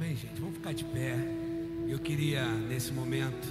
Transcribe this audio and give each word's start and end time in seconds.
Amém, 0.00 0.14
gente? 0.14 0.38
Vamos 0.40 0.54
ficar 0.54 0.72
de 0.72 0.84
pé. 0.84 1.16
Eu 1.88 1.98
queria, 1.98 2.46
nesse 2.46 2.92
momento, 2.92 3.48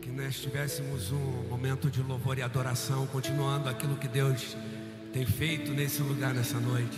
que 0.00 0.08
nós 0.08 0.40
tivéssemos 0.40 1.10
um 1.10 1.48
momento 1.48 1.90
de 1.90 2.00
louvor 2.00 2.38
e 2.38 2.42
adoração, 2.42 3.08
continuando 3.08 3.68
aquilo 3.68 3.96
que 3.96 4.06
Deus 4.06 4.56
tem 5.12 5.26
feito 5.26 5.72
nesse 5.72 6.00
lugar, 6.00 6.32
nessa 6.32 6.60
noite. 6.60 6.96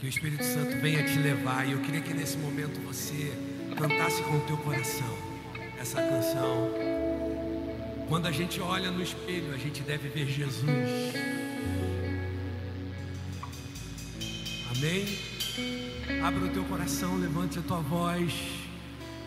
Que 0.00 0.06
o 0.06 0.08
Espírito 0.08 0.42
Santo 0.42 0.80
venha 0.80 1.04
te 1.04 1.16
levar. 1.16 1.64
E 1.64 1.70
eu 1.70 1.80
queria 1.82 2.00
que 2.00 2.12
nesse 2.12 2.36
momento 2.38 2.80
você 2.80 3.32
cantasse 3.78 4.20
com 4.24 4.38
o 4.38 4.40
teu 4.40 4.56
coração 4.56 5.16
essa 5.80 6.02
canção. 6.02 6.72
Quando 8.08 8.26
a 8.26 8.32
gente 8.32 8.60
olha 8.60 8.90
no 8.90 9.00
espelho, 9.00 9.54
a 9.54 9.58
gente 9.58 9.80
deve 9.82 10.08
ver 10.08 10.26
Jesus. 10.26 11.14
Amém? 14.76 15.31
Abra 16.22 16.44
o 16.44 16.48
teu 16.50 16.62
coração, 16.66 17.18
levante 17.18 17.58
a 17.58 17.62
tua 17.62 17.80
voz, 17.80 18.32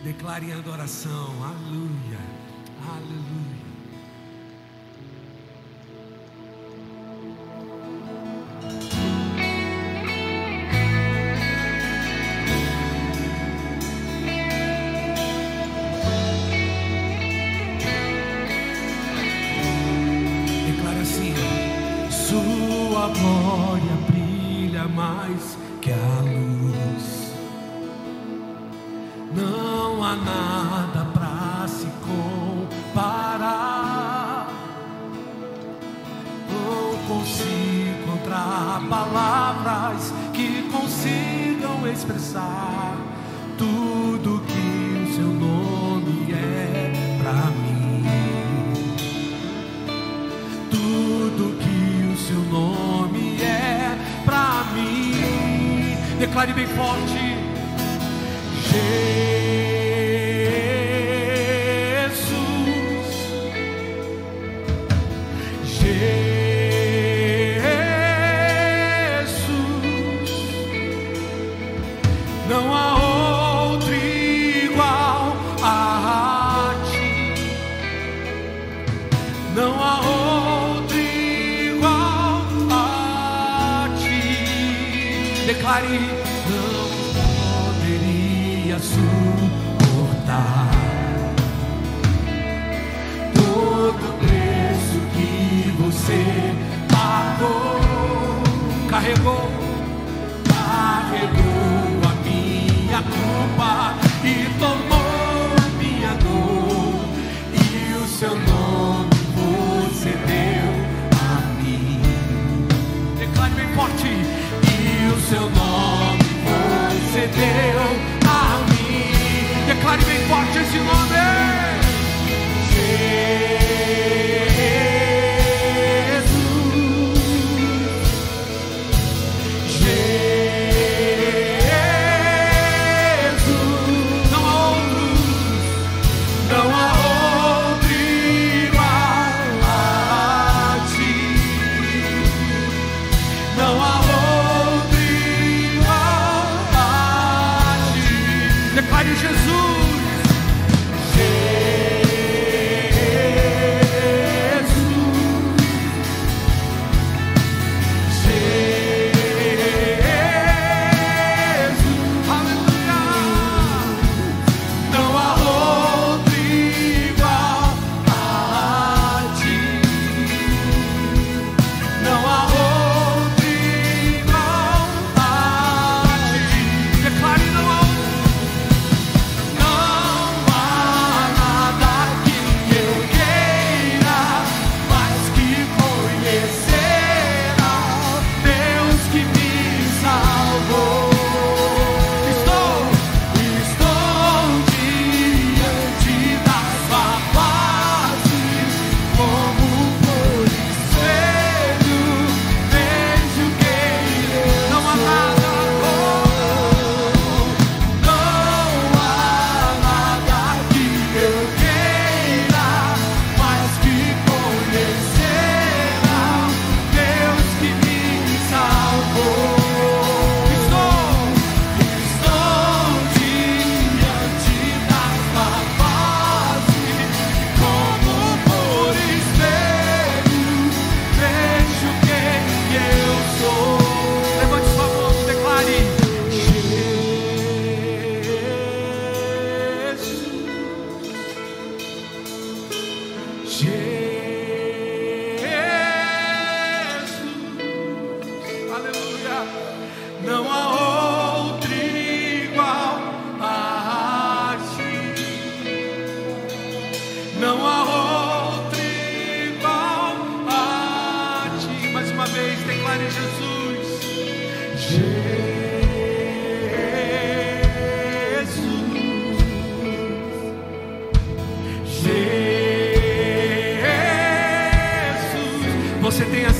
declare 0.02 0.46
em 0.46 0.52
adoração. 0.54 1.28
Aleluia, 1.44 2.18
aleluia. 2.88 3.45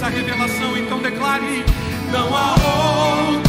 essa 0.07 0.09
revelação, 0.09 0.77
então 0.77 1.01
declare: 1.01 1.65
Não 2.13 2.37
há 2.37 2.55
outro. 3.33 3.46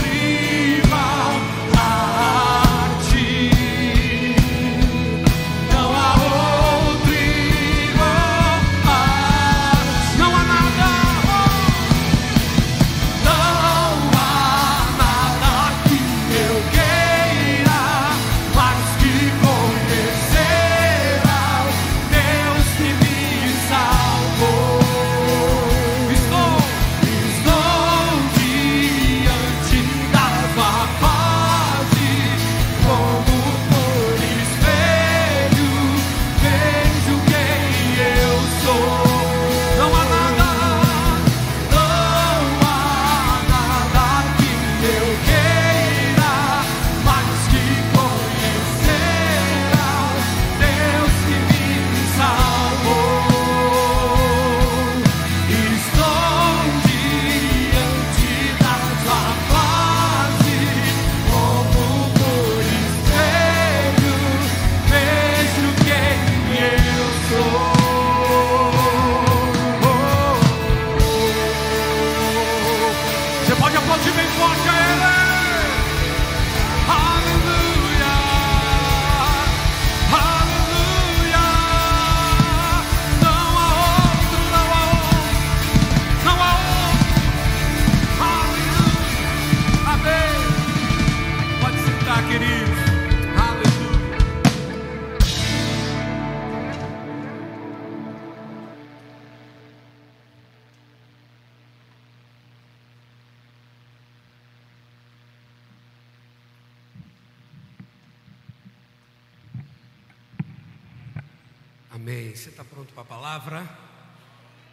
Palavra? 113.38 113.70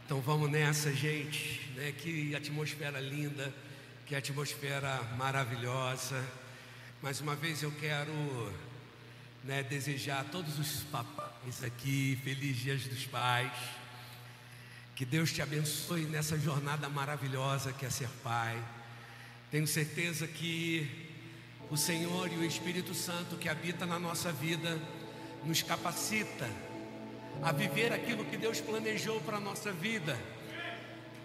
Então 0.06 0.20
vamos 0.22 0.50
nessa, 0.50 0.90
gente. 0.93 1.61
Né? 1.76 1.93
Que 1.93 2.34
atmosfera 2.34 2.99
linda, 2.99 3.55
que 4.06 4.14
atmosfera 4.14 5.02
maravilhosa. 5.19 6.25
Mais 7.02 7.20
uma 7.20 7.37
vez 7.37 7.62
eu 7.62 7.70
quero 7.72 8.11
né, 9.43 9.62
desejar 9.62 10.20
a 10.20 10.25
todos 10.25 10.58
os 10.58 10.82
papais 10.84 11.62
aqui, 11.62 12.19
feliz 12.25 12.56
dias 12.56 12.84
dos 12.84 13.05
pais. 13.05 13.52
Que 14.96 15.05
Deus 15.05 15.31
te 15.31 15.43
abençoe 15.43 16.06
nessa 16.06 16.38
jornada 16.38 16.88
maravilhosa 16.88 17.70
que 17.72 17.84
é 17.84 17.90
ser 17.90 18.08
pai. 18.22 18.62
Tenho 19.50 19.67
certeza 19.67 20.26
que 20.26 21.10
o 21.70 21.76
Senhor 21.76 22.32
e 22.32 22.37
o 22.37 22.44
Espírito 22.44 22.94
Santo 22.94 23.37
que 23.37 23.49
habita 23.49 23.84
na 23.84 23.99
nossa 23.99 24.32
vida 24.32 24.81
nos 25.44 25.62
capacita 25.62 26.49
a 27.42 27.52
viver 27.52 27.92
aquilo 27.92 28.25
que 28.25 28.36
Deus 28.36 28.60
planejou 28.60 29.20
para 29.20 29.36
a 29.36 29.40
nossa 29.40 29.72
vida, 29.72 30.19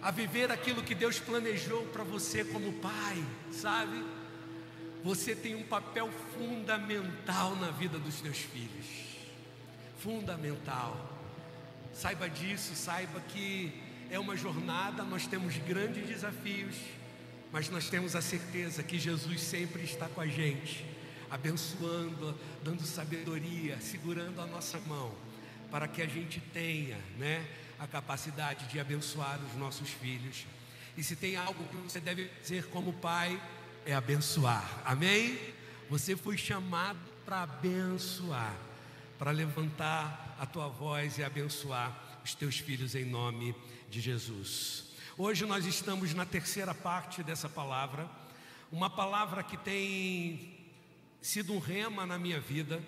a 0.02 0.10
viver 0.10 0.50
aquilo 0.50 0.82
que 0.82 0.94
Deus 0.94 1.18
planejou 1.18 1.84
para 1.86 2.04
você 2.04 2.44
como 2.44 2.72
pai, 2.74 3.24
sabe? 3.52 4.04
Você 5.02 5.34
tem 5.34 5.54
um 5.54 5.62
papel 5.62 6.10
fundamental 6.36 7.56
na 7.56 7.70
vida 7.70 7.98
dos 7.98 8.14
seus 8.14 8.38
filhos, 8.38 8.86
fundamental. 9.98 11.18
Saiba 11.92 12.28
disso, 12.28 12.74
saiba 12.74 13.20
que 13.20 13.72
é 14.10 14.18
uma 14.18 14.36
jornada, 14.36 15.02
nós 15.02 15.26
temos 15.26 15.56
grandes 15.58 16.06
desafios, 16.06 16.76
mas 17.52 17.68
nós 17.68 17.88
temos 17.88 18.14
a 18.14 18.22
certeza 18.22 18.82
que 18.82 18.98
Jesus 18.98 19.40
sempre 19.40 19.82
está 19.82 20.08
com 20.08 20.20
a 20.20 20.26
gente, 20.26 20.84
abençoando, 21.30 22.38
dando 22.62 22.82
sabedoria, 22.82 23.78
segurando 23.80 24.40
a 24.40 24.46
nossa 24.46 24.78
mão 24.80 25.29
para 25.70 25.86
que 25.86 26.02
a 26.02 26.06
gente 26.06 26.40
tenha 26.52 26.98
né, 27.16 27.46
a 27.78 27.86
capacidade 27.86 28.66
de 28.66 28.80
abençoar 28.80 29.38
os 29.44 29.54
nossos 29.56 29.90
filhos. 29.90 30.46
E 30.96 31.02
se 31.02 31.16
tem 31.16 31.36
algo 31.36 31.64
que 31.64 31.76
você 31.76 32.00
deve 32.00 32.28
fazer 32.42 32.66
como 32.66 32.92
pai, 32.92 33.40
é 33.86 33.94
abençoar. 33.94 34.82
Amém? 34.84 35.38
Você 35.88 36.16
foi 36.16 36.36
chamado 36.36 36.98
para 37.24 37.42
abençoar, 37.42 38.54
para 39.18 39.30
levantar 39.30 40.36
a 40.38 40.46
tua 40.46 40.68
voz 40.68 41.18
e 41.18 41.24
abençoar 41.24 42.20
os 42.24 42.34
teus 42.34 42.58
filhos 42.58 42.94
em 42.94 43.04
nome 43.04 43.54
de 43.88 44.00
Jesus. 44.00 44.90
Hoje 45.16 45.46
nós 45.46 45.64
estamos 45.66 46.14
na 46.14 46.24
terceira 46.24 46.74
parte 46.74 47.22
dessa 47.22 47.48
palavra, 47.48 48.08
uma 48.70 48.88
palavra 48.88 49.42
que 49.42 49.56
tem 49.56 50.58
sido 51.20 51.52
um 51.52 51.58
rema 51.58 52.06
na 52.06 52.18
minha 52.18 52.40
vida 52.40 52.82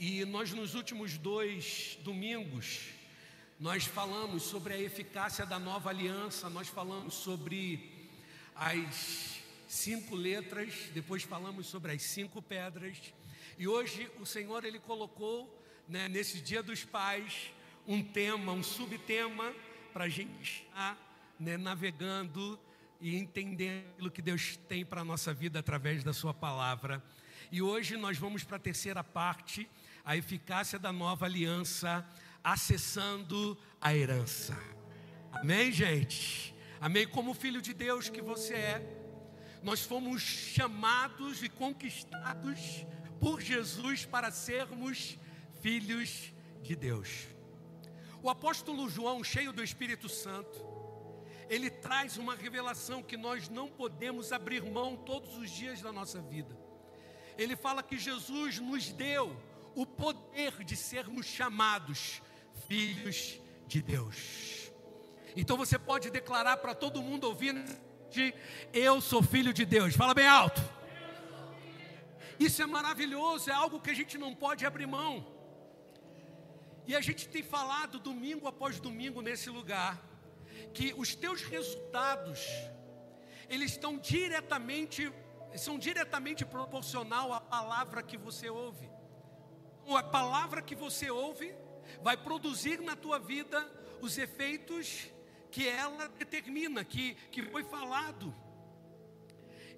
e 0.00 0.24
nós 0.24 0.50
nos 0.54 0.74
últimos 0.74 1.18
dois 1.18 1.98
domingos, 2.02 2.88
nós 3.60 3.84
falamos 3.84 4.44
sobre 4.44 4.72
a 4.72 4.80
eficácia 4.80 5.44
da 5.44 5.58
nova 5.58 5.90
aliança, 5.90 6.48
nós 6.48 6.68
falamos 6.68 7.12
sobre 7.12 8.08
as 8.56 9.42
cinco 9.68 10.16
letras, 10.16 10.72
depois 10.94 11.22
falamos 11.22 11.66
sobre 11.66 11.92
as 11.92 12.00
cinco 12.00 12.40
pedras. 12.40 13.12
E 13.58 13.68
hoje 13.68 14.10
o 14.18 14.24
Senhor 14.24 14.64
ele 14.64 14.78
colocou, 14.78 15.62
né, 15.86 16.08
nesse 16.08 16.40
Dia 16.40 16.62
dos 16.62 16.82
Pais, 16.82 17.52
um 17.86 18.02
tema, 18.02 18.52
um 18.52 18.62
subtema 18.62 19.54
para 19.92 20.04
a 20.04 20.08
gente 20.08 20.64
estar 20.66 20.96
né, 21.38 21.58
navegando 21.58 22.58
e 23.02 23.16
entendendo 23.16 23.84
aquilo 23.90 24.10
que 24.10 24.22
Deus 24.22 24.56
tem 24.66 24.82
para 24.82 25.02
a 25.02 25.04
nossa 25.04 25.34
vida 25.34 25.58
através 25.58 26.02
da 26.02 26.14
Sua 26.14 26.32
palavra. 26.32 27.04
E 27.52 27.60
hoje 27.60 27.98
nós 27.98 28.16
vamos 28.16 28.42
para 28.44 28.56
a 28.56 28.60
terceira 28.60 29.04
parte 29.04 29.68
a 30.04 30.16
eficácia 30.16 30.78
da 30.78 30.92
nova 30.92 31.26
aliança, 31.26 32.06
acessando 32.42 33.56
a 33.80 33.94
herança. 33.94 34.56
Amém, 35.32 35.70
gente? 35.70 36.54
Amém? 36.80 37.06
Como 37.06 37.34
filho 37.34 37.60
de 37.60 37.72
Deus 37.72 38.08
que 38.08 38.22
você 38.22 38.54
é, 38.54 39.00
nós 39.62 39.82
fomos 39.82 40.22
chamados 40.22 41.42
e 41.42 41.48
conquistados 41.48 42.86
por 43.20 43.40
Jesus 43.40 44.06
para 44.06 44.30
sermos 44.30 45.18
filhos 45.60 46.32
de 46.62 46.74
Deus. 46.74 47.28
O 48.22 48.30
apóstolo 48.30 48.88
João, 48.88 49.22
cheio 49.22 49.52
do 49.52 49.62
Espírito 49.62 50.08
Santo, 50.08 50.58
ele 51.48 51.68
traz 51.68 52.16
uma 52.16 52.34
revelação 52.34 53.02
que 53.02 53.16
nós 53.16 53.48
não 53.48 53.68
podemos 53.68 54.32
abrir 54.32 54.62
mão 54.62 54.96
todos 54.96 55.36
os 55.36 55.50
dias 55.50 55.82
da 55.82 55.92
nossa 55.92 56.20
vida. 56.20 56.56
Ele 57.36 57.56
fala 57.56 57.82
que 57.82 57.98
Jesus 57.98 58.58
nos 58.58 58.90
deu 58.92 59.36
o 59.74 59.86
poder 59.86 60.64
de 60.64 60.76
sermos 60.76 61.26
chamados 61.26 62.22
filhos 62.66 63.40
de 63.66 63.80
Deus. 63.82 64.70
Então 65.36 65.56
você 65.56 65.78
pode 65.78 66.10
declarar 66.10 66.56
para 66.58 66.74
todo 66.74 67.02
mundo 67.02 67.24
ouvindo: 67.24 67.60
Eu 68.72 69.00
sou 69.00 69.22
filho 69.22 69.52
de 69.52 69.64
Deus. 69.64 69.94
Fala 69.94 70.14
bem 70.14 70.26
alto. 70.26 70.60
Isso 72.38 72.62
é 72.62 72.66
maravilhoso, 72.66 73.50
é 73.50 73.52
algo 73.52 73.80
que 73.80 73.90
a 73.90 73.94
gente 73.94 74.16
não 74.16 74.34
pode 74.34 74.64
abrir 74.64 74.86
mão. 74.86 75.26
E 76.86 76.96
a 76.96 77.00
gente 77.00 77.28
tem 77.28 77.42
falado 77.42 77.98
domingo 77.98 78.48
após 78.48 78.80
domingo 78.80 79.20
nesse 79.20 79.50
lugar 79.50 80.00
que 80.72 80.94
os 80.96 81.14
teus 81.14 81.42
resultados 81.42 82.40
eles 83.48 83.72
estão 83.72 83.98
diretamente 83.98 85.12
são 85.56 85.78
diretamente 85.78 86.44
proporcional 86.44 87.32
à 87.32 87.40
palavra 87.40 88.02
que 88.02 88.16
você 88.16 88.48
ouve 88.48 88.88
a 89.96 90.02
palavra 90.02 90.62
que 90.62 90.74
você 90.74 91.10
ouve 91.10 91.54
vai 92.02 92.16
produzir 92.16 92.80
na 92.80 92.96
tua 92.96 93.18
vida 93.18 93.66
os 94.00 94.18
efeitos 94.18 95.08
que 95.50 95.66
ela 95.66 96.08
determina, 96.08 96.84
que, 96.84 97.14
que 97.30 97.42
foi 97.42 97.64
falado. 97.64 98.34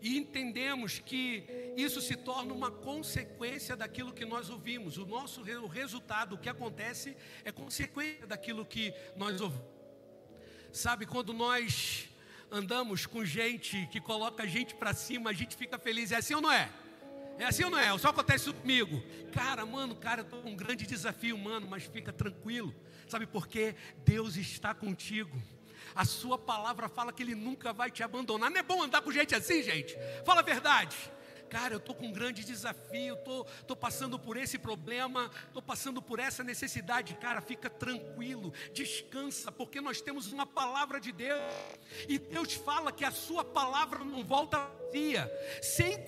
E 0.00 0.18
entendemos 0.18 0.99
que 0.99 1.44
isso 1.76 2.00
se 2.00 2.16
torna 2.16 2.52
uma 2.52 2.71
consequência 2.71 3.76
daquilo 3.76 4.12
que 4.12 4.25
nós 4.25 4.50
ouvimos. 4.50 4.99
O 4.99 5.06
nosso 5.06 5.42
o 5.42 5.66
resultado, 5.68 6.35
o 6.35 6.38
que 6.38 6.49
acontece, 6.49 7.16
é 7.44 7.52
consequência 7.52 8.26
daquilo 8.26 8.66
que 8.66 8.92
nós 9.16 9.40
ouvimos. 9.40 9.64
Sabe, 10.73 11.06
quando 11.06 11.32
nós 11.32 12.09
andamos 12.50 13.06
com 13.06 13.25
gente 13.25 13.87
que 13.92 14.00
coloca 14.00 14.42
a 14.42 14.47
gente 14.47 14.75
para 14.75 14.92
cima, 14.92 15.30
a 15.30 15.32
gente 15.32 15.56
fica 15.56 15.78
feliz. 15.78 16.11
É 16.11 16.16
assim 16.16 16.35
ou 16.35 16.40
não 16.40 16.50
é? 16.50 16.68
É 17.39 17.47
assim 17.47 17.65
ou 17.65 17.71
não 17.71 17.79
é? 17.79 17.97
Só 17.99 18.09
acontece 18.09 18.45
isso 18.45 18.55
comigo. 18.55 19.03
Cara, 19.33 19.65
mano, 19.65 19.97
cara, 19.97 20.21
eu 20.21 20.25
estou 20.25 20.43
com 20.43 20.51
um 20.51 20.57
grande 20.57 20.87
desafio, 20.87 21.37
mano, 21.37 21.67
mas 21.69 21.85
fica 21.85 22.12
tranquilo. 22.12 22.75
Sabe 23.09 23.27
por 23.27 23.49
quê? 23.49 23.75
Deus 24.05 24.37
está 24.37 24.75
contigo. 24.75 25.41
A 25.95 26.05
sua 26.05 26.39
palavra 26.39 26.89
fala 26.89 27.12
que 27.12 27.23
Ele 27.23 27.35
nunca 27.35 27.73
vai 27.73 27.91
te 27.91 28.03
abandonar. 28.03 28.51
Não 28.51 28.59
é 28.59 28.62
bom 28.62 28.83
andar 28.83 29.03
com 29.03 29.11
gente 29.11 29.35
assim, 29.35 29.62
gente? 29.62 29.97
Fala 30.25 30.41
a 30.41 30.45
verdade. 30.45 30.97
Cara, 31.51 31.75
eu 31.75 31.79
estou 31.79 31.95
com 31.95 32.07
um 32.07 32.12
grande 32.12 32.43
desafio, 32.43 33.12
estou 33.12 33.45
tô, 33.45 33.51
tô 33.67 33.77
passando 33.77 34.19
por 34.19 34.39
esse 34.39 34.59
problema, 34.59 35.31
estou 35.49 35.61
passando 35.61 36.01
por 36.01 36.19
essa 36.19 36.43
necessidade. 36.43 37.15
Cara, 37.17 37.43
fica 37.43 37.69
tranquilo, 37.69 38.55
descansa, 38.73 39.53
porque 39.53 39.79
nós 39.79 40.01
temos 40.01 40.33
uma 40.33 40.47
palavra 40.47 40.99
de 40.99 41.12
Deus. 41.12 41.43
E 42.09 42.19
Deus 42.19 42.55
fala 42.55 42.91
que 42.91 43.05
a 43.05 43.11
sua 43.11 43.45
palavra 43.45 44.03
não 44.03 44.25
volta 44.25 44.71
vazia, 44.93 45.31
sem 45.62 45.99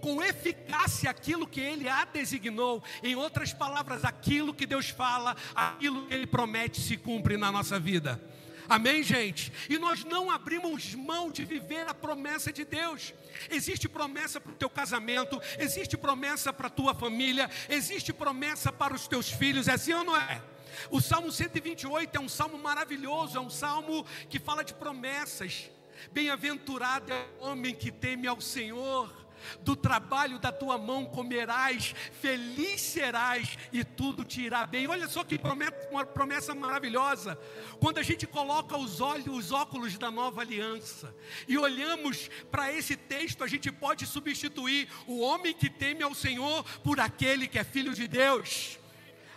com 0.00 0.22
eficácia 0.22 1.10
aquilo 1.10 1.46
que 1.46 1.60
Ele 1.60 1.88
a 1.88 2.04
designou. 2.04 2.82
Em 3.02 3.14
outras 3.14 3.52
palavras, 3.52 4.04
aquilo 4.04 4.54
que 4.54 4.66
Deus 4.66 4.88
fala, 4.88 5.36
aquilo 5.54 6.06
que 6.06 6.14
Ele 6.14 6.26
promete 6.26 6.80
se 6.80 6.96
cumpre 6.96 7.36
na 7.36 7.50
nossa 7.50 7.78
vida. 7.78 8.20
Amém, 8.68 9.02
gente? 9.02 9.52
E 9.68 9.76
nós 9.78 10.04
não 10.04 10.30
abrimos 10.30 10.94
mão 10.94 11.30
de 11.30 11.44
viver 11.44 11.86
a 11.88 11.94
promessa 11.94 12.52
de 12.52 12.64
Deus. 12.64 13.12
Existe 13.50 13.88
promessa 13.88 14.40
para 14.40 14.52
o 14.52 14.56
teu 14.56 14.70
casamento, 14.70 15.40
existe 15.58 15.96
promessa 15.96 16.52
para 16.52 16.68
a 16.68 16.70
tua 16.70 16.94
família, 16.94 17.50
existe 17.68 18.12
promessa 18.12 18.72
para 18.72 18.94
os 18.94 19.08
teus 19.08 19.30
filhos, 19.30 19.68
é 19.68 19.72
assim 19.72 19.92
ou 19.92 20.04
não 20.04 20.16
é? 20.16 20.42
O 20.90 21.00
Salmo 21.00 21.30
128 21.30 22.16
é 22.16 22.20
um 22.20 22.28
salmo 22.28 22.56
maravilhoso, 22.56 23.36
é 23.36 23.40
um 23.40 23.50
salmo 23.50 24.06
que 24.28 24.38
fala 24.38 24.64
de 24.64 24.74
promessas. 24.74 25.70
Bem-aventurado 26.10 27.12
é 27.12 27.26
o 27.40 27.48
homem 27.48 27.74
que 27.74 27.90
teme 27.90 28.26
ao 28.26 28.40
Senhor 28.40 29.21
do 29.60 29.74
trabalho 29.76 30.38
da 30.38 30.52
tua 30.52 30.78
mão 30.78 31.04
comerás, 31.04 31.94
feliz 32.20 32.80
serás 32.80 33.56
e 33.72 33.84
tudo 33.84 34.24
te 34.24 34.42
irá 34.42 34.66
bem. 34.66 34.86
Olha 34.86 35.08
só 35.08 35.24
que 35.24 35.38
promessa, 35.38 35.88
uma 35.90 36.04
promessa 36.04 36.54
maravilhosa. 36.54 37.38
Quando 37.80 37.98
a 37.98 38.02
gente 38.02 38.26
coloca 38.26 38.76
os 38.76 39.00
olhos, 39.00 39.26
os 39.26 39.52
óculos 39.52 39.98
da 39.98 40.10
nova 40.10 40.40
aliança 40.40 41.14
e 41.46 41.56
olhamos 41.58 42.28
para 42.50 42.72
esse 42.72 42.96
texto, 42.96 43.44
a 43.44 43.46
gente 43.46 43.70
pode 43.70 44.06
substituir 44.06 44.88
o 45.06 45.20
homem 45.20 45.52
que 45.52 45.70
teme 45.70 46.02
ao 46.02 46.14
Senhor 46.14 46.64
por 46.80 47.00
aquele 47.00 47.46
que 47.46 47.58
é 47.58 47.64
filho 47.64 47.94
de 47.94 48.06
Deus. 48.06 48.78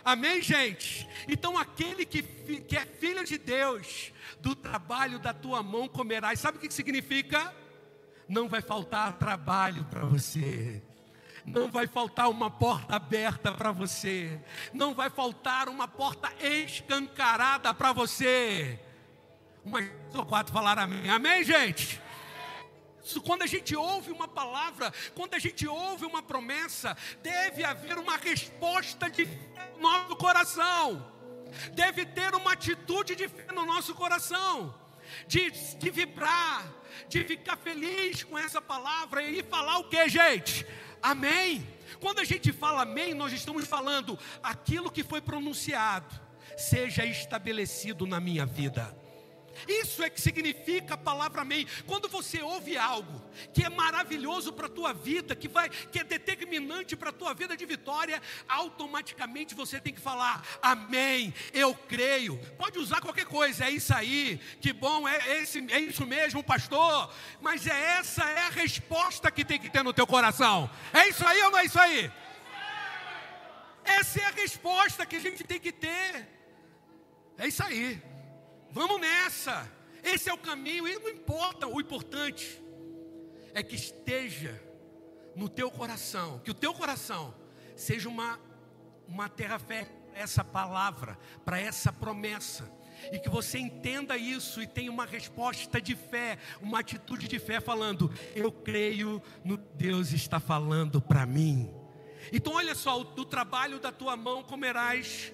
Amém, 0.04 0.40
gente? 0.40 1.04
Então, 1.26 1.58
aquele 1.58 2.04
que, 2.04 2.22
que 2.22 2.76
é 2.76 2.86
filho 2.86 3.24
de 3.24 3.36
Deus, 3.36 4.12
do 4.40 4.54
trabalho 4.54 5.18
da 5.18 5.34
tua 5.34 5.64
mão 5.64 5.88
comerás. 5.88 6.38
Sabe 6.38 6.58
o 6.58 6.60
que 6.60 6.72
significa? 6.72 7.52
Não 8.28 8.48
vai 8.48 8.60
faltar 8.60 9.12
trabalho 9.14 9.84
para 9.84 10.04
você. 10.04 10.82
Não 11.44 11.70
vai 11.70 11.86
faltar 11.86 12.28
uma 12.28 12.50
porta 12.50 12.96
aberta 12.96 13.52
para 13.52 13.70
você. 13.70 14.40
Não 14.72 14.94
vai 14.94 15.08
faltar 15.08 15.68
uma 15.68 15.86
porta 15.86 16.32
escancarada 16.40 17.72
para 17.72 17.92
você. 17.92 18.80
Uma 19.64 19.80
ou 20.14 20.26
quatro 20.26 20.52
falaram 20.52 20.82
amém. 20.82 21.08
Amém, 21.08 21.44
gente? 21.44 22.02
Quando 23.24 23.42
a 23.42 23.46
gente 23.46 23.76
ouve 23.76 24.10
uma 24.10 24.26
palavra, 24.26 24.92
quando 25.14 25.34
a 25.34 25.38
gente 25.38 25.66
ouve 25.68 26.04
uma 26.04 26.20
promessa, 26.20 26.96
deve 27.22 27.62
haver 27.62 27.96
uma 27.98 28.16
resposta 28.16 29.08
de 29.08 29.24
fé 29.24 29.72
no 29.76 29.82
nosso 29.82 30.16
coração. 30.16 31.12
Deve 31.74 32.04
ter 32.04 32.34
uma 32.34 32.54
atitude 32.54 33.14
de 33.14 33.28
fé 33.28 33.46
no 33.52 33.64
nosso 33.64 33.94
coração 33.94 34.74
de, 35.26 35.50
de 35.50 35.90
vibrar, 35.90 36.64
de 37.08 37.24
ficar 37.24 37.56
feliz 37.56 38.22
com 38.22 38.38
essa 38.38 38.60
palavra 38.60 39.22
e 39.22 39.42
falar 39.42 39.78
o 39.78 39.88
que, 39.88 40.08
gente? 40.08 40.66
Amém. 41.02 41.66
Quando 42.00 42.18
a 42.18 42.24
gente 42.24 42.52
fala 42.52 42.82
amém, 42.82 43.14
nós 43.14 43.32
estamos 43.32 43.66
falando 43.66 44.18
aquilo 44.42 44.90
que 44.90 45.04
foi 45.04 45.20
pronunciado, 45.20 46.14
seja 46.56 47.04
estabelecido 47.04 48.06
na 48.06 48.20
minha 48.20 48.44
vida. 48.44 48.96
Isso 49.66 50.02
é 50.02 50.10
que 50.10 50.20
significa 50.20 50.94
a 50.94 50.98
palavra 50.98 51.42
amém. 51.42 51.66
Quando 51.86 52.08
você 52.08 52.42
ouve 52.42 52.76
algo 52.76 53.22
que 53.52 53.64
é 53.64 53.68
maravilhoso 53.68 54.52
para 54.52 54.66
a 54.66 54.70
tua 54.70 54.92
vida, 54.92 55.34
que 55.34 55.48
vai, 55.48 55.68
que 55.68 55.98
é 55.98 56.04
determinante 56.04 56.96
para 56.96 57.10
a 57.10 57.12
tua 57.12 57.34
vida 57.34 57.56
de 57.56 57.66
vitória, 57.66 58.20
automaticamente 58.48 59.54
você 59.54 59.80
tem 59.80 59.92
que 59.92 60.00
falar 60.00 60.44
amém. 60.62 61.32
Eu 61.52 61.74
creio. 61.74 62.38
Pode 62.56 62.78
usar 62.78 63.00
qualquer 63.00 63.26
coisa, 63.26 63.64
é 63.64 63.70
isso 63.70 63.94
aí. 63.94 64.38
Que 64.60 64.72
bom, 64.72 65.06
é, 65.08 65.40
esse, 65.40 65.58
é 65.70 65.80
isso 65.80 66.06
mesmo, 66.06 66.42
pastor. 66.42 67.12
Mas 67.40 67.66
é 67.66 67.98
essa 67.98 68.24
é 68.24 68.46
a 68.46 68.50
resposta 68.50 69.30
que 69.30 69.44
tem 69.44 69.58
que 69.58 69.70
ter 69.70 69.82
no 69.82 69.92
teu 69.92 70.06
coração. 70.06 70.70
É 70.92 71.08
isso 71.08 71.26
aí 71.26 71.42
ou 71.42 71.50
não 71.50 71.58
é 71.58 71.64
isso 71.64 71.78
aí? 71.78 72.10
Essa 73.84 74.20
é 74.20 74.24
a 74.24 74.30
resposta 74.30 75.06
que 75.06 75.16
a 75.16 75.20
gente 75.20 75.44
tem 75.44 75.60
que 75.60 75.70
ter. 75.70 76.28
É 77.38 77.46
isso 77.46 77.62
aí. 77.62 78.02
Vamos 78.76 79.00
nessa. 79.00 79.66
Esse 80.04 80.28
é 80.28 80.34
o 80.34 80.36
caminho 80.36 80.86
e 80.86 80.98
não 80.98 81.08
importa, 81.08 81.66
o 81.66 81.80
importante 81.80 82.62
é 83.54 83.62
que 83.62 83.74
esteja 83.74 84.62
no 85.34 85.48
teu 85.48 85.70
coração, 85.70 86.40
que 86.44 86.50
o 86.50 86.54
teu 86.54 86.74
coração 86.74 87.34
seja 87.74 88.06
uma 88.06 88.38
uma 89.08 89.30
terra-fé 89.30 89.88
essa 90.12 90.44
palavra, 90.44 91.18
para 91.42 91.58
essa 91.58 91.90
promessa. 91.90 92.70
E 93.10 93.18
que 93.18 93.30
você 93.30 93.58
entenda 93.58 94.14
isso 94.14 94.60
e 94.60 94.66
tenha 94.66 94.92
uma 94.92 95.06
resposta 95.06 95.80
de 95.80 95.96
fé, 95.96 96.38
uma 96.60 96.80
atitude 96.80 97.26
de 97.28 97.38
fé 97.38 97.62
falando: 97.62 98.12
eu 98.34 98.52
creio 98.52 99.22
no 99.42 99.56
Deus 99.56 100.12
está 100.12 100.38
falando 100.38 101.00
para 101.00 101.24
mim. 101.24 101.70
Então 102.30 102.52
olha 102.52 102.74
só, 102.74 103.02
do 103.02 103.24
trabalho 103.24 103.78
da 103.78 103.90
tua 103.90 104.18
mão 104.18 104.42
comerás 104.42 105.32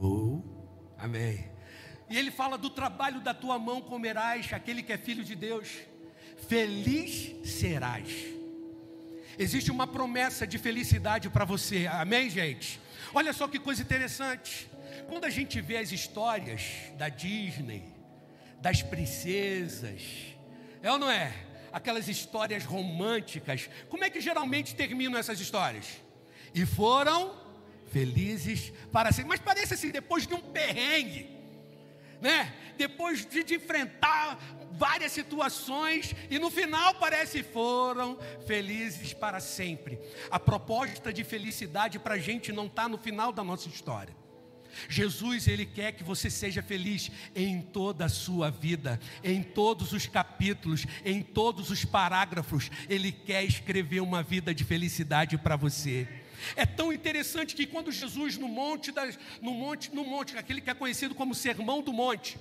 Oh, 0.00 0.40
amém. 0.98 1.50
E 2.08 2.18
ele 2.18 2.30
fala 2.30 2.58
do 2.58 2.70
trabalho 2.70 3.20
da 3.20 3.32
tua 3.32 3.58
mão 3.58 3.80
comerás, 3.80 4.52
aquele 4.52 4.82
que 4.82 4.92
é 4.92 4.98
filho 4.98 5.24
de 5.24 5.34
Deus, 5.34 5.68
feliz 6.48 7.34
serás. 7.48 8.08
Existe 9.38 9.70
uma 9.70 9.86
promessa 9.86 10.46
de 10.46 10.58
felicidade 10.58 11.28
para 11.28 11.44
você, 11.44 11.86
amém, 11.86 12.30
gente? 12.30 12.80
Olha 13.12 13.32
só 13.32 13.48
que 13.48 13.58
coisa 13.58 13.82
interessante. 13.82 14.70
Quando 15.08 15.24
a 15.24 15.30
gente 15.30 15.60
vê 15.60 15.78
as 15.78 15.90
histórias 15.90 16.62
da 16.96 17.08
Disney, 17.08 17.84
das 18.60 18.82
princesas, 18.82 20.02
é 20.82 20.90
ou 20.90 20.98
não 20.98 21.10
é? 21.10 21.32
Aquelas 21.72 22.06
histórias 22.08 22.64
românticas, 22.64 23.68
como 23.88 24.04
é 24.04 24.10
que 24.10 24.20
geralmente 24.20 24.74
terminam 24.74 25.18
essas 25.18 25.40
histórias? 25.40 26.00
E 26.54 26.64
foram 26.64 27.43
felizes 27.94 28.72
para 28.90 29.12
sempre. 29.12 29.28
Mas 29.28 29.40
parece 29.40 29.74
assim, 29.74 29.90
depois 29.90 30.26
de 30.26 30.34
um 30.34 30.40
perrengue, 30.40 31.28
né? 32.20 32.52
Depois 32.76 33.24
de, 33.24 33.54
enfrentar 33.54 34.36
várias 34.72 35.12
situações 35.12 36.12
e 36.28 36.36
no 36.36 36.50
final 36.50 36.94
parece 36.94 37.44
foram 37.44 38.18
felizes 38.48 39.14
para 39.14 39.38
sempre. 39.38 40.00
A 40.28 40.40
proposta 40.40 41.12
de 41.12 41.22
felicidade 41.22 42.00
para 42.00 42.14
a 42.14 42.18
gente 42.18 42.50
não 42.50 42.66
está 42.66 42.88
no 42.88 42.98
final 42.98 43.32
da 43.32 43.44
nossa 43.44 43.68
história. 43.68 44.12
Jesus, 44.88 45.46
Ele 45.46 45.64
quer 45.64 45.92
que 45.92 46.02
você 46.02 46.28
seja 46.28 46.60
feliz 46.60 47.12
em 47.32 47.62
toda 47.62 48.06
a 48.06 48.08
sua 48.08 48.50
vida, 48.50 48.98
em 49.22 49.40
todos 49.40 49.92
os 49.92 50.08
capítulos, 50.08 50.84
em 51.04 51.22
todos 51.22 51.70
os 51.70 51.84
parágrafos. 51.84 52.72
Ele 52.88 53.12
quer 53.12 53.44
escrever 53.44 54.00
uma 54.00 54.20
vida 54.20 54.52
de 54.52 54.64
felicidade 54.64 55.38
para 55.38 55.54
você. 55.54 56.23
É 56.56 56.66
tão 56.66 56.92
interessante 56.92 57.54
que 57.54 57.66
quando 57.66 57.92
Jesus 57.92 58.36
no 58.36 58.48
monte, 58.48 58.92
das, 58.92 59.18
no 59.40 59.52
monte, 59.52 59.94
no 59.94 60.04
monte, 60.04 60.36
aquele 60.36 60.60
que 60.60 60.70
é 60.70 60.74
conhecido 60.74 61.14
como 61.14 61.34
Sermão 61.34 61.82
do 61.82 61.92
Monte, 61.92 62.38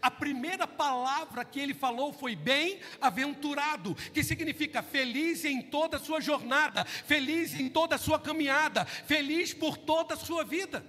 a 0.00 0.10
primeira 0.10 0.66
palavra 0.66 1.44
que 1.44 1.60
ele 1.60 1.74
falou 1.74 2.12
foi 2.12 2.34
bem-aventurado, 2.34 3.94
que 4.12 4.22
significa 4.22 4.82
feliz 4.82 5.44
em 5.44 5.60
toda 5.60 5.96
a 5.96 6.00
sua 6.00 6.20
jornada, 6.20 6.84
feliz 6.84 7.58
em 7.58 7.68
toda 7.68 7.96
a 7.96 7.98
sua 7.98 8.18
caminhada, 8.18 8.84
feliz 8.84 9.52
por 9.52 9.76
toda 9.76 10.14
a 10.14 10.18
sua 10.18 10.44
vida. 10.44 10.84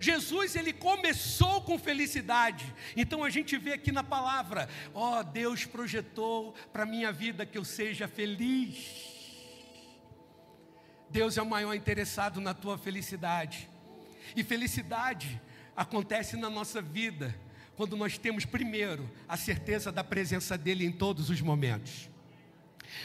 Jesus 0.00 0.56
ele 0.56 0.72
começou 0.72 1.62
com 1.62 1.78
felicidade. 1.78 2.64
Então 2.96 3.22
a 3.22 3.30
gente 3.30 3.56
vê 3.56 3.72
aqui 3.72 3.92
na 3.92 4.02
palavra, 4.02 4.68
ó, 4.92 5.20
oh, 5.20 5.22
Deus 5.22 5.64
projetou 5.64 6.54
para 6.72 6.84
minha 6.84 7.12
vida 7.12 7.46
que 7.46 7.56
eu 7.56 7.64
seja 7.64 8.08
feliz. 8.08 9.03
Deus 11.14 11.38
é 11.38 11.42
o 11.42 11.46
maior 11.46 11.72
interessado 11.74 12.40
na 12.40 12.52
tua 12.52 12.76
felicidade. 12.76 13.70
E 14.34 14.42
felicidade 14.42 15.40
acontece 15.76 16.36
na 16.36 16.50
nossa 16.50 16.82
vida 16.82 17.32
quando 17.76 17.96
nós 17.96 18.18
temos 18.18 18.44
primeiro 18.44 19.08
a 19.28 19.36
certeza 19.36 19.92
da 19.92 20.02
presença 20.02 20.58
dele 20.58 20.84
em 20.84 20.90
todos 20.90 21.30
os 21.30 21.40
momentos. 21.40 22.10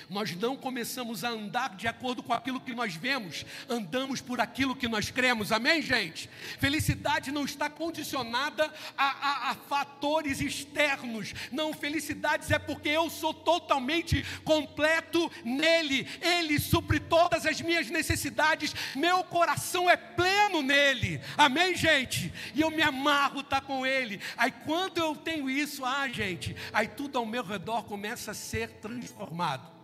Nós 0.10 0.36
não 0.36 0.56
começamos 0.56 1.24
a 1.24 1.30
andar 1.30 1.76
de 1.76 1.88
acordo 1.88 2.24
com 2.24 2.34
aquilo 2.34 2.60
que 2.60 2.74
nós 2.74 2.96
vemos, 2.96 3.46
andamos 3.68 4.22
por 4.22 4.42
aquilo 4.42 4.76
que 4.76 4.88
nós 4.88 5.10
cremos, 5.10 5.52
amém, 5.52 5.82
gente? 5.82 6.30
Felicidade 6.60 7.32
não 7.32 7.46
está 7.46 7.70
condicionada 7.70 8.72
a, 8.98 9.06
a, 9.06 9.52
a 9.52 9.56
fatores 9.56 10.42
externos, 10.42 11.34
não, 11.52 11.74
felicidade 11.74 12.52
é 12.54 12.60
porque 12.60 12.90
eu 12.90 13.10
sou 13.10 13.34
totalmente 13.34 14.26
completo 14.44 15.32
nele, 15.44 16.08
ele 16.22 16.60
supre 16.60 17.00
todas 17.00 17.46
as 17.46 17.62
minhas 17.62 17.90
necessidades, 17.90 18.74
meu 18.96 19.24
coração 19.24 19.90
é 19.90 19.96
pleno 19.96 20.62
nele, 20.62 21.22
amém, 21.38 21.76
gente? 21.76 22.34
E 22.54 22.62
eu 22.62 22.72
me 22.72 22.82
amarro 22.82 23.44
tá 23.44 23.62
com 23.62 23.86
ele, 23.86 24.20
aí 24.38 24.52
quando 24.52 24.98
eu 24.98 25.16
tenho 25.16 25.50
isso, 25.50 25.86
ah, 25.86 26.08
gente, 26.08 26.56
aí 26.74 26.88
tudo 26.88 27.18
ao 27.18 27.26
meu 27.26 27.44
redor 27.44 27.84
começa 27.84 28.32
a 28.32 28.34
ser 28.34 28.70
transformado. 28.82 29.79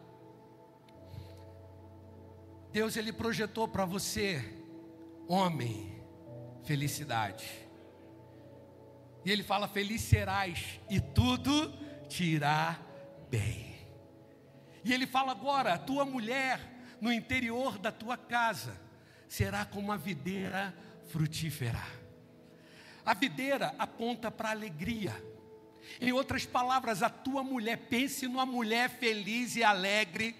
Deus 2.75 2.98
ele 2.98 3.13
projetou 3.13 3.70
para 3.70 3.86
você, 3.86 4.44
homem, 5.29 5.98
felicidade. 6.65 7.50
E 9.24 9.32
ele 9.32 9.44
fala: 9.44 9.65
Feliz 9.65 10.01
serás, 10.01 10.77
e 10.89 11.00
tudo 11.00 11.72
te 12.10 12.25
irá 12.25 12.77
bem. 13.29 13.77
E 14.84 14.91
ele 14.94 15.08
fala 15.08 15.32
agora: 15.32 15.75
a 15.75 15.77
tua 15.77 16.03
mulher 16.03 16.60
no 17.00 17.13
interior 17.13 17.77
da 17.77 17.94
tua 17.94 18.17
casa 18.17 18.77
será 19.25 19.63
como 19.63 19.94
a 19.94 19.96
videira 19.96 20.75
frutífera. 21.08 21.82
A 23.05 23.13
videira 23.13 23.74
aponta 23.79 24.29
para 24.29 24.50
a 24.50 24.51
alegria. 24.51 25.15
Em 26.01 26.12
outras 26.12 26.46
palavras, 26.46 27.01
a 27.01 27.10
tua 27.10 27.41
mulher, 27.41 27.88
pense 27.88 28.27
numa 28.27 28.46
mulher 28.46 28.89
feliz 28.89 29.55
e 29.55 29.63
alegre 29.63 30.36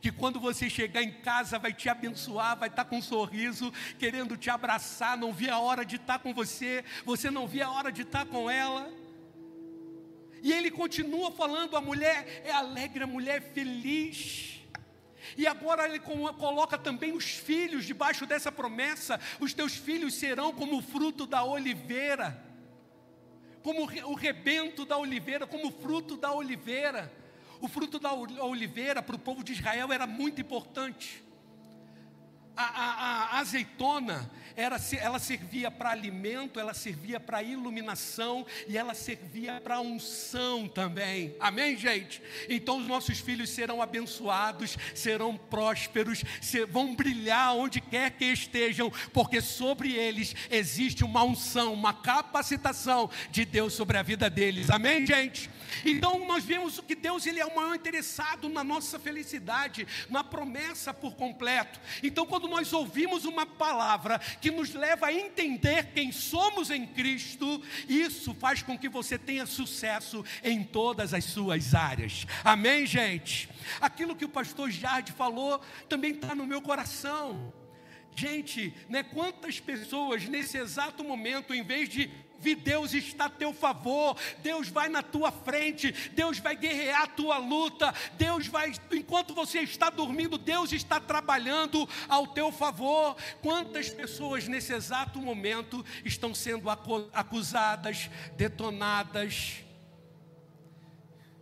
que 0.00 0.12
quando 0.12 0.38
você 0.38 0.68
chegar 0.68 1.02
em 1.02 1.12
casa 1.12 1.58
vai 1.58 1.72
te 1.72 1.88
abençoar, 1.88 2.56
vai 2.58 2.68
estar 2.68 2.84
com 2.84 2.98
um 2.98 3.02
sorriso, 3.02 3.72
querendo 3.98 4.36
te 4.36 4.50
abraçar, 4.50 5.16
não 5.16 5.32
via 5.32 5.54
a 5.54 5.60
hora 5.60 5.84
de 5.84 5.96
estar 5.96 6.18
com 6.18 6.32
você, 6.32 6.84
você 7.04 7.30
não 7.30 7.46
via 7.46 7.66
a 7.66 7.70
hora 7.70 7.90
de 7.90 8.02
estar 8.02 8.26
com 8.26 8.50
ela. 8.50 8.90
E 10.42 10.52
ele 10.52 10.70
continua 10.70 11.30
falando: 11.32 11.76
a 11.76 11.80
mulher 11.80 12.42
é 12.44 12.52
alegre, 12.52 13.02
a 13.02 13.06
mulher 13.06 13.38
é 13.38 13.40
feliz. 13.40 14.60
E 15.36 15.46
agora 15.46 15.88
ele 15.88 15.98
coloca 15.98 16.78
também 16.78 17.12
os 17.12 17.24
filhos 17.24 17.84
debaixo 17.84 18.26
dessa 18.26 18.52
promessa: 18.52 19.18
os 19.40 19.52
teus 19.52 19.74
filhos 19.74 20.14
serão 20.14 20.52
como 20.52 20.78
o 20.78 20.82
fruto 20.82 21.26
da 21.26 21.42
oliveira, 21.42 22.40
como 23.62 23.82
o 23.82 24.14
rebento 24.14 24.84
da 24.84 24.96
oliveira, 24.96 25.46
como 25.46 25.68
o 25.68 25.72
fruto 25.72 26.16
da 26.16 26.32
oliveira. 26.32 27.12
O 27.60 27.68
fruto 27.68 27.98
da 27.98 28.12
oliveira 28.12 29.02
para 29.02 29.16
o 29.16 29.18
povo 29.18 29.42
de 29.42 29.52
Israel 29.52 29.92
era 29.92 30.06
muito 30.06 30.40
importante. 30.40 31.24
A, 32.56 32.64
a, 32.64 33.36
a, 33.36 33.38
azeitona, 33.40 34.30
era, 34.56 34.80
ela 34.98 35.18
servia 35.18 35.70
para 35.70 35.90
alimento, 35.90 36.58
ela 36.58 36.72
servia 36.72 37.20
para 37.20 37.42
iluminação 37.42 38.46
e 38.66 38.78
ela 38.78 38.94
servia 38.94 39.60
para 39.60 39.78
unção 39.78 40.66
também. 40.66 41.36
Amém, 41.38 41.76
gente? 41.76 42.22
Então 42.48 42.78
os 42.78 42.86
nossos 42.86 43.20
filhos 43.20 43.50
serão 43.50 43.82
abençoados, 43.82 44.78
serão 44.94 45.36
prósperos, 45.36 46.24
ser, 46.40 46.64
vão 46.66 46.94
brilhar 46.94 47.54
onde 47.54 47.78
quer 47.78 48.12
que 48.12 48.24
estejam, 48.24 48.90
porque 49.12 49.42
sobre 49.42 49.92
eles 49.92 50.34
existe 50.50 51.04
uma 51.04 51.22
unção, 51.22 51.74
uma 51.74 51.92
capacitação 51.92 53.10
de 53.30 53.44
Deus 53.44 53.74
sobre 53.74 53.98
a 53.98 54.02
vida 54.02 54.30
deles. 54.30 54.70
Amém, 54.70 55.04
gente? 55.04 55.50
Então 55.84 56.26
nós 56.26 56.44
vemos 56.44 56.80
que 56.80 56.94
Deus 56.94 57.26
ele 57.26 57.40
é 57.40 57.46
o 57.46 57.54
maior 57.54 57.74
interessado 57.74 58.48
na 58.48 58.62
nossa 58.62 58.98
felicidade, 58.98 59.86
na 60.08 60.22
promessa 60.22 60.92
por 60.92 61.14
completo. 61.14 61.80
Então 62.02 62.26
quando 62.26 62.48
nós 62.48 62.72
ouvimos 62.72 63.24
uma 63.24 63.46
palavra 63.46 64.18
que 64.40 64.50
nos 64.50 64.74
leva 64.74 65.06
a 65.06 65.12
entender 65.12 65.92
quem 65.92 66.12
somos 66.12 66.70
em 66.70 66.86
Cristo, 66.86 67.62
isso 67.88 68.34
faz 68.34 68.62
com 68.62 68.78
que 68.78 68.88
você 68.88 69.18
tenha 69.18 69.46
sucesso 69.46 70.24
em 70.42 70.62
todas 70.62 71.14
as 71.14 71.24
suas 71.24 71.74
áreas. 71.74 72.26
Amém, 72.44 72.86
gente? 72.86 73.48
Aquilo 73.80 74.16
que 74.16 74.24
o 74.24 74.28
pastor 74.28 74.70
Jardim 74.70 75.12
falou 75.12 75.60
também 75.88 76.12
está 76.12 76.34
no 76.34 76.46
meu 76.46 76.60
coração. 76.60 77.52
Gente, 78.14 78.72
né, 78.88 79.02
quantas 79.02 79.60
pessoas 79.60 80.26
nesse 80.26 80.56
exato 80.56 81.04
momento, 81.04 81.52
em 81.52 81.62
vez 81.62 81.86
de 81.86 82.10
Deus 82.54 82.94
está 82.94 83.26
a 83.26 83.30
teu 83.30 83.52
favor, 83.52 84.16
Deus 84.42 84.68
vai 84.68 84.88
na 84.88 85.02
tua 85.02 85.30
frente, 85.32 85.92
Deus 86.12 86.38
vai 86.38 86.56
guerrear 86.56 87.02
a 87.02 87.06
tua 87.06 87.38
luta, 87.38 87.94
Deus 88.14 88.46
vai, 88.46 88.72
enquanto 88.92 89.34
você 89.34 89.60
está 89.60 89.90
dormindo, 89.90 90.38
Deus 90.38 90.72
está 90.72 91.00
trabalhando 91.00 91.88
ao 92.08 92.26
teu 92.28 92.52
favor. 92.52 93.16
Quantas 93.42 93.88
pessoas 93.88 94.46
nesse 94.48 94.72
exato 94.72 95.18
momento 95.20 95.84
estão 96.04 96.34
sendo 96.34 96.68
acusadas, 97.12 98.10
detonadas, 98.36 99.64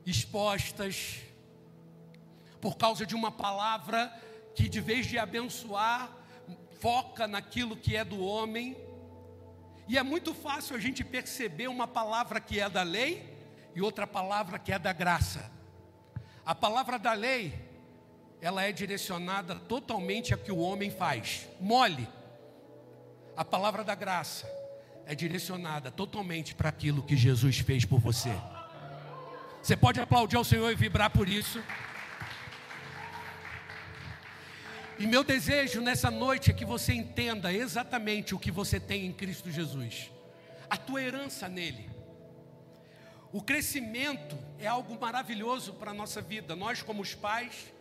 expostas, 0.07 1.19
por 2.61 2.77
causa 2.77 3.05
de 3.05 3.15
uma 3.15 3.31
palavra 3.31 4.13
que, 4.55 4.69
de 4.69 4.81
vez 4.81 5.07
de 5.07 5.19
abençoar, 5.19 6.11
foca 6.81 7.27
naquilo 7.27 7.77
que 7.77 7.97
é 7.97 8.05
do 8.05 8.23
homem 8.23 8.77
e 9.87 9.99
é 9.99 10.03
muito 10.03 10.33
fácil 10.33 10.77
a 10.77 10.79
gente 10.79 11.05
perceber 11.05 11.68
uma 11.68 11.87
palavra 11.87 12.40
que 12.40 12.59
é 12.59 12.68
da 12.68 12.83
lei 12.83 13.35
e 13.75 13.83
outra 13.83 14.07
palavra 14.07 14.59
que 14.59 14.73
é 14.73 14.79
da 14.79 14.92
graça. 14.92 15.51
A 16.44 16.55
palavra 16.55 16.99
da 16.99 17.12
lei, 17.12 17.55
ela 18.40 18.62
é 18.62 18.73
direcionada 18.73 19.57
totalmente 19.57 20.33
a 20.33 20.37
que 20.37 20.53
o 20.53 20.59
homem 20.59 20.90
faz, 20.90 21.49
mole. 21.61 22.09
A 23.37 23.44
palavra 23.44 23.83
da 23.83 23.94
graça 23.94 24.47
é 25.07 25.14
direcionada 25.14 25.90
totalmente 25.90 26.55
para 26.55 26.68
aquilo 26.68 27.03
que 27.03 27.16
Jesus 27.16 27.59
fez 27.59 27.85
por 27.85 27.99
você. 28.01 28.33
Você 29.62 29.77
pode 29.77 30.01
aplaudir 30.01 30.37
ao 30.37 30.44
Senhor 30.44 30.70
e 30.70 30.75
vibrar 30.75 31.11
por 31.11 31.29
isso. 31.29 31.62
E 34.97 35.09
meu 35.09 35.25
desejo 35.25 35.81
nessa 35.81 36.09
noite 36.09 36.53
é 36.53 36.55
que 36.55 36.65
você 36.65 36.93
entenda 36.93 37.53
exatamente 37.53 38.33
o 38.33 38.39
que 38.39 38.53
você 38.53 38.79
tem 38.79 39.05
em 39.07 39.13
Cristo 39.13 39.51
Jesus, 39.51 40.09
a 40.71 40.77
tua 40.77 41.03
herança 41.03 41.49
nele. 41.49 41.91
O 43.33 43.43
crescimento 43.43 44.39
é 44.57 44.69
algo 44.69 44.97
maravilhoso 45.01 45.73
para 45.73 45.91
a 45.91 45.95
nossa 45.95 46.23
vida. 46.23 46.55
Nós, 46.55 46.81
como 46.81 47.03
os 47.03 47.13
pais, 47.13 47.73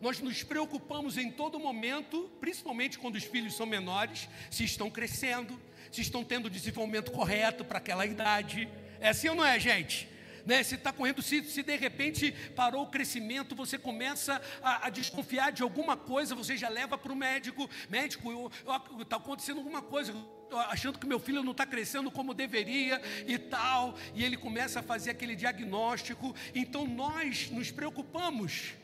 nós 0.00 0.18
nos 0.20 0.42
preocupamos 0.42 1.18
em 1.18 1.30
todo 1.30 1.60
momento, 1.60 2.30
principalmente 2.40 2.98
quando 2.98 3.16
os 3.16 3.24
filhos 3.24 3.54
são 3.54 3.66
menores, 3.66 4.26
se 4.50 4.64
estão 4.64 4.90
crescendo, 4.90 5.60
se 5.92 6.00
estão 6.00 6.24
tendo 6.24 6.46
o 6.46 6.50
desenvolvimento 6.50 7.12
correto 7.12 7.66
para 7.66 7.76
aquela 7.76 8.06
idade. 8.06 8.66
É 8.98 9.10
assim 9.10 9.28
ou 9.28 9.34
não 9.34 9.44
é, 9.44 9.60
gente? 9.60 10.08
Né? 10.46 10.62
Se 10.62 10.76
está 10.76 10.92
correndo, 10.92 11.20
se, 11.20 11.42
se 11.44 11.62
de 11.62 11.76
repente 11.76 12.32
parou 12.54 12.84
o 12.84 12.86
crescimento, 12.86 13.54
você 13.54 13.76
começa 13.76 14.40
a, 14.62 14.86
a 14.86 14.90
desconfiar 14.90 15.52
de 15.52 15.62
alguma 15.62 15.96
coisa, 15.96 16.34
você 16.34 16.56
já 16.56 16.68
leva 16.68 16.96
para 16.96 17.12
o 17.12 17.16
médico, 17.16 17.68
médico, 17.90 18.50
está 19.00 19.16
acontecendo 19.16 19.58
alguma 19.58 19.82
coisa, 19.82 20.14
achando 20.68 20.98
que 20.98 21.06
meu 21.06 21.18
filho 21.18 21.42
não 21.42 21.52
está 21.52 21.66
crescendo 21.66 22.10
como 22.10 22.32
deveria 22.32 23.02
e 23.26 23.36
tal, 23.38 23.96
e 24.14 24.24
ele 24.24 24.36
começa 24.36 24.80
a 24.80 24.82
fazer 24.82 25.10
aquele 25.10 25.34
diagnóstico. 25.34 26.34
Então 26.54 26.86
nós 26.86 27.50
nos 27.50 27.70
preocupamos 27.70 28.74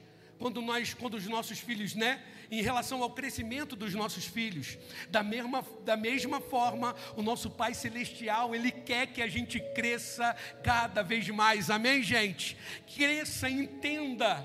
quando 0.43 0.61
nós, 0.61 0.93
quando 0.93 1.15
os 1.15 1.27
nossos 1.29 1.61
filhos, 1.61 1.95
né, 1.95 2.21
em 2.51 2.61
relação 2.61 3.01
ao 3.01 3.11
crescimento 3.11 3.77
dos 3.77 3.95
nossos 3.95 4.25
filhos, 4.25 4.77
da 5.09 5.23
mesma, 5.23 5.65
da 5.85 5.97
mesma 5.97 6.41
forma, 6.41 6.97
o 7.17 7.23
nosso 7.23 7.49
Pai 7.49 7.73
Celestial, 7.75 8.53
Ele 8.53 8.73
quer 8.73 9.07
que 9.07 9.23
a 9.23 9.29
gente 9.29 9.61
cresça 9.73 10.35
cada 10.65 11.01
vez 11.01 11.29
mais, 11.29 11.71
amém, 11.71 12.03
gente? 12.03 12.57
Cresça, 12.93 13.49
entenda, 13.49 14.45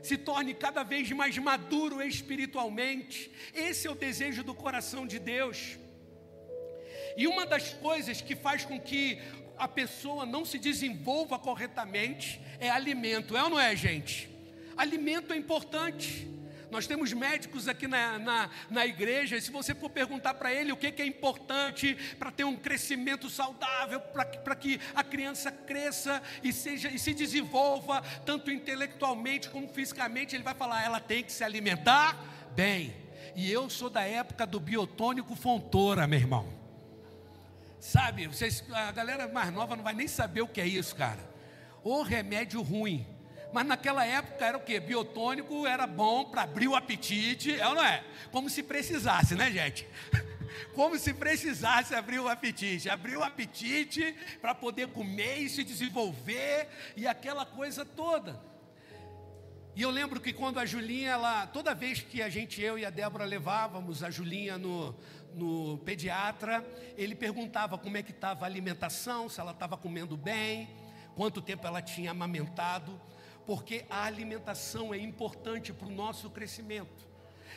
se 0.00 0.16
torne 0.16 0.54
cada 0.54 0.84
vez 0.84 1.10
mais 1.10 1.36
maduro 1.38 2.00
espiritualmente, 2.00 3.28
esse 3.52 3.88
é 3.88 3.90
o 3.90 3.96
desejo 3.96 4.44
do 4.44 4.54
coração 4.54 5.04
de 5.04 5.18
Deus. 5.18 5.76
E 7.16 7.26
uma 7.26 7.44
das 7.44 7.74
coisas 7.74 8.20
que 8.20 8.36
faz 8.36 8.64
com 8.64 8.80
que 8.80 9.18
a 9.58 9.66
pessoa 9.66 10.24
não 10.24 10.44
se 10.44 10.56
desenvolva 10.56 11.36
corretamente 11.36 12.40
é 12.60 12.70
alimento, 12.70 13.36
é 13.36 13.42
ou 13.42 13.50
não 13.50 13.60
é, 13.60 13.74
gente? 13.74 14.31
Alimento 14.82 15.32
é 15.32 15.36
importante. 15.36 16.28
Nós 16.68 16.88
temos 16.88 17.12
médicos 17.12 17.68
aqui 17.68 17.86
na, 17.86 18.18
na, 18.18 18.50
na 18.68 18.84
igreja, 18.84 19.36
e 19.36 19.40
se 19.40 19.52
você 19.52 19.76
for 19.76 19.88
perguntar 19.88 20.34
para 20.34 20.52
ele 20.52 20.72
o 20.72 20.76
que, 20.76 20.90
que 20.90 21.00
é 21.00 21.06
importante 21.06 21.96
para 22.18 22.32
ter 22.32 22.42
um 22.42 22.56
crescimento 22.56 23.30
saudável, 23.30 24.00
para 24.00 24.56
que 24.56 24.80
a 24.92 25.04
criança 25.04 25.52
cresça 25.52 26.20
e, 26.42 26.52
seja, 26.52 26.88
e 26.88 26.98
se 26.98 27.14
desenvolva, 27.14 28.02
tanto 28.26 28.50
intelectualmente 28.50 29.50
como 29.50 29.68
fisicamente, 29.68 30.34
ele 30.34 30.42
vai 30.42 30.54
falar: 30.54 30.82
ela 30.82 30.98
tem 30.98 31.22
que 31.22 31.30
se 31.30 31.44
alimentar 31.44 32.18
bem. 32.56 32.92
E 33.36 33.52
eu 33.52 33.70
sou 33.70 33.88
da 33.88 34.02
época 34.02 34.44
do 34.44 34.58
biotônico 34.58 35.36
Fontoura, 35.36 36.08
meu 36.08 36.18
irmão. 36.18 36.52
Sabe, 37.78 38.26
vocês, 38.26 38.64
a 38.72 38.90
galera 38.90 39.28
mais 39.28 39.52
nova 39.52 39.76
não 39.76 39.84
vai 39.84 39.94
nem 39.94 40.08
saber 40.08 40.42
o 40.42 40.48
que 40.48 40.60
é 40.60 40.66
isso, 40.66 40.96
cara. 40.96 41.20
O 41.84 42.02
remédio 42.02 42.60
ruim. 42.62 43.06
Mas 43.52 43.66
naquela 43.66 44.04
época 44.06 44.44
era 44.44 44.56
o 44.56 44.60
que? 44.60 44.80
Biotônico 44.80 45.66
era 45.66 45.86
bom 45.86 46.24
para 46.24 46.42
abrir 46.42 46.68
o 46.68 46.74
apetite, 46.74 47.54
é 47.60 47.68
ou 47.68 47.74
não 47.74 47.84
é? 47.84 48.02
Como 48.30 48.48
se 48.48 48.62
precisasse, 48.62 49.34
né, 49.34 49.50
gente? 49.50 49.86
Como 50.74 50.98
se 50.98 51.12
precisasse 51.12 51.94
abrir 51.94 52.18
o 52.18 52.28
apetite. 52.28 52.88
Abrir 52.88 53.16
o 53.16 53.22
apetite 53.22 54.16
para 54.40 54.54
poder 54.54 54.88
comer 54.88 55.38
e 55.38 55.50
se 55.50 55.62
desenvolver 55.62 56.66
e 56.96 57.06
aquela 57.06 57.44
coisa 57.44 57.84
toda. 57.84 58.40
E 59.74 59.82
eu 59.82 59.90
lembro 59.90 60.20
que 60.20 60.32
quando 60.32 60.58
a 60.58 60.66
Julinha, 60.66 61.10
ela, 61.10 61.46
toda 61.46 61.74
vez 61.74 62.00
que 62.00 62.22
a 62.22 62.28
gente, 62.28 62.60
eu 62.60 62.78
e 62.78 62.84
a 62.84 62.90
Débora 62.90 63.24
levávamos 63.24 64.02
a 64.02 64.10
Julinha 64.10 64.58
no, 64.58 64.94
no 65.34 65.78
pediatra, 65.78 66.64
ele 66.96 67.14
perguntava 67.14 67.78
como 67.78 67.96
é 67.96 68.02
que 68.02 68.10
estava 68.10 68.44
a 68.44 68.48
alimentação, 68.48 69.30
se 69.30 69.40
ela 69.40 69.52
estava 69.52 69.76
comendo 69.78 70.14
bem, 70.14 70.68
quanto 71.14 71.40
tempo 71.40 71.66
ela 71.66 71.80
tinha 71.80 72.10
amamentado 72.10 73.00
porque 73.46 73.84
a 73.90 74.04
alimentação 74.04 74.94
é 74.94 74.98
importante 74.98 75.72
para 75.72 75.88
o 75.88 75.90
nosso 75.90 76.30
crescimento. 76.30 77.10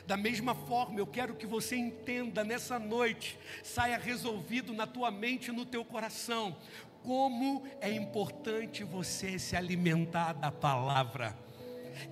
Da 0.06 0.18
mesma 0.18 0.54
forma, 0.54 1.00
eu 1.00 1.08
quero 1.08 1.36
que 1.36 1.48
você 1.48 1.76
entenda 1.76 2.44
nessa 2.44 2.78
noite, 2.78 3.38
saia 3.64 3.98
resolvido 3.98 4.74
na 4.74 4.86
tua 4.86 5.10
mente 5.10 5.48
e 5.50 5.54
no 5.54 5.66
teu 5.66 5.84
coração, 5.84 6.56
como 7.04 7.64
é 7.82 7.92
importante 7.92 8.84
você 8.84 9.40
se 9.40 9.56
alimentar 9.56 10.34
da 10.34 10.52
palavra, 10.52 11.38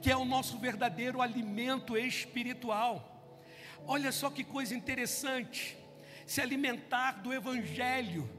que 0.02 0.10
é 0.10 0.16
o 0.16 0.26
nosso 0.26 0.58
verdadeiro 0.58 1.22
alimento 1.22 1.98
espiritual. 1.98 3.10
Olha 3.86 4.12
só 4.12 4.30
que 4.30 4.44
coisa 4.44 4.74
interessante, 4.74 5.78
se 6.26 6.42
alimentar 6.42 7.22
do 7.22 7.34
Evangelho 7.34 8.30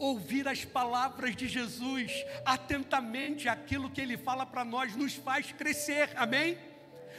ouvir 0.00 0.48
as 0.48 0.64
palavras 0.64 1.36
de 1.36 1.46
Jesus 1.46 2.10
atentamente, 2.44 3.48
aquilo 3.48 3.90
que 3.90 4.00
ele 4.00 4.16
fala 4.16 4.46
para 4.46 4.64
nós 4.64 4.96
nos 4.96 5.14
faz 5.14 5.52
crescer, 5.52 6.10
amém? 6.16 6.58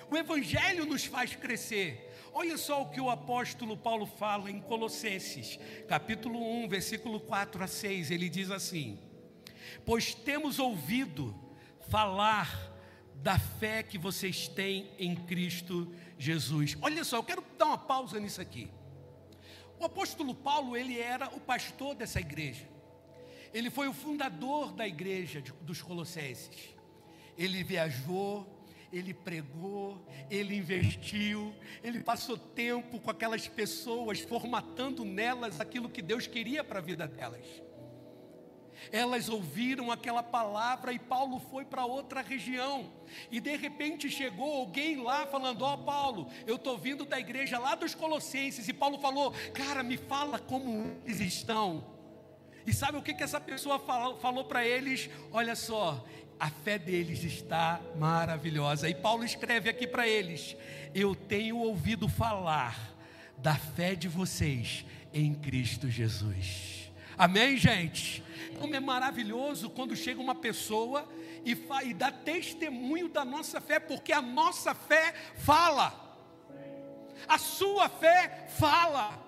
O 0.10 0.17
Evangelho 0.17 0.86
nos 0.86 1.06
faz 1.06 1.36
crescer. 1.36 2.10
Olha 2.34 2.58
só 2.58 2.82
o 2.82 2.89
que 2.89 3.00
o 3.00 3.10
apóstolo 3.10 3.78
Paulo 3.78 4.06
fala 4.06 4.50
em 4.50 4.60
Colossenses, 4.60 5.60
capítulo 5.88 6.41
1, 6.63 6.67
versículo 6.67 7.20
4 7.20 7.63
a 7.63 7.67
6. 7.67 8.10
Ele 8.10 8.28
diz 8.28 8.50
assim: 8.50 9.00
Pois 9.86 10.13
temos 10.15 10.58
ouvido 10.58 11.36
falar 11.88 12.72
da 13.15 13.38
fé 13.38 13.84
que 13.84 13.98
vocês 13.98 14.48
têm 14.48 14.89
em 14.98 15.15
Cristo 15.15 15.94
Jesus. 16.17 16.76
Olha 16.82 17.04
só, 17.04 17.17
eu 17.17 17.24
quero 17.24 17.44
dar 17.58 17.65
uma 17.65 17.78
pausa 17.78 18.20
nisso 18.20 18.41
aqui. 18.41 18.70
O 19.80 19.86
apóstolo 19.86 20.34
Paulo, 20.34 20.76
ele 20.78 21.00
era 21.00 21.28
o 21.30 21.39
pastor 21.39 21.96
dessa 21.96 22.20
igreja. 22.20 22.70
Ele 23.53 23.69
foi 23.69 23.87
o 23.87 23.93
fundador 23.93 24.71
da 24.71 24.87
igreja 24.87 25.43
dos 25.61 25.81
Colossenses. 25.81 26.75
Ele 27.37 27.63
viajou, 27.63 28.47
ele 28.91 29.13
pregou, 29.13 30.05
ele 30.29 30.55
investiu, 30.55 31.53
ele 31.83 32.01
passou 32.01 32.37
tempo 32.37 32.99
com 32.99 33.09
aquelas 33.09 33.47
pessoas, 33.47 34.19
formatando 34.19 35.05
nelas 35.05 35.59
aquilo 35.59 35.89
que 35.89 36.01
Deus 36.01 36.27
queria 36.27 36.63
para 36.63 36.79
a 36.79 36.81
vida 36.81 37.07
delas. 37.07 37.45
Elas 38.91 39.29
ouviram 39.29 39.91
aquela 39.91 40.23
palavra 40.23 40.91
e 40.91 40.97
Paulo 40.97 41.39
foi 41.39 41.63
para 41.63 41.85
outra 41.85 42.21
região. 42.21 42.91
E 43.29 43.39
de 43.39 43.55
repente 43.55 44.09
chegou 44.09 44.53
alguém 44.53 45.01
lá 45.01 45.27
falando: 45.27 45.61
Ó 45.61 45.73
oh, 45.73 45.77
Paulo, 45.79 46.27
eu 46.47 46.55
estou 46.55 46.77
vindo 46.77 47.05
da 47.05 47.19
igreja 47.19 47.59
lá 47.59 47.75
dos 47.75 47.93
Colossenses. 47.93 48.67
E 48.67 48.73
Paulo 48.73 48.97
falou: 48.97 49.33
Cara, 49.53 49.83
me 49.83 49.97
fala 49.97 50.39
como 50.39 50.97
eles 51.05 51.19
estão. 51.19 52.00
E 52.65 52.74
sabe 52.74 52.97
o 52.97 53.02
que, 53.02 53.13
que 53.13 53.24
essa 53.24 53.39
pessoa 53.39 53.80
falou, 53.80 54.17
falou 54.17 54.45
para 54.45 54.65
eles? 54.65 55.10
Olha 55.32 55.56
só, 55.56 56.06
a 56.39 56.50
fé 56.50 56.80
deles 56.80 57.24
está 57.24 57.80
maravilhosa. 57.97 58.89
E 58.89 58.95
Paulo 58.95 59.24
escreve 59.24 59.69
aqui 59.69 59.86
para 59.86 60.08
eles: 60.08 60.56
Eu 60.93 61.15
tenho 61.15 61.58
ouvido 61.58 62.08
falar 62.08 62.95
da 63.38 63.56
fé 63.56 63.95
de 63.95 64.08
vocês 64.08 64.86
em 65.13 65.34
Cristo 65.34 65.89
Jesus. 65.89 66.91
Amém, 67.17 67.58
gente? 67.58 68.24
Como 68.60 68.76
é 68.76 68.80
maravilhoso 68.80 69.69
quando 69.69 69.95
chega 69.95 70.19
uma 70.19 70.36
pessoa 70.36 71.08
e, 71.45 71.58
e 71.86 71.93
dá 71.93 72.12
testemunho 72.12 73.10
da 73.10 73.26
nossa 73.26 73.62
fé, 73.62 73.80
porque 73.80 74.12
a 74.12 74.21
nossa 74.21 74.74
fé 74.74 75.13
fala, 75.36 76.17
a 77.28 77.38
sua 77.38 77.89
fé 77.89 78.47
fala. 78.58 79.20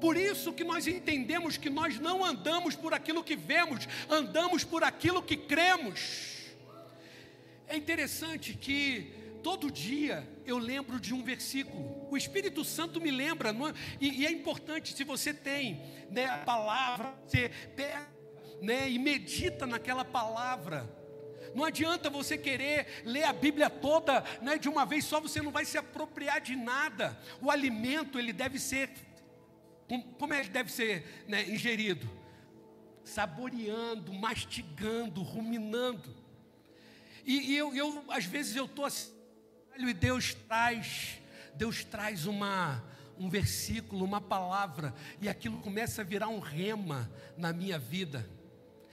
Por 0.00 0.16
isso 0.16 0.52
que 0.52 0.64
nós 0.64 0.86
entendemos 0.86 1.56
que 1.56 1.70
nós 1.70 1.98
não 1.98 2.24
andamos 2.24 2.76
por 2.76 2.94
aquilo 2.94 3.24
que 3.24 3.36
vemos, 3.36 3.86
andamos 4.08 4.64
por 4.64 4.84
aquilo 4.84 5.22
que 5.22 5.36
cremos. 5.36 6.38
É 7.66 7.76
interessante 7.76 8.54
que 8.54 9.12
todo 9.42 9.70
dia 9.70 10.26
eu 10.46 10.58
lembro 10.58 10.98
de 10.98 11.12
um 11.14 11.22
versículo. 11.22 12.06
O 12.10 12.16
Espírito 12.16 12.64
Santo 12.64 13.00
me 13.00 13.10
lembra, 13.10 13.50
é? 13.50 13.54
e, 14.00 14.22
e, 14.22 14.26
é 14.26 14.30
importante 14.30 14.94
se 14.94 15.04
você 15.04 15.34
tem 15.34 15.82
né, 16.10 16.26
a 16.26 16.38
palavra, 16.38 17.14
você 17.26 17.50
pega 17.76 18.08
né, 18.60 18.90
e 18.90 18.98
medita 18.98 19.66
naquela 19.66 20.04
palavra. 20.04 20.88
Não 21.54 21.64
adianta 21.64 22.10
você 22.10 22.36
querer 22.36 23.02
ler 23.04 23.24
a 23.24 23.32
Bíblia 23.32 23.70
toda 23.70 24.24
né, 24.42 24.58
de 24.58 24.68
uma 24.68 24.84
vez 24.84 25.04
só, 25.04 25.20
você 25.20 25.40
não 25.40 25.50
vai 25.50 25.64
se 25.64 25.78
apropriar 25.78 26.40
de 26.40 26.54
nada. 26.54 27.18
O 27.40 27.50
alimento 27.50 28.18
ele 28.18 28.32
deve 28.32 28.58
ser, 28.58 28.90
como 30.18 30.34
é 30.34 30.42
que 30.42 30.50
deve 30.50 30.70
ser 30.70 31.24
né, 31.26 31.48
ingerido? 31.48 32.08
Saboreando, 33.02 34.12
mastigando, 34.12 35.22
ruminando. 35.22 36.14
E, 37.24 37.52
e 37.52 37.56
eu, 37.56 37.74
eu, 37.74 38.04
às 38.08 38.24
vezes 38.24 38.54
eu 38.54 38.66
estou 38.66 38.84
assim, 38.84 39.12
e 39.76 39.92
Deus 39.94 40.34
traz, 40.34 41.20
Deus 41.54 41.84
traz 41.84 42.26
uma, 42.26 42.84
um 43.18 43.28
versículo, 43.28 44.04
uma 44.04 44.20
palavra, 44.20 44.94
e 45.20 45.28
aquilo 45.28 45.58
começa 45.58 46.02
a 46.02 46.04
virar 46.04 46.28
um 46.28 46.38
rema 46.38 47.10
na 47.36 47.52
minha 47.52 47.78
vida, 47.78 48.28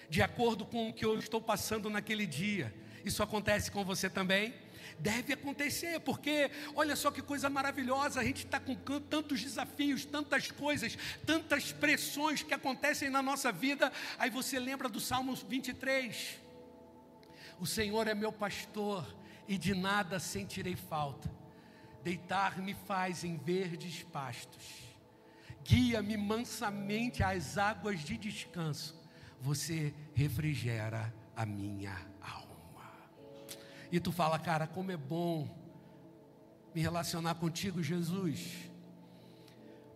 de 0.10 0.22
acordo 0.22 0.66
com 0.66 0.90
o 0.90 0.94
que 0.94 1.04
eu 1.04 1.18
estou 1.18 1.42
passando 1.42 1.90
naquele 1.90 2.26
dia. 2.26 2.74
Isso 3.04 3.22
acontece 3.22 3.72
com 3.72 3.84
você 3.84 4.10
também? 4.10 4.54
Deve 5.00 5.34
acontecer, 5.34 6.00
porque 6.00 6.50
olha 6.76 6.96
só 6.96 7.12
que 7.12 7.22
coisa 7.22 7.50
maravilhosa, 7.50 8.20
a 8.20 8.24
gente 8.24 8.46
está 8.46 8.60
com 8.60 8.76
tantos 8.76 9.42
desafios, 9.42 10.06
tantas 10.06 10.50
coisas, 10.52 10.98
tantas 11.26 11.72
pressões 11.72 12.44
que 12.44 12.54
acontecem 12.54 13.10
na 13.10 13.22
nossa 13.22 13.52
vida. 13.52 13.92
Aí 14.18 14.30
você 14.30 14.60
lembra 14.60 14.88
do 14.88 15.00
Salmo 15.00 15.36
23: 15.36 16.40
O 17.60 17.66
Senhor 17.66 18.08
é 18.08 18.16
meu 18.16 18.32
pastor 18.32 19.06
e 19.48 19.58
de 19.58 19.74
nada 19.76 20.20
sentirei 20.20 20.76
falta. 20.76 21.30
Deitar-me 22.04 22.76
faz 22.86 23.24
em 23.24 23.36
verdes 23.36 24.04
pastos, 24.04 24.64
guia-me 25.64 26.16
mansamente 26.16 27.24
às 27.24 27.58
águas 27.58 28.02
de 28.02 28.16
descanso, 28.16 28.96
você 29.42 29.92
refrigera 30.14 31.12
a 31.36 31.46
minha. 31.46 32.15
E 33.92 34.00
tu 34.00 34.12
fala, 34.12 34.40
cara, 34.40 34.68
como 34.68 34.92
é 34.92 34.98
bom 34.98 35.50
me 36.74 36.82
relacionar 36.82 37.36
contigo, 37.36 37.82
Jesus, 37.82 38.70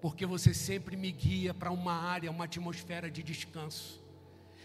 porque 0.02 0.26
você 0.26 0.54
sempre 0.54 0.96
me 0.96 1.12
guia 1.12 1.54
para 1.54 1.72
uma 1.72 1.94
área, 1.94 2.32
uma 2.32 2.46
atmosfera 2.46 3.12
de 3.12 3.22
descanso, 3.22 4.02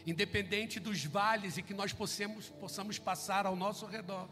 independente 0.07 0.79
dos 0.79 1.05
vales 1.05 1.57
e 1.57 1.63
que 1.63 1.75
nós 1.75 1.93
possamos, 1.93 2.51
possamos 2.51 2.99
passar 2.99 3.47
ao 3.47 3.57
nosso 3.57 3.87
redor 3.87 4.29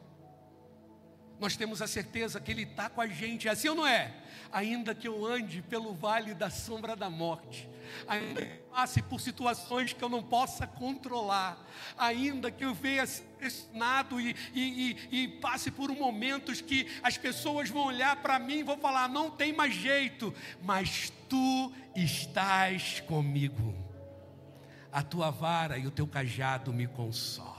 nós 1.43 1.57
temos 1.57 1.83
a 1.83 1.89
certeza 1.89 2.41
que 2.41 2.53
Ele 2.53 2.63
está 2.63 2.89
com 2.89 3.01
a 3.01 3.07
gente, 3.09 3.49
é 3.49 3.51
assim 3.51 3.69
ou 3.69 3.75
não 3.75 3.85
é? 3.85 4.15
Ainda 4.53 4.95
que 4.95 5.09
eu 5.09 5.27
ande 5.27 5.61
pelo 5.61 5.93
vale 5.93 6.35
da 6.35 6.49
sombra 6.49 6.95
da 6.95 7.11
morte, 7.11 7.69
ainda 8.07 8.47
que 8.47 8.59
passe 8.71 9.03
por 9.03 9.21
situações 9.21 9.93
que 9.93 10.05
eu 10.05 10.09
não 10.09 10.23
possa 10.23 10.69
controlar, 10.69 11.59
ainda 11.99 12.49
que 12.49 12.65
eu 12.65 12.73
venha 12.73 13.05
pressionado 13.39 14.21
e, 14.21 14.37
e, 14.55 14.97
e, 15.11 15.23
e 15.23 15.29
passe 15.41 15.69
por 15.73 15.91
momentos 15.91 16.61
que 16.61 16.87
as 17.03 17.19
pessoas 17.19 17.69
vão 17.69 17.87
olhar 17.87 18.15
para 18.23 18.39
mim 18.39 18.59
e 18.59 18.63
vão 18.63 18.79
falar: 18.79 19.09
não 19.09 19.29
tem 19.29 19.53
mais 19.53 19.75
jeito, 19.75 20.33
mas 20.63 21.13
tu 21.29 21.73
estás 21.97 23.01
comigo, 23.01 23.75
a 24.93 25.03
tua 25.03 25.31
vara 25.31 25.77
e 25.77 25.89
o 25.89 25.91
teu 25.91 26.07
cajado 26.07 26.73
me 26.73 26.87
consolam 26.87 27.52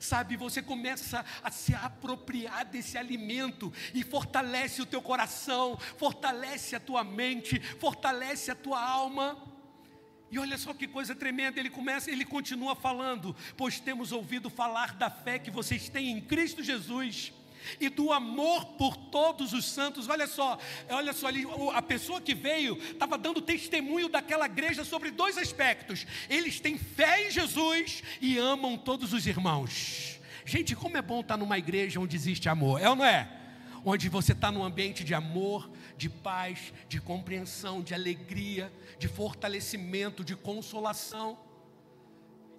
sabe? 0.00 0.36
Você 0.36 0.62
começa 0.62 1.24
a 1.42 1.50
se 1.50 1.74
apropriar 1.74 2.64
desse 2.64 2.96
alimento 2.98 3.72
e 3.94 4.02
fortalece 4.02 4.82
o 4.82 4.86
teu 4.86 5.02
coração, 5.02 5.76
fortalece 5.96 6.76
a 6.76 6.80
tua 6.80 7.04
mente, 7.04 7.60
fortalece 7.78 8.50
a 8.50 8.54
tua 8.54 8.82
alma. 8.82 9.36
E 10.30 10.38
olha 10.38 10.58
só 10.58 10.74
que 10.74 10.88
coisa 10.88 11.14
tremenda, 11.14 11.60
ele 11.60 11.70
começa, 11.70 12.10
ele 12.10 12.24
continua 12.24 12.74
falando, 12.74 13.34
pois 13.56 13.78
temos 13.78 14.10
ouvido 14.10 14.50
falar 14.50 14.94
da 14.94 15.08
fé 15.08 15.38
que 15.38 15.50
vocês 15.50 15.88
têm 15.88 16.10
em 16.10 16.20
Cristo 16.20 16.62
Jesus 16.62 17.32
e 17.80 17.88
do 17.88 18.12
amor 18.12 18.64
por 18.78 18.96
todos 18.96 19.52
os 19.52 19.64
santos. 19.64 20.08
Olha 20.08 20.26
só, 20.26 20.58
olha 20.88 21.12
só 21.12 21.26
ali, 21.26 21.44
a 21.74 21.82
pessoa 21.82 22.20
que 22.20 22.34
veio 22.34 22.76
estava 22.78 23.16
dando 23.18 23.40
testemunho 23.40 24.08
daquela 24.08 24.46
igreja 24.46 24.84
sobre 24.84 25.10
dois 25.10 25.38
aspectos. 25.38 26.06
Eles 26.28 26.60
têm 26.60 26.78
fé 26.78 27.26
em 27.26 27.30
Jesus 27.30 28.02
e 28.20 28.38
amam 28.38 28.76
todos 28.76 29.12
os 29.12 29.26
irmãos. 29.26 30.20
Gente, 30.44 30.76
como 30.76 30.96
é 30.96 31.02
bom 31.02 31.20
estar 31.20 31.36
numa 31.36 31.58
igreja 31.58 31.98
onde 31.98 32.14
existe 32.14 32.48
amor, 32.48 32.80
é 32.80 32.88
ou 32.88 32.94
não 32.94 33.04
é? 33.04 33.28
Onde 33.84 34.08
você 34.08 34.32
está 34.32 34.50
num 34.50 34.62
ambiente 34.62 35.02
de 35.02 35.14
amor, 35.14 35.70
de 35.96 36.08
paz, 36.08 36.72
de 36.88 37.00
compreensão, 37.00 37.82
de 37.82 37.94
alegria, 37.94 38.72
de 38.98 39.08
fortalecimento, 39.08 40.24
de 40.24 40.36
consolação. 40.36 41.38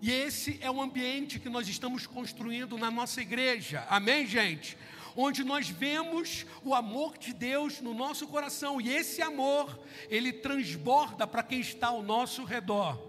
E 0.01 0.11
esse 0.11 0.57
é 0.61 0.69
o 0.69 0.81
ambiente 0.81 1.39
que 1.39 1.49
nós 1.49 1.67
estamos 1.67 2.05
construindo 2.05 2.77
na 2.77 2.91
nossa 2.91 3.21
igreja. 3.21 3.85
Amém, 3.89 4.27
gente? 4.27 4.77
Onde 5.17 5.43
nós 5.43 5.67
vemos 5.67 6.45
o 6.63 6.75
amor 6.75 7.17
de 7.17 7.33
Deus 7.33 7.81
no 7.81 7.93
nosso 7.95 8.27
coração, 8.27 8.79
e 8.79 8.87
esse 8.87 9.19
amor, 9.19 9.83
ele 10.09 10.31
transborda 10.31 11.25
para 11.25 11.41
quem 11.41 11.59
está 11.59 11.87
ao 11.87 12.03
nosso 12.03 12.43
redor. 12.43 13.01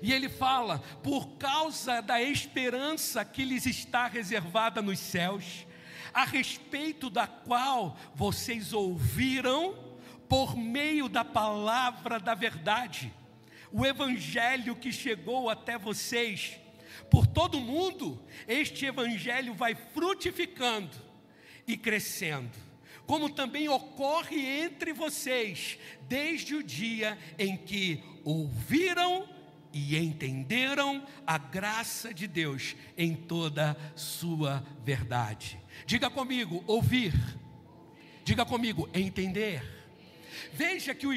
E 0.00 0.12
ele 0.12 0.30
fala: 0.30 0.78
por 1.02 1.36
causa 1.36 2.00
da 2.00 2.22
esperança 2.22 3.22
que 3.22 3.44
lhes 3.44 3.66
está 3.66 4.06
reservada 4.06 4.80
nos 4.80 4.98
céus, 4.98 5.66
a 6.14 6.24
respeito 6.24 7.10
da 7.10 7.26
qual 7.26 7.96
vocês 8.14 8.72
ouviram 8.72 9.74
por 10.26 10.56
meio 10.56 11.06
da 11.06 11.24
palavra 11.24 12.18
da 12.18 12.34
verdade, 12.34 13.12
o 13.70 13.84
evangelho 13.84 14.74
que 14.74 14.90
chegou 14.90 15.50
até 15.50 15.76
vocês 15.76 16.61
por 17.10 17.26
todo 17.26 17.60
mundo, 17.60 18.20
este 18.48 18.86
evangelho 18.86 19.54
vai 19.54 19.74
frutificando 19.74 20.96
e 21.66 21.76
crescendo, 21.76 22.58
como 23.06 23.28
também 23.28 23.68
ocorre 23.68 24.40
entre 24.62 24.92
vocês, 24.92 25.78
desde 26.08 26.54
o 26.54 26.62
dia 26.62 27.18
em 27.38 27.56
que 27.56 28.02
ouviram 28.24 29.28
e 29.72 29.96
entenderam 29.96 31.06
a 31.26 31.38
graça 31.38 32.12
de 32.12 32.26
Deus 32.26 32.76
em 32.96 33.14
toda 33.14 33.76
sua 33.96 34.62
verdade. 34.84 35.58
Diga 35.86 36.10
comigo, 36.10 36.62
ouvir. 36.66 37.14
Diga 38.24 38.44
comigo, 38.44 38.88
entender. 38.92 39.82
Veja 40.52 40.94
que 40.94 41.06
o, 41.06 41.14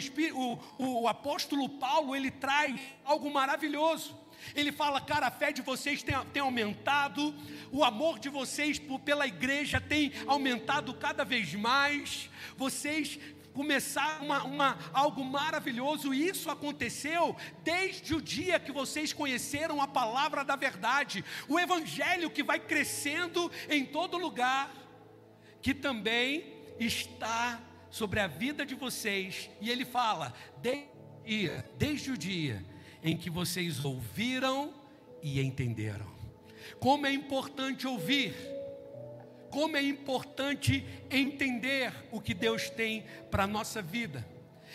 o, 0.77 1.01
o 1.01 1.07
apóstolo 1.07 1.67
Paulo 1.69 2.15
ele 2.15 2.31
traz 2.31 2.79
algo 3.03 3.31
maravilhoso. 3.31 4.17
Ele 4.53 4.71
fala, 4.71 5.01
cara, 5.01 5.27
a 5.27 5.31
fé 5.31 5.51
de 5.51 5.62
vocês 5.62 6.03
tem, 6.03 6.15
tem 6.34 6.41
aumentado, 6.41 7.34
o 7.71 7.84
amor 7.84 8.19
de 8.19 8.29
vocês 8.29 8.77
por, 8.77 8.99
pela 8.99 9.25
igreja 9.25 9.79
tem 9.79 10.12
aumentado 10.27 10.93
cada 10.93 11.23
vez 11.23 11.53
mais, 11.55 12.29
vocês 12.58 13.19
começaram 13.55 14.25
uma, 14.25 14.43
uma, 14.43 14.77
algo 14.91 15.23
maravilhoso, 15.23 16.13
e 16.13 16.27
isso 16.27 16.51
aconteceu 16.51 17.38
desde 17.63 18.13
o 18.13 18.21
dia 18.21 18.60
que 18.60 18.71
vocês 18.71 19.13
conheceram 19.13 19.81
a 19.81 19.88
palavra 19.88 20.43
da 20.43 20.58
verdade, 20.58 21.23
o 21.47 21.58
evangelho 21.58 22.29
que 22.29 22.43
vai 22.43 22.60
crescendo 22.60 23.49
em 23.69 23.86
todo 23.86 24.17
lugar, 24.17 24.69
que 25.62 25.73
também 25.73 26.53
está 26.77 27.62
sobre 27.89 28.19
a 28.19 28.27
vida 28.27 28.65
de 28.65 28.75
vocês, 28.75 29.49
e 29.62 29.71
ele 29.71 29.86
fala, 29.86 30.34
desde 30.62 30.89
o 30.89 31.25
dia, 31.25 31.71
desde 31.77 32.12
o 32.12 32.17
dia 32.17 32.74
em 33.05 33.15
que 33.15 33.29
vocês 33.29 33.85
ouviram 33.85 34.73
e 35.21 35.39
entenderam. 35.39 36.11
Como 36.79 37.05
é 37.05 37.13
importante 37.13 37.85
ouvir, 37.85 38.33
como 39.51 39.77
é 39.77 39.83
importante 39.83 40.83
entender 41.11 41.93
o 42.11 42.19
que 42.19 42.33
Deus 42.33 42.67
tem 42.67 43.05
para 43.29 43.43
a 43.43 43.47
nossa 43.47 43.79
vida. 43.79 44.27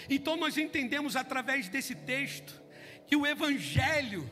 Então 0.09 0.37
nós 0.37 0.57
entendemos 0.57 1.17
através 1.17 1.69
desse 1.69 1.97
texto 1.97 2.63
que 3.05 3.17
o 3.17 3.27
Evangelho, 3.27 4.31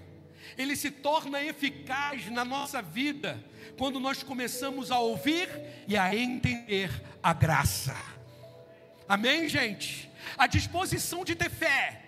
ele 0.56 0.76
se 0.76 0.92
torna 0.92 1.42
eficaz 1.42 2.30
na 2.30 2.44
nossa 2.44 2.80
vida 2.80 3.44
quando 3.76 3.98
nós 3.98 4.22
começamos 4.22 4.92
a 4.92 5.00
ouvir 5.00 5.48
e 5.88 5.96
a 5.96 6.14
entender 6.14 6.88
a 7.20 7.32
graça. 7.32 7.96
Amém, 9.08 9.48
gente? 9.48 10.08
A 10.36 10.46
disposição 10.46 11.24
de 11.24 11.34
ter 11.34 11.50
fé 11.50 12.07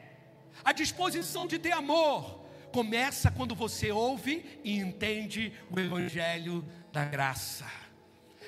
a 0.65 0.73
disposição 0.73 1.47
de 1.47 1.59
ter 1.59 1.73
amor 1.73 2.41
começa 2.73 3.31
quando 3.31 3.55
você 3.55 3.91
ouve 3.91 4.61
e 4.65 4.77
entende 4.79 5.53
o 5.71 5.79
evangelho 5.79 6.65
da 6.93 7.05
graça. 7.05 7.67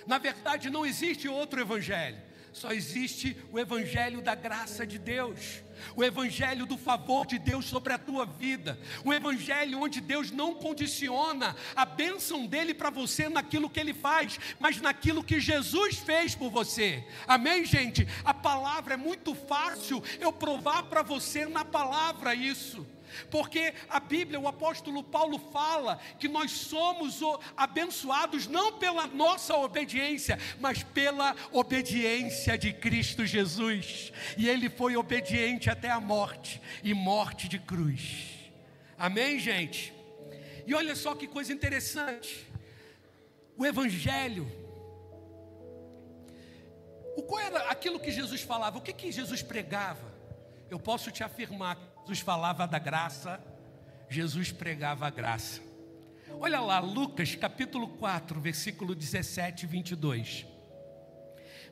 Na 0.07 0.19
verdade, 0.19 0.71
não 0.71 0.85
existe 0.85 1.29
outro 1.29 1.61
evangelho, 1.61 2.21
só 2.53 2.73
existe 2.73 3.37
o 3.51 3.59
evangelho 3.59 4.21
da 4.21 4.35
graça 4.35 4.87
de 4.87 4.99
Deus 4.99 5.63
o 5.97 6.05
evangelho 6.05 6.67
do 6.67 6.77
favor 6.77 7.27
de 7.27 7.39
Deus 7.39 7.65
sobre 7.65 7.93
a 7.93 7.99
tua 7.99 8.25
vida, 8.25 8.79
o 9.05 9.13
evangelho 9.13 9.81
onde 9.81 10.01
Deus 10.01 10.31
não 10.31 10.55
condiciona 10.55 11.57
a 11.75 11.85
bênção 11.85 12.47
dele 12.47 12.75
para 12.75 12.91
você 12.91 13.29
naquilo 13.29 13.71
que 13.71 13.81
ele 13.81 13.95
faz, 13.95 14.39
mas 14.59 14.81
naquilo 14.81 15.25
que 15.25 15.41
Jesus 15.41 15.99
fez 15.99 16.35
por 16.35 16.51
você. 16.51 17.05
Amém, 17.27 17.65
gente? 17.65 18.07
A 18.25 18.35
palavra 18.35 18.95
é 18.95 18.97
muito 18.97 19.35
fácil 19.35 20.03
eu 20.21 20.33
provar 20.33 20.85
para 20.85 21.03
você 21.03 21.47
na 21.47 21.65
palavra 21.65 22.35
isso. 22.35 22.87
Porque 23.31 23.75
a 23.89 24.01
Bíblia, 24.01 24.39
o 24.39 24.49
apóstolo 24.49 25.03
Paulo 25.03 25.39
fala 25.39 25.99
que 26.19 26.29
nós 26.29 26.51
somos 26.51 27.21
abençoados 27.57 28.47
não 28.47 28.79
pela 28.79 29.07
nossa 29.07 29.57
obediência, 29.57 30.39
mas 30.61 30.83
pela 30.83 31.35
obediência 31.53 32.57
de 32.57 32.73
Cristo 32.73 33.25
Jesus. 33.25 34.13
E 34.37 34.49
ele 34.49 34.69
foi 34.69 34.97
obediente 34.97 35.71
até 35.71 35.91
a 35.91 36.01
morte 36.01 36.61
e 36.83 36.95
morte 36.95 37.49
de 37.49 37.59
cruz. 37.59 38.29
Amém, 38.99 39.39
gente? 39.39 39.93
E 40.67 40.75
olha 40.75 40.95
só 40.95 41.15
que 41.15 41.27
coisa 41.27 41.53
interessante. 41.53 42.47
O 43.57 43.67
evangelho 43.67 44.63
o 47.17 47.23
qual 47.23 47.41
era 47.41 47.69
aquilo 47.69 48.01
que 48.01 48.11
Jesus 48.11 48.43
falava? 48.43 48.79
O 48.79 48.81
que 48.81 48.93
que 48.93 49.13
Jesus 49.13 49.43
pregava? 49.43 50.13
Eu 50.71 50.79
posso 50.79 51.11
te 51.11 51.23
afirmar 51.23 51.77
Jesus 52.03 52.21
falava 52.21 52.67
da 52.67 52.79
graça, 52.79 53.41
Jesus 54.09 54.51
pregava 54.51 55.07
a 55.07 55.11
graça. 55.11 55.61
Olha 56.41 56.61
lá, 56.61 56.81
Lucas 56.81 57.37
capítulo 57.37 57.87
4, 57.89 58.41
versículo 58.41 58.95
17 58.95 59.63
e 59.63 59.67
22. 59.69 60.47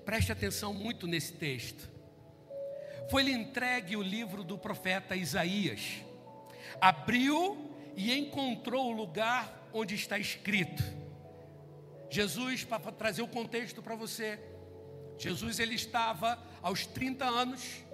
Preste 0.05 0.31
atenção 0.31 0.73
muito 0.73 1.07
nesse 1.07 1.33
texto. 1.33 1.89
Foi-lhe 3.11 3.33
entregue 3.33 3.97
o 3.97 4.03
livro 4.03 4.45
do 4.45 4.57
profeta 4.57 5.17
Isaías. 5.17 5.97
Abriu 6.81 7.75
e 7.97 8.17
encontrou 8.17 8.93
o 8.93 8.97
lugar 8.97 9.69
onde 9.73 9.97
está 9.97 10.17
escrito. 10.17 10.83
Jesus, 12.09 12.63
para 12.63 12.93
trazer 12.93 13.23
o 13.23 13.29
contexto 13.29 13.83
para 13.83 13.97
você, 13.97 14.39
Jesus 15.19 15.59
ele 15.59 15.75
estava 15.75 16.39
aos 16.63 16.87
30 16.87 17.25
anos 17.25 17.85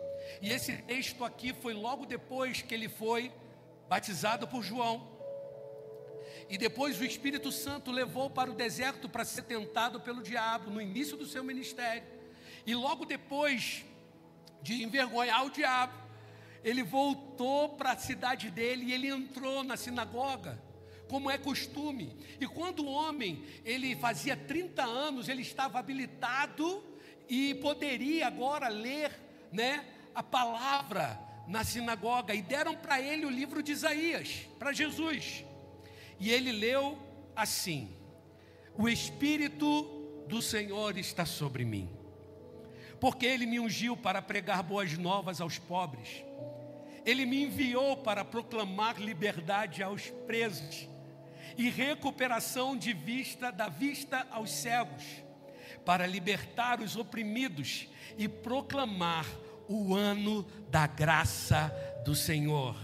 e 0.41 0.53
esse 0.53 0.77
texto 0.83 1.25
aqui 1.25 1.53
foi 1.53 1.75
logo 1.75 2.07
depois 2.07 2.63
que 2.63 2.75
ele 2.75 2.89
foi 2.89 3.33
batizado 3.89 4.47
por 4.47 4.63
João. 4.63 5.17
E 6.49 6.57
depois 6.57 7.01
o 7.01 7.05
Espírito 7.05 7.51
Santo 7.51 7.91
levou 7.91 8.31
para 8.31 8.51
o 8.51 8.55
deserto 8.55 9.09
para 9.09 9.25
ser 9.25 9.43
tentado 9.43 10.01
pelo 10.01 10.23
diabo 10.23 10.71
no 10.71 10.81
início 10.81 11.17
do 11.17 11.27
seu 11.27 11.43
ministério. 11.43 12.05
E 12.65 12.75
logo 12.75 13.05
depois 13.05 13.85
de 14.63 14.83
envergonhar 14.83 15.45
o 15.45 15.51
diabo, 15.51 15.95
ele 16.63 16.83
voltou 16.83 17.71
para 17.71 17.93
a 17.93 17.97
cidade 17.97 18.51
dele 18.51 18.87
e 18.87 18.93
ele 18.93 19.09
entrou 19.09 19.63
na 19.63 19.77
sinagoga, 19.77 20.61
como 21.09 21.31
é 21.31 21.39
costume. 21.39 22.17
E 22.41 22.47
quando 22.47 22.81
o 22.81 22.91
homem, 22.91 23.45
ele 23.65 23.95
fazia 23.97 24.37
30 24.37 24.83
anos, 24.83 25.29
ele 25.29 25.43
estava 25.43 25.79
habilitado 25.79 26.83
e 27.29 27.55
poderia 27.55 28.27
agora 28.27 28.69
ler, 28.69 29.13
né, 29.53 29.85
a 30.17 30.23
palavra 30.23 31.21
na 31.47 31.63
sinagoga 31.63 32.35
e 32.35 32.41
deram 32.41 32.75
para 32.75 32.99
ele 32.99 33.27
o 33.27 33.31
livro 33.31 33.63
de 33.63 33.73
Isaías, 33.73 34.49
para 34.59 34.73
Jesus. 34.73 35.45
E 36.19 36.31
ele 36.31 36.51
leu 36.53 36.99
assim: 37.37 37.95
O 38.75 38.89
Espírito 38.89 39.83
do 40.27 40.41
Senhor 40.41 40.97
está 40.97 41.27
sobre 41.27 41.67
mim, 41.67 41.91
porque 42.99 43.27
ele 43.27 43.45
me 43.45 43.61
ungiu 43.61 43.95
para 43.95 44.23
pregar 44.23 44.63
boas 44.63 44.97
novas 44.97 45.39
aos 45.39 45.59
pobres, 45.59 46.25
ele 47.05 47.27
me 47.27 47.45
enviou 47.45 47.99
para 47.99 48.25
proclamar 48.25 48.99
liberdade 48.99 49.83
aos 49.83 50.09
presos 50.27 50.89
e 51.59 51.69
recuperação 51.69 52.75
de 52.75 52.95
vista 52.95 53.53
da 53.53 53.69
vista 53.69 54.27
aos 54.31 54.51
cegos, 54.51 55.05
para 55.85 56.07
libertar 56.07 56.81
os 56.81 56.97
oprimidos 56.97 57.87
e 58.17 58.27
proclamar 58.27 59.27
o 59.69 59.95
ano 59.95 60.43
da 60.71 60.87
graça 60.87 61.73
do 62.05 62.15
Senhor. 62.15 62.77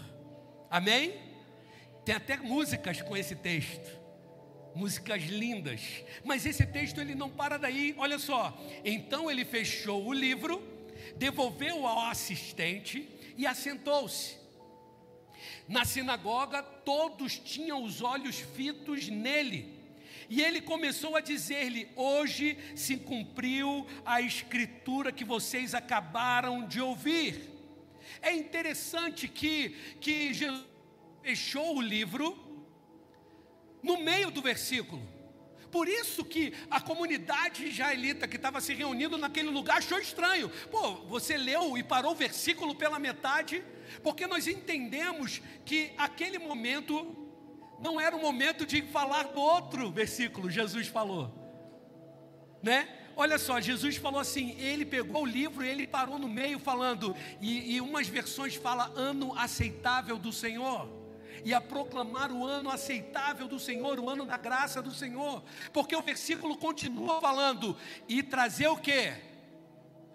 Amém? 0.71 1.15
Tem 2.05 2.15
até 2.15 2.37
músicas 2.37 3.01
com 3.01 3.17
esse 3.17 3.37
texto. 3.37 4.01
Músicas 4.75 5.23
lindas. 5.25 6.03
Mas 6.25 6.47
esse 6.47 6.67
texto 6.67 7.01
ele 7.01 7.15
não 7.15 7.31
para 7.31 7.59
daí. 7.59 7.95
Olha 7.99 8.19
só. 8.19 8.59
Então 8.85 9.31
ele 9.31 9.45
fechou 9.45 10.07
o 10.07 10.13
livro, 10.13 10.63
devolveu 11.17 11.87
ao 11.87 12.07
assistente 12.07 13.09
e 13.37 13.47
assentou-se. 13.47 14.37
Na 15.69 15.85
sinagoga, 15.85 16.63
todos 16.63 17.39
tinham 17.39 17.83
os 17.83 18.03
olhos 18.03 18.39
fitos 18.39 19.09
nele. 19.09 19.82
E 20.35 20.41
ele 20.41 20.63
começou 20.63 21.15
a 21.15 21.21
dizer-lhe: 21.21 21.87
Hoje 21.95 22.57
se 22.75 22.97
cumpriu 22.97 23.87
a 24.03 24.23
escritura 24.23 25.13
que 25.13 25.27
vocês 25.27 25.75
acabaram 25.75 26.67
de 26.67 26.81
ouvir. 26.81 27.51
É 28.23 28.33
interessante 28.33 29.29
que, 29.29 29.77
que 30.01 30.33
Jesus 30.33 30.65
fechou 31.23 31.77
o 31.77 31.83
livro 31.83 32.27
no 33.83 34.01
meio 34.01 34.31
do 34.31 34.41
versículo. 34.41 35.07
Por 35.71 35.87
isso 35.87 36.25
que 36.25 36.55
a 36.71 36.81
comunidade 36.81 37.67
israelita 37.67 38.27
que 38.27 38.37
estava 38.37 38.59
se 38.63 38.73
reunindo 38.73 39.19
naquele 39.19 39.51
lugar 39.51 39.79
achou 39.79 39.99
estranho. 39.99 40.49
Pô, 40.71 40.95
você 41.15 41.37
leu 41.37 41.77
e 41.77 41.83
parou 41.83 42.13
o 42.13 42.15
versículo 42.15 42.75
pela 42.75 42.99
metade, 42.99 43.63
porque 44.03 44.27
nós 44.27 44.47
entendemos 44.47 45.43
que 45.67 45.93
aquele 45.99 46.39
momento 46.39 47.23
não 47.83 48.01
era 48.01 48.17
o 48.17 48.21
momento 48.21 48.65
de 48.65 48.81
falar 48.83 49.25
do 49.25 49.41
outro 49.41 49.91
versículo, 49.91 50.51
Jesus 50.51 50.87
falou, 50.87 51.31
né? 52.63 52.89
Olha 53.15 53.39
só, 53.39 53.61
Jesus 53.61 53.97
falou 53.97 54.21
assim: 54.21 54.57
ele 54.59 54.87
pegou 54.87 55.23
o 55.23 55.27
livro 55.27 55.65
ele 55.65 55.87
parou 55.87 56.19
no 56.19 56.29
meio 56.29 56.59
falando, 56.59 57.15
e, 57.41 57.75
e 57.75 57.81
umas 57.81 58.09
versões 58.09 58.55
fala 58.55 58.91
ano 58.97 59.37
aceitável 59.37 60.17
do 60.17 60.33
Senhor 60.33 60.89
e 61.45 61.53
a 61.53 61.61
proclamar 61.61 62.31
o 62.31 62.47
ano 62.47 62.71
aceitável 62.71 63.49
do 63.49 63.59
Senhor, 63.59 63.99
o 63.99 64.09
ano 64.09 64.25
da 64.25 64.37
graça 64.37 64.81
do 64.81 64.93
Senhor, 64.93 65.43
porque 65.73 65.97
o 65.97 66.03
versículo 66.03 66.57
continua 66.57 67.21
falando 67.21 67.77
e 68.09 68.23
trazer 68.23 68.69
o 68.69 68.77
que? 68.77 69.13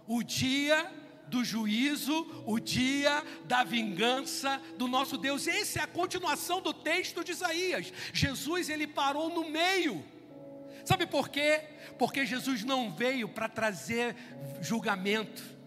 O 0.07 0.23
dia 0.23 0.89
do 1.27 1.43
juízo, 1.43 2.25
o 2.45 2.59
dia 2.59 3.23
da 3.45 3.63
vingança 3.63 4.61
do 4.77 4.87
nosso 4.87 5.17
Deus. 5.17 5.47
Essa 5.47 5.79
é 5.79 5.83
a 5.83 5.87
continuação 5.87 6.61
do 6.61 6.73
texto 6.73 7.23
de 7.23 7.31
Isaías. 7.31 7.91
Jesus 8.13 8.69
ele 8.69 8.87
parou 8.87 9.29
no 9.29 9.49
meio. 9.49 10.03
Sabe 10.85 11.05
por 11.05 11.29
quê? 11.29 11.61
Porque 11.99 12.25
Jesus 12.25 12.63
não 12.63 12.93
veio 12.93 13.27
para 13.27 13.49
trazer 13.49 14.15
julgamento. 14.61 15.57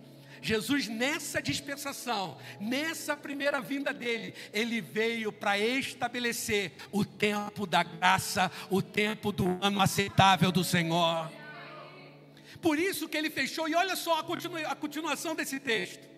Jesus, 0.43 0.89
nessa 0.89 1.43
dispensação, 1.43 2.39
nessa 2.59 3.15
primeira 3.15 3.61
vinda 3.61 3.93
dele, 3.93 4.35
ele 4.53 4.81
veio 4.81 5.31
para 5.31 5.59
estabelecer 5.59 6.73
o 6.91 7.05
tempo 7.05 7.67
da 7.67 7.83
graça, 7.83 8.51
o 8.71 8.81
tempo 8.81 9.31
do 9.33 9.59
ano 9.61 9.81
aceitável 9.81 10.51
do 10.51 10.65
Senhor. 10.65 11.31
Por 12.61 12.79
isso 12.79 13.09
que 13.09 13.17
ele 13.17 13.31
fechou, 13.31 13.69
e 13.69 13.75
olha 13.75 13.97
só 13.97 14.21
a, 14.21 14.25
a 14.71 14.75
continuação 14.75 15.35
desse 15.35 15.59
texto. 15.59 16.09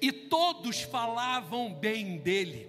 E 0.00 0.12
todos 0.12 0.82
falavam 0.82 1.72
bem 1.72 2.18
dele, 2.18 2.68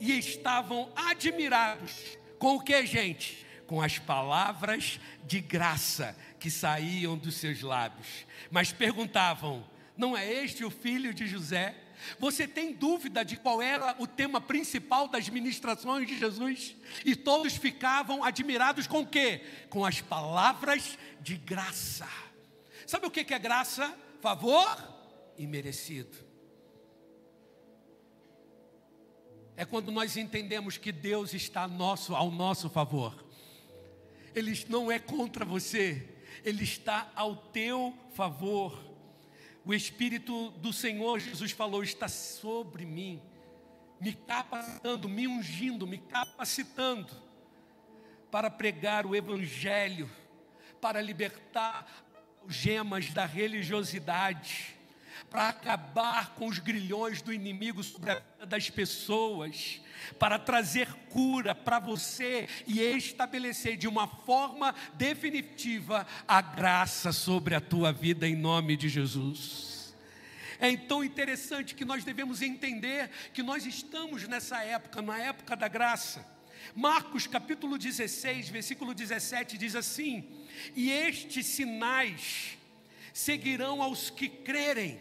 e 0.00 0.18
estavam 0.18 0.92
admirados 0.94 2.18
com 2.38 2.56
o 2.56 2.60
que, 2.60 2.84
gente? 2.86 3.46
Com 3.66 3.80
as 3.80 3.98
palavras 3.98 4.98
de 5.24 5.40
graça 5.40 6.16
que 6.38 6.50
saíam 6.50 7.16
dos 7.16 7.36
seus 7.36 7.62
lábios 7.62 8.26
mas 8.52 8.70
perguntavam: 8.70 9.64
não 9.96 10.16
é 10.16 10.30
este 10.30 10.64
o 10.64 10.70
filho 10.70 11.12
de 11.12 11.26
José? 11.26 11.74
Você 12.18 12.48
tem 12.48 12.72
dúvida 12.72 13.24
de 13.24 13.36
qual 13.36 13.62
era 13.62 13.94
o 13.96 14.08
tema 14.08 14.40
principal 14.40 15.06
das 15.06 15.28
ministrações 15.28 16.06
de 16.06 16.18
Jesus? 16.18 16.74
E 17.04 17.14
todos 17.14 17.56
ficavam 17.56 18.24
admirados 18.24 18.88
com 18.88 19.00
o 19.00 19.06
quê? 19.06 19.40
Com 19.70 19.84
as 19.84 20.00
palavras 20.00 20.98
de 21.22 21.36
graça. 21.36 22.08
Sabe 22.86 23.06
o 23.06 23.10
que 23.10 23.32
é 23.32 23.38
graça? 23.38 23.96
Favor 24.20 24.76
imerecido. 25.36 26.16
É 29.56 29.64
quando 29.64 29.92
nós 29.92 30.16
entendemos 30.16 30.78
que 30.78 30.90
Deus 30.90 31.34
está 31.34 31.68
nosso, 31.68 32.14
ao 32.14 32.30
nosso 32.30 32.70
favor. 32.70 33.24
Ele 34.34 34.52
não 34.68 34.90
é 34.90 34.98
contra 34.98 35.44
você, 35.44 36.08
ele 36.44 36.64
está 36.64 37.12
ao 37.14 37.36
teu 37.36 37.94
favor. 38.14 38.82
O 39.64 39.72
Espírito 39.72 40.50
do 40.52 40.72
Senhor 40.72 41.20
Jesus 41.20 41.52
falou: 41.52 41.82
está 41.82 42.08
sobre 42.08 42.84
mim, 42.84 43.22
me 44.00 44.14
capacitando, 44.14 45.08
me 45.08 45.28
ungindo, 45.28 45.86
me 45.86 45.98
capacitando 45.98 47.12
para 48.30 48.50
pregar 48.50 49.04
o 49.04 49.14
Evangelho, 49.14 50.10
para 50.82 51.00
libertar 51.00 51.86
gemas 52.48 53.08
da 53.10 53.24
religiosidade, 53.24 54.74
para 55.30 55.48
acabar 55.48 56.34
com 56.34 56.48
os 56.48 56.58
grilhões 56.58 57.22
do 57.22 57.32
inimigo 57.32 57.84
sobre 57.84 58.10
a 58.10 58.14
vida 58.16 58.46
das 58.46 58.68
pessoas, 58.68 59.80
para 60.18 60.40
trazer 60.40 60.92
cura 61.08 61.54
para 61.54 61.78
você 61.78 62.48
e 62.66 62.80
estabelecer 62.80 63.76
de 63.76 63.86
uma 63.86 64.08
forma 64.08 64.74
definitiva 64.94 66.04
a 66.26 66.42
graça 66.42 67.12
sobre 67.12 67.54
a 67.54 67.60
tua 67.60 67.92
vida 67.92 68.26
em 68.26 68.34
nome 68.34 68.76
de 68.76 68.88
Jesus. 68.88 69.94
É 70.58 70.68
então 70.68 71.04
interessante 71.04 71.76
que 71.76 71.84
nós 71.84 72.02
devemos 72.02 72.42
entender 72.42 73.08
que 73.32 73.42
nós 73.42 73.64
estamos 73.66 74.26
nessa 74.26 74.64
época, 74.64 75.00
na 75.00 75.16
época 75.16 75.54
da 75.54 75.68
graça. 75.68 76.41
Marcos 76.74 77.26
capítulo 77.26 77.78
16, 77.78 78.48
versículo 78.48 78.94
17 78.94 79.58
diz 79.58 79.74
assim: 79.74 80.28
E 80.74 80.90
estes 80.90 81.46
sinais 81.46 82.58
seguirão 83.12 83.82
aos 83.82 84.10
que 84.10 84.28
crerem 84.28 85.00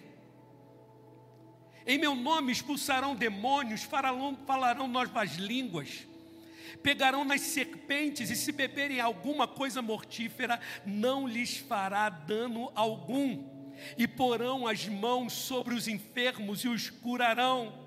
em 1.86 1.98
meu 1.98 2.16
nome 2.16 2.52
expulsarão 2.52 3.16
demônios, 3.16 3.84
falarão, 3.84 4.38
falarão 4.46 4.88
novas 4.88 5.36
línguas, 5.36 6.08
pegarão 6.84 7.24
nas 7.24 7.42
serpentes 7.42 8.30
e 8.30 8.36
se 8.36 8.52
beberem 8.52 9.00
alguma 9.00 9.48
coisa 9.48 9.82
mortífera, 9.82 10.60
não 10.86 11.28
lhes 11.28 11.58
fará 11.58 12.10
dano 12.10 12.72
algum. 12.76 13.44
E 13.98 14.08
porão 14.08 14.68
as 14.68 14.88
mãos 14.88 15.34
sobre 15.34 15.74
os 15.74 15.88
enfermos 15.88 16.64
e 16.64 16.68
os 16.68 16.90
curarão. 16.90 17.81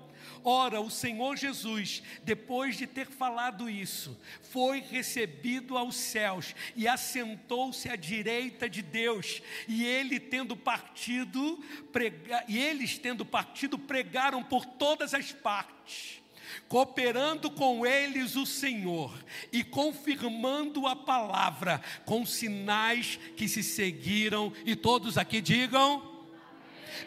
Ora, 0.47 0.79
o 0.79 0.91
Senhor 0.91 1.35
Jesus, 1.35 2.03
depois 2.23 2.77
de 2.77 2.85
ter 2.85 3.07
falado 3.07 3.67
isso, 3.67 4.15
foi 4.43 4.79
recebido 4.79 5.75
aos 5.75 5.95
céus 5.95 6.53
e 6.75 6.87
assentou-se 6.87 7.89
à 7.89 7.95
direita 7.95 8.69
de 8.69 8.83
Deus. 8.83 9.41
E 9.67 9.83
ele 9.83 10.19
tendo 10.19 10.55
partido, 10.55 11.57
prega, 11.91 12.45
e 12.47 12.59
eles 12.59 12.95
tendo 12.95 13.25
partido, 13.25 13.79
pregaram 13.79 14.43
por 14.43 14.63
todas 14.65 15.15
as 15.15 15.31
partes 15.31 16.21
cooperando 16.69 17.49
com 17.49 17.85
eles 17.85 18.35
o 18.35 18.45
Senhor 18.45 19.11
e 19.51 19.63
confirmando 19.63 20.85
a 20.85 20.95
palavra 20.95 21.81
com 22.05 22.23
sinais 22.23 23.19
que 23.35 23.47
se 23.47 23.63
seguiram, 23.63 24.53
e 24.63 24.75
todos 24.75 25.17
aqui 25.17 25.41
digam. 25.41 26.23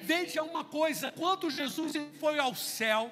Veja 0.02 0.42
uma 0.42 0.64
coisa: 0.64 1.12
quando 1.12 1.50
Jesus 1.50 1.92
foi 2.18 2.38
ao 2.38 2.54
céu, 2.54 3.10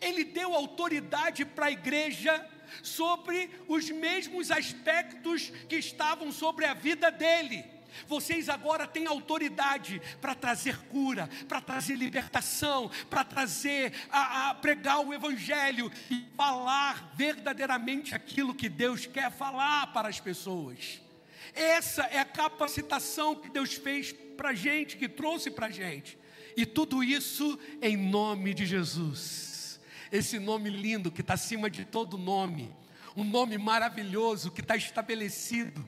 ele 0.00 0.24
deu 0.24 0.54
autoridade 0.54 1.44
para 1.44 1.66
a 1.66 1.70
igreja 1.70 2.46
sobre 2.82 3.50
os 3.66 3.90
mesmos 3.90 4.50
aspectos 4.50 5.50
que 5.68 5.76
estavam 5.76 6.30
sobre 6.30 6.64
a 6.64 6.74
vida 6.74 7.10
dele. 7.10 7.64
Vocês 8.06 8.48
agora 8.48 8.86
têm 8.86 9.06
autoridade 9.06 10.00
para 10.20 10.34
trazer 10.34 10.76
cura, 10.88 11.28
para 11.48 11.60
trazer 11.60 11.96
libertação, 11.96 12.90
para 13.08 13.24
trazer, 13.24 13.92
a, 14.10 14.50
a, 14.50 14.54
pregar 14.54 15.00
o 15.00 15.12
Evangelho 15.12 15.90
e 16.10 16.24
falar 16.36 17.12
verdadeiramente 17.16 18.14
aquilo 18.14 18.54
que 18.54 18.68
Deus 18.68 19.06
quer 19.06 19.32
falar 19.32 19.88
para 19.92 20.08
as 20.08 20.20
pessoas. 20.20 21.00
Essa 21.54 22.02
é 22.04 22.18
a 22.18 22.24
capacitação 22.24 23.34
que 23.34 23.48
Deus 23.48 23.74
fez 23.74 24.12
para 24.12 24.50
a 24.50 24.54
gente, 24.54 24.96
que 24.96 25.08
trouxe 25.08 25.50
para 25.50 25.66
a 25.66 25.70
gente. 25.70 26.16
E 26.56 26.66
tudo 26.66 27.02
isso 27.02 27.58
em 27.80 27.96
nome 27.96 28.52
de 28.52 28.66
Jesus 28.66 29.47
esse 30.10 30.38
nome 30.38 30.70
lindo 30.70 31.10
que 31.10 31.20
está 31.20 31.34
acima 31.34 31.68
de 31.68 31.84
todo 31.84 32.18
nome, 32.18 32.74
um 33.16 33.24
nome 33.24 33.58
maravilhoso 33.58 34.50
que 34.50 34.60
está 34.60 34.76
estabelecido 34.76 35.86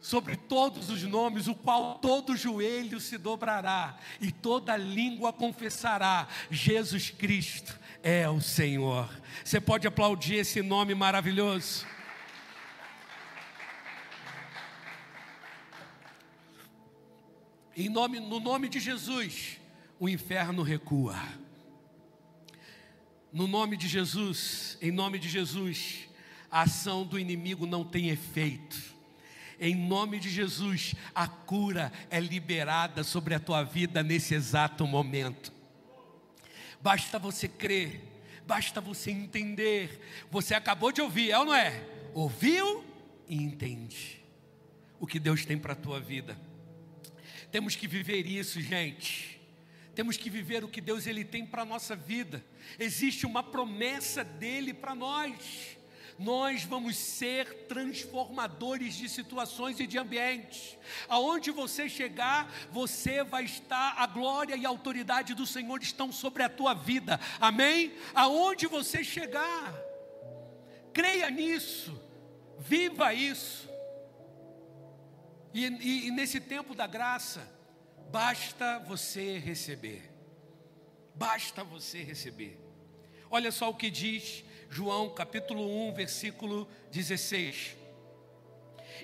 sobre 0.00 0.36
todos 0.36 0.90
os 0.90 1.02
nomes, 1.04 1.46
o 1.46 1.54
qual 1.54 1.94
todo 2.00 2.36
joelho 2.36 3.00
se 3.00 3.16
dobrará 3.16 3.96
e 4.20 4.32
toda 4.32 4.76
língua 4.76 5.32
confessará: 5.32 6.26
Jesus 6.50 7.10
Cristo 7.10 7.78
é 8.02 8.28
o 8.28 8.40
Senhor. 8.40 9.08
Você 9.44 9.60
pode 9.60 9.86
aplaudir 9.86 10.36
esse 10.36 10.60
nome 10.60 10.94
maravilhoso? 10.94 11.86
Em 17.74 17.88
nome, 17.88 18.20
no 18.20 18.38
nome 18.38 18.68
de 18.68 18.78
Jesus, 18.78 19.58
o 19.98 20.08
inferno 20.08 20.62
recua. 20.62 21.16
No 23.32 23.46
nome 23.46 23.78
de 23.78 23.88
Jesus, 23.88 24.76
em 24.82 24.90
nome 24.90 25.18
de 25.18 25.26
Jesus, 25.26 26.08
a 26.50 26.62
ação 26.62 27.06
do 27.06 27.18
inimigo 27.18 27.66
não 27.66 27.82
tem 27.82 28.10
efeito. 28.10 28.78
Em 29.58 29.74
nome 29.74 30.18
de 30.18 30.28
Jesus, 30.28 30.94
a 31.14 31.26
cura 31.26 31.90
é 32.10 32.20
liberada 32.20 33.02
sobre 33.02 33.34
a 33.34 33.40
tua 33.40 33.62
vida 33.62 34.02
nesse 34.02 34.34
exato 34.34 34.86
momento. 34.86 35.50
Basta 36.82 37.18
você 37.18 37.48
crer, 37.48 38.02
basta 38.46 38.82
você 38.82 39.10
entender. 39.10 40.26
Você 40.30 40.54
acabou 40.54 40.92
de 40.92 41.00
ouvir, 41.00 41.30
é 41.30 41.38
ou 41.38 41.46
não 41.46 41.54
é? 41.54 41.88
Ouviu 42.12 42.84
e 43.26 43.36
entende 43.36 44.22
o 45.00 45.06
que 45.06 45.18
Deus 45.18 45.46
tem 45.46 45.56
para 45.56 45.72
a 45.72 45.76
tua 45.76 45.98
vida. 46.00 46.38
Temos 47.50 47.76
que 47.76 47.88
viver 47.88 48.26
isso, 48.26 48.60
gente. 48.60 49.31
Temos 49.94 50.16
que 50.16 50.30
viver 50.30 50.64
o 50.64 50.68
que 50.68 50.80
Deus 50.80 51.06
ele 51.06 51.24
tem 51.24 51.44
para 51.44 51.62
a 51.62 51.66
nossa 51.66 51.94
vida. 51.94 52.42
Existe 52.78 53.26
uma 53.26 53.42
promessa 53.42 54.24
dele 54.24 54.72
para 54.72 54.94
nós. 54.94 55.76
Nós 56.18 56.64
vamos 56.64 56.96
ser 56.96 57.66
transformadores 57.66 58.94
de 58.94 59.08
situações 59.08 59.80
e 59.80 59.86
de 59.86 59.98
ambientes. 59.98 60.78
Aonde 61.08 61.50
você 61.50 61.88
chegar, 61.88 62.50
você 62.70 63.22
vai 63.22 63.44
estar, 63.44 63.94
a 63.98 64.06
glória 64.06 64.56
e 64.56 64.64
a 64.64 64.68
autoridade 64.68 65.34
do 65.34 65.46
Senhor 65.46 65.82
estão 65.82 66.12
sobre 66.12 66.42
a 66.42 66.48
tua 66.48 66.74
vida. 66.74 67.18
Amém? 67.40 67.92
Aonde 68.14 68.66
você 68.66 69.02
chegar, 69.02 69.74
creia 70.92 71.30
nisso, 71.30 72.00
viva 72.58 73.12
isso. 73.12 73.68
E, 75.52 75.66
e, 75.66 76.06
e 76.06 76.10
nesse 76.10 76.40
tempo 76.40 76.74
da 76.74 76.86
graça, 76.86 77.46
Basta 78.12 78.78
você 78.80 79.38
receber. 79.38 80.12
Basta 81.14 81.64
você 81.64 82.02
receber. 82.02 82.60
Olha 83.30 83.50
só 83.50 83.70
o 83.70 83.74
que 83.74 83.90
diz 83.90 84.44
João 84.68 85.08
capítulo 85.08 85.88
1, 85.88 85.94
versículo 85.94 86.68
16. 86.90 87.74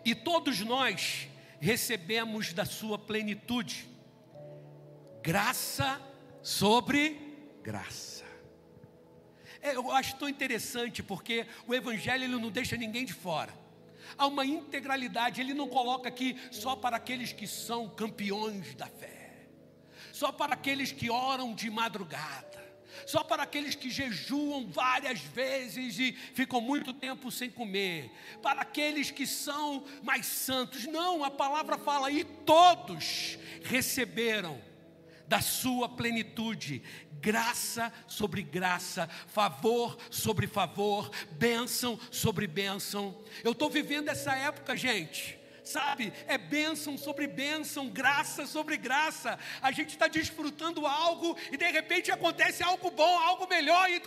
E 0.05 0.15
todos 0.15 0.61
nós 0.61 1.27
recebemos 1.59 2.53
da 2.53 2.67
sua 2.67 2.99
plenitude 2.99 3.89
Graça 5.23 6.01
sobre 6.43 7.19
graça. 7.63 8.25
É, 9.61 9.75
eu 9.75 9.91
acho 9.91 10.17
tão 10.17 10.29
interessante 10.29 11.03
porque 11.03 11.47
o 11.67 11.75
Evangelho 11.75 12.29
não 12.39 12.51
deixa 12.51 12.77
ninguém 12.77 13.05
de 13.05 13.13
fora. 13.13 13.53
Há 14.17 14.27
uma 14.27 14.45
integralidade, 14.45 15.41
ele 15.41 15.55
não 15.55 15.69
coloca 15.69 16.09
aqui 16.09 16.37
só 16.51 16.77
para 16.77 16.97
aqueles 16.97 17.33
que 17.33 17.47
são 17.47 17.89
campeões 17.89 18.75
da 18.75 18.87
fé, 18.87 19.47
só 20.13 20.33
para 20.33 20.55
aqueles 20.55 20.93
que 20.93 21.11
oram 21.11 21.55
de 21.55 21.71
madrugada, 21.71 22.59
só 23.07 23.23
para 23.23 23.43
aqueles 23.43 23.75
que 23.75 23.91
jejuam 23.91 24.67
várias 24.67 25.21
vezes 25.21 25.99
e 25.99 26.13
ficam 26.13 26.61
muito 26.61 26.93
tempo 26.93 27.31
sem 27.31 27.51
comer, 27.51 28.11
para 28.43 28.63
aqueles 28.63 29.11
que 29.11 29.27
são 29.27 29.85
mais 30.03 30.27
santos. 30.27 30.87
Não, 30.87 31.23
a 31.23 31.31
palavra 31.31 31.79
fala, 31.79 32.11
e 32.11 32.25
todos 32.25 33.39
receberam 33.63 34.68
da 35.29 35.41
sua 35.41 35.89
plenitude, 35.89 36.83
graça 37.21 37.93
sobre 38.07 38.43
graça, 38.43 39.09
favor 39.29 39.97
sobre 40.11 40.47
favor, 40.47 41.11
bênção 41.33 41.99
sobre 42.11 42.47
bênção. 42.47 43.17
Eu 43.45 43.53
estou 43.53 43.71
vivendo 43.71 44.09
essa 44.09 44.35
época, 44.35 44.77
gente 44.77 45.38
sabe? 45.69 46.13
É 46.27 46.37
bênção 46.37 46.97
sobre 46.99 47.27
bênção, 47.27 47.89
graça 47.89 48.47
sobre 48.47 48.77
graça. 48.77 49.39
A 49.61 49.71
gente 49.71 49.91
está 49.91 50.09
desfrutando 50.09 50.87
algo 50.87 51.37
e 51.53 51.57
de 51.57 51.69
repente 51.71 52.11
acontece 52.11 52.63
algo 52.63 52.91
bom, 52.91 53.19
algo 53.19 53.47
melhor, 53.49 53.91
e 53.91 54.01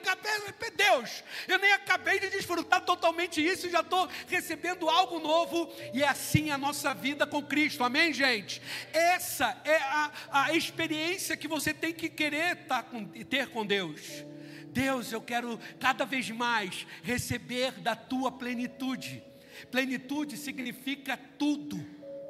Deus, 0.76 1.24
eu 1.48 1.60
nem 1.60 1.72
acabei 1.74 2.20
de 2.20 2.30
desfrutar 2.30 2.82
totalmente 2.82 3.44
isso 3.46 3.68
e 3.68 3.70
já 3.70 3.82
estou 3.82 4.10
recebendo 4.28 4.90
algo 4.90 5.20
novo, 5.20 5.72
e 5.94 6.04
é 6.04 6.08
assim 6.08 6.50
a 6.52 6.58
nossa 6.58 6.94
vida 6.94 7.26
com 7.28 7.42
Cristo, 7.42 7.84
amém, 7.84 8.14
gente? 8.14 8.62
Essa 8.92 9.60
é 9.64 9.78
a, 9.78 10.12
a 10.32 10.54
experiência 10.54 11.38
que 11.38 11.48
você 11.48 11.74
tem 11.74 11.94
que 11.94 12.10
querer 12.10 12.56
tá 12.66 12.82
com, 12.82 13.06
ter 13.06 13.50
com 13.50 13.66
Deus. 13.66 14.26
Deus, 14.68 15.12
eu 15.12 15.22
quero 15.22 15.60
cada 15.80 16.06
vez 16.06 16.30
mais 16.30 16.88
receber 17.04 17.74
da 17.74 17.96
tua 17.96 18.32
plenitude. 18.32 19.31
Plenitude 19.70 20.38
significa 20.38 21.18
tudo, 21.38 21.78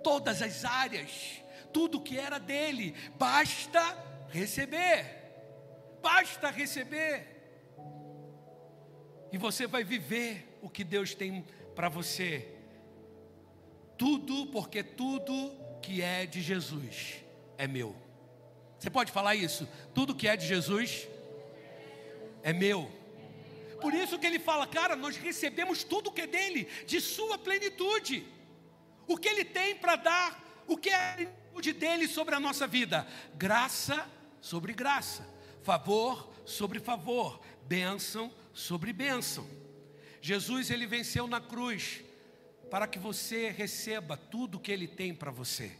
todas 0.03 0.41
as 0.41 0.65
áreas, 0.65 1.41
tudo 1.71 2.01
que 2.01 2.17
era 2.17 2.39
dele, 2.39 2.93
basta 3.17 3.79
receber. 4.29 5.19
Basta 6.01 6.49
receber. 6.49 7.27
E 9.31 9.37
você 9.37 9.67
vai 9.67 9.83
viver 9.83 10.57
o 10.61 10.69
que 10.69 10.83
Deus 10.83 11.13
tem 11.13 11.45
para 11.75 11.87
você. 11.87 12.47
Tudo, 13.97 14.47
porque 14.47 14.83
tudo 14.83 15.55
que 15.81 16.01
é 16.01 16.25
de 16.25 16.41
Jesus 16.41 17.23
é 17.57 17.67
meu. 17.67 17.95
Você 18.77 18.89
pode 18.89 19.11
falar 19.11 19.35
isso? 19.35 19.67
Tudo 19.93 20.15
que 20.15 20.27
é 20.27 20.35
de 20.35 20.45
Jesus 20.45 21.07
é 22.43 22.51
meu. 22.51 22.91
Por 23.81 23.93
isso 23.93 24.19
que 24.19 24.27
ele 24.27 24.39
fala, 24.39 24.67
cara, 24.67 24.95
nós 24.95 25.17
recebemos 25.17 25.83
tudo 25.83 26.11
que 26.11 26.21
é 26.21 26.27
dele, 26.27 26.67
de 26.85 27.01
sua 27.01 27.37
plenitude. 27.37 28.25
O 29.07 29.17
que 29.17 29.27
ele 29.27 29.43
tem 29.43 29.75
para 29.75 29.95
dar, 29.95 30.63
o 30.67 30.77
que 30.77 30.89
é 30.89 30.95
a 30.95 31.13
plenitude 31.15 31.73
dele 31.73 32.07
sobre 32.07 32.35
a 32.35 32.39
nossa 32.39 32.67
vida? 32.67 33.07
Graça 33.35 34.07
sobre 34.39 34.73
graça, 34.73 35.27
favor 35.63 36.31
sobre 36.45 36.79
favor, 36.79 37.41
bênção 37.67 38.31
sobre 38.53 38.91
bênção. 38.91 39.47
Jesus 40.21 40.69
ele 40.69 40.85
venceu 40.85 41.27
na 41.27 41.39
cruz 41.39 42.03
para 42.69 42.87
que 42.87 42.99
você 42.99 43.49
receba 43.49 44.15
tudo 44.15 44.59
que 44.59 44.71
ele 44.71 44.87
tem 44.87 45.13
para 45.13 45.31
você. 45.31 45.71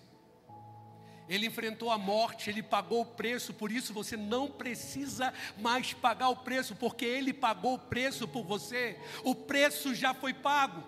Ele 1.32 1.46
enfrentou 1.46 1.90
a 1.90 1.98
morte, 1.98 2.50
ele 2.50 2.62
pagou 2.62 3.04
o 3.04 3.06
preço, 3.06 3.54
por 3.54 3.72
isso 3.72 3.94
você 3.94 4.18
não 4.18 4.52
precisa 4.52 5.34
mais 5.58 5.94
pagar 5.94 6.28
o 6.28 6.36
preço, 6.36 6.76
porque 6.76 7.06
ele 7.06 7.32
pagou 7.32 7.76
o 7.76 7.80
preço 7.80 8.28
por 8.28 8.44
você. 8.44 9.00
O 9.24 9.34
preço 9.34 9.96
já 9.96 10.14
foi 10.14 10.34
pago. 10.34 10.84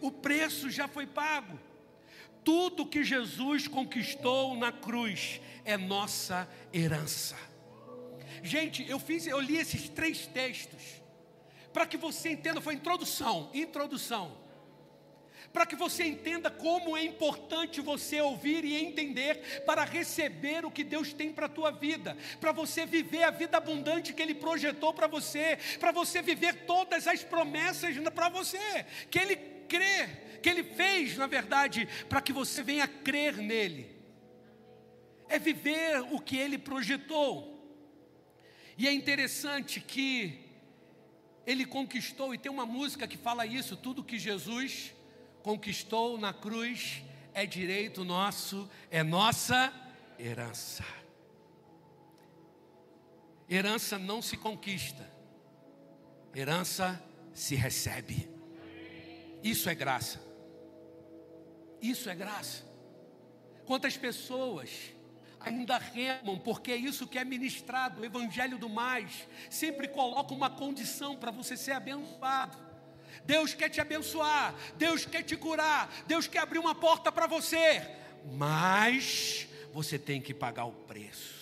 O 0.00 0.10
preço 0.10 0.70
já 0.70 0.88
foi 0.88 1.06
pago. 1.06 1.60
Tudo 2.42 2.86
que 2.86 3.04
Jesus 3.04 3.68
conquistou 3.68 4.56
na 4.56 4.72
cruz 4.72 5.42
é 5.62 5.76
nossa 5.76 6.48
herança. 6.72 7.36
Gente, 8.42 8.88
eu 8.88 8.98
fiz, 8.98 9.26
eu 9.26 9.38
li 9.38 9.58
esses 9.58 9.90
três 9.90 10.26
textos 10.26 11.02
para 11.70 11.86
que 11.86 11.98
você 11.98 12.30
entenda, 12.30 12.62
foi 12.62 12.72
introdução, 12.72 13.50
introdução 13.52 14.45
para 15.52 15.66
que 15.66 15.76
você 15.76 16.04
entenda 16.04 16.50
como 16.50 16.96
é 16.96 17.02
importante 17.02 17.80
você 17.80 18.20
ouvir 18.20 18.64
e 18.64 18.74
entender 18.74 19.62
para 19.64 19.84
receber 19.84 20.64
o 20.64 20.70
que 20.70 20.84
Deus 20.84 21.12
tem 21.12 21.32
para 21.32 21.46
a 21.46 21.48
tua 21.48 21.70
vida, 21.70 22.16
para 22.40 22.52
você 22.52 22.86
viver 22.86 23.24
a 23.24 23.30
vida 23.30 23.56
abundante 23.56 24.12
que 24.12 24.22
Ele 24.22 24.34
projetou 24.34 24.92
para 24.92 25.06
você, 25.06 25.58
para 25.78 25.92
você 25.92 26.22
viver 26.22 26.66
todas 26.66 27.06
as 27.06 27.22
promessas 27.22 27.96
para 28.14 28.28
você, 28.28 28.86
que 29.10 29.18
Ele 29.18 29.36
crê, 29.68 30.08
que 30.42 30.48
Ele 30.48 30.62
fez, 30.62 31.16
na 31.16 31.26
verdade, 31.26 31.88
para 32.08 32.20
que 32.20 32.32
você 32.32 32.62
venha 32.62 32.86
crer 32.86 33.36
nele. 33.36 33.94
É 35.28 35.38
viver 35.38 36.00
o 36.12 36.20
que 36.20 36.36
Ele 36.36 36.56
projetou. 36.56 37.56
E 38.78 38.86
é 38.86 38.92
interessante 38.92 39.80
que 39.80 40.46
ele 41.46 41.64
conquistou, 41.64 42.34
e 42.34 42.38
tem 42.38 42.50
uma 42.50 42.66
música 42.66 43.06
que 43.06 43.16
fala 43.16 43.46
isso, 43.46 43.76
tudo 43.76 44.02
que 44.02 44.18
Jesus 44.18 44.92
conquistou 45.46 46.18
na 46.18 46.32
cruz 46.32 47.04
é 47.32 47.46
direito 47.46 48.04
nosso, 48.04 48.68
é 48.90 49.04
nossa 49.04 49.72
herança. 50.18 50.84
Herança 53.48 53.96
não 53.96 54.20
se 54.20 54.36
conquista, 54.36 55.08
herança 56.34 57.00
se 57.32 57.54
recebe. 57.54 58.28
Isso 59.40 59.70
é 59.70 59.74
graça. 59.76 60.20
Isso 61.80 62.10
é 62.10 62.14
graça. 62.16 62.64
Quantas 63.66 63.96
pessoas 63.96 64.92
ainda 65.38 65.78
remam, 65.78 66.40
porque 66.40 66.72
é 66.72 66.76
isso 66.76 67.06
que 67.06 67.20
é 67.20 67.24
ministrado, 67.24 68.00
o 68.00 68.04
Evangelho 68.04 68.58
do 68.58 68.68
Mais, 68.68 69.28
sempre 69.48 69.86
coloca 69.86 70.34
uma 70.34 70.50
condição 70.50 71.14
para 71.14 71.30
você 71.30 71.56
ser 71.56 71.70
abençoado. 71.70 72.65
Deus 73.26 73.54
quer 73.54 73.68
te 73.68 73.80
abençoar, 73.80 74.54
Deus 74.76 75.04
quer 75.04 75.22
te 75.22 75.36
curar, 75.36 75.92
Deus 76.06 76.26
quer 76.26 76.38
abrir 76.38 76.58
uma 76.58 76.74
porta 76.74 77.10
para 77.10 77.26
você, 77.26 77.82
mas 78.32 79.46
você 79.72 79.98
tem 79.98 80.20
que 80.20 80.32
pagar 80.32 80.64
o 80.64 80.72
preço. 80.72 81.36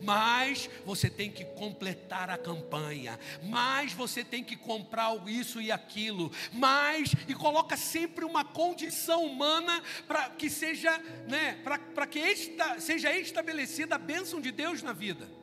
Mas 0.00 0.68
você 0.84 1.08
tem 1.08 1.30
que 1.30 1.44
completar 1.44 2.28
a 2.28 2.36
campanha, 2.36 3.18
mas 3.42 3.92
você 3.92 4.24
tem 4.24 4.42
que 4.42 4.56
comprar 4.56 5.14
isso 5.28 5.60
e 5.60 5.70
aquilo, 5.70 6.32
mas 6.52 7.12
e 7.28 7.34
coloca 7.34 7.76
sempre 7.76 8.24
uma 8.24 8.44
condição 8.44 9.24
humana 9.24 9.80
para 10.08 10.30
que 10.30 10.50
seja, 10.50 10.98
né, 11.28 11.60
para 11.62 12.06
que 12.06 12.18
esta, 12.18 12.80
seja 12.80 13.16
estabelecida 13.16 13.94
a 13.94 13.98
bênção 13.98 14.40
de 14.40 14.50
Deus 14.50 14.82
na 14.82 14.92
vida. 14.92 15.41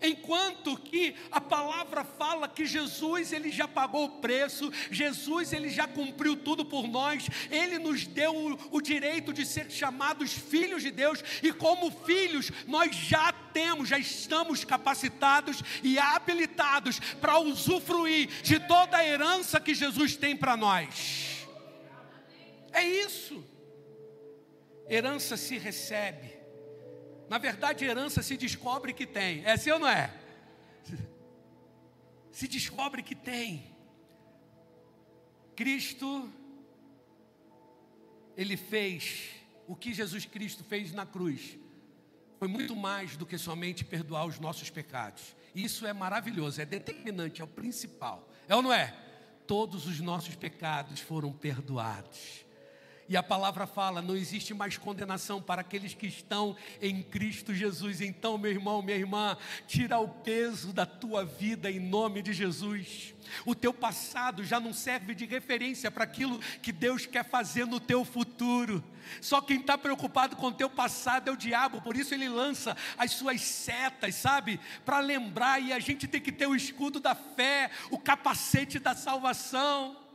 Enquanto 0.00 0.76
que 0.76 1.14
a 1.30 1.40
palavra 1.40 2.04
fala 2.04 2.48
que 2.48 2.66
Jesus 2.66 3.32
ele 3.32 3.50
já 3.50 3.66
pagou 3.66 4.04
o 4.04 4.20
preço, 4.20 4.70
Jesus 4.90 5.52
ele 5.52 5.68
já 5.68 5.86
cumpriu 5.86 6.36
tudo 6.36 6.64
por 6.64 6.86
nós, 6.86 7.26
ele 7.50 7.78
nos 7.78 8.06
deu 8.06 8.34
o, 8.34 8.76
o, 8.76 8.80
direito 8.80 9.32
de 9.32 9.46
ser 9.46 9.70
chamados 9.70 10.32
filhos 10.32 10.82
de 10.82 10.90
Deus 10.90 11.22
e 11.42 11.52
como 11.52 11.90
filhos 11.90 12.50
nós 12.66 12.94
já 12.94 13.32
temos, 13.32 13.88
já 13.88 13.98
estamos 13.98 14.64
capacitados 14.64 15.62
e 15.82 15.98
habilitados 15.98 17.00
para 17.20 17.38
usufruir 17.38 18.28
de 18.42 18.60
toda 18.60 18.98
a 18.98 19.06
herança 19.06 19.60
que 19.60 19.74
Jesus 19.74 20.16
tem 20.16 20.36
para 20.36 20.56
nós. 20.56 21.46
É 22.72 22.84
isso. 22.86 23.42
Herança 24.88 25.36
se 25.36 25.56
recebe 25.56 26.35
na 27.28 27.38
verdade, 27.38 27.84
herança 27.84 28.22
se 28.22 28.36
descobre 28.36 28.92
que 28.92 29.06
tem. 29.06 29.44
É 29.44 29.52
assim 29.52 29.70
ou 29.70 29.78
não 29.78 29.88
é? 29.88 30.12
Se 32.30 32.46
descobre 32.46 33.02
que 33.02 33.14
tem. 33.14 33.74
Cristo, 35.56 36.30
Ele 38.36 38.56
fez 38.56 39.30
o 39.66 39.74
que 39.74 39.92
Jesus 39.92 40.24
Cristo 40.26 40.62
fez 40.62 40.92
na 40.92 41.04
cruz. 41.04 41.58
Foi 42.38 42.46
muito 42.46 42.76
mais 42.76 43.16
do 43.16 43.24
que 43.24 43.38
somente 43.38 43.84
perdoar 43.84 44.26
os 44.26 44.38
nossos 44.38 44.70
pecados. 44.70 45.34
Isso 45.54 45.86
é 45.86 45.92
maravilhoso, 45.92 46.60
é 46.60 46.66
determinante, 46.66 47.40
é 47.40 47.44
o 47.44 47.48
principal. 47.48 48.28
É 48.46 48.54
ou 48.54 48.62
não 48.62 48.72
é? 48.72 48.94
Todos 49.46 49.86
os 49.86 50.00
nossos 50.00 50.36
pecados 50.36 51.00
foram 51.00 51.32
perdoados. 51.32 52.45
E 53.08 53.16
a 53.16 53.22
palavra 53.22 53.66
fala: 53.66 54.02
não 54.02 54.16
existe 54.16 54.52
mais 54.52 54.76
condenação 54.76 55.40
para 55.40 55.60
aqueles 55.60 55.94
que 55.94 56.06
estão 56.06 56.56
em 56.80 57.02
Cristo 57.02 57.54
Jesus. 57.54 58.00
Então, 58.00 58.36
meu 58.36 58.50
irmão, 58.50 58.82
minha 58.82 58.96
irmã, 58.96 59.36
tira 59.66 59.98
o 59.98 60.08
peso 60.08 60.72
da 60.72 60.84
tua 60.84 61.24
vida 61.24 61.70
em 61.70 61.78
nome 61.78 62.22
de 62.22 62.32
Jesus. 62.32 63.14
O 63.44 63.54
teu 63.54 63.72
passado 63.72 64.44
já 64.44 64.58
não 64.60 64.72
serve 64.72 65.14
de 65.14 65.24
referência 65.24 65.90
para 65.90 66.04
aquilo 66.04 66.38
que 66.62 66.72
Deus 66.72 67.06
quer 67.06 67.24
fazer 67.24 67.66
no 67.66 67.80
teu 67.80 68.04
futuro. 68.04 68.82
Só 69.20 69.40
quem 69.40 69.60
está 69.60 69.78
preocupado 69.78 70.36
com 70.36 70.46
o 70.48 70.52
teu 70.52 70.68
passado 70.68 71.28
é 71.28 71.32
o 71.32 71.36
diabo, 71.36 71.80
por 71.80 71.96
isso 71.96 72.12
ele 72.12 72.28
lança 72.28 72.76
as 72.98 73.12
suas 73.12 73.40
setas, 73.40 74.16
sabe? 74.16 74.58
Para 74.84 74.98
lembrar, 74.98 75.60
e 75.60 75.72
a 75.72 75.78
gente 75.78 76.08
tem 76.08 76.20
que 76.20 76.32
ter 76.32 76.46
o 76.46 76.56
escudo 76.56 76.98
da 76.98 77.14
fé, 77.14 77.70
o 77.90 77.98
capacete 77.98 78.78
da 78.78 78.94
salvação 78.94 80.05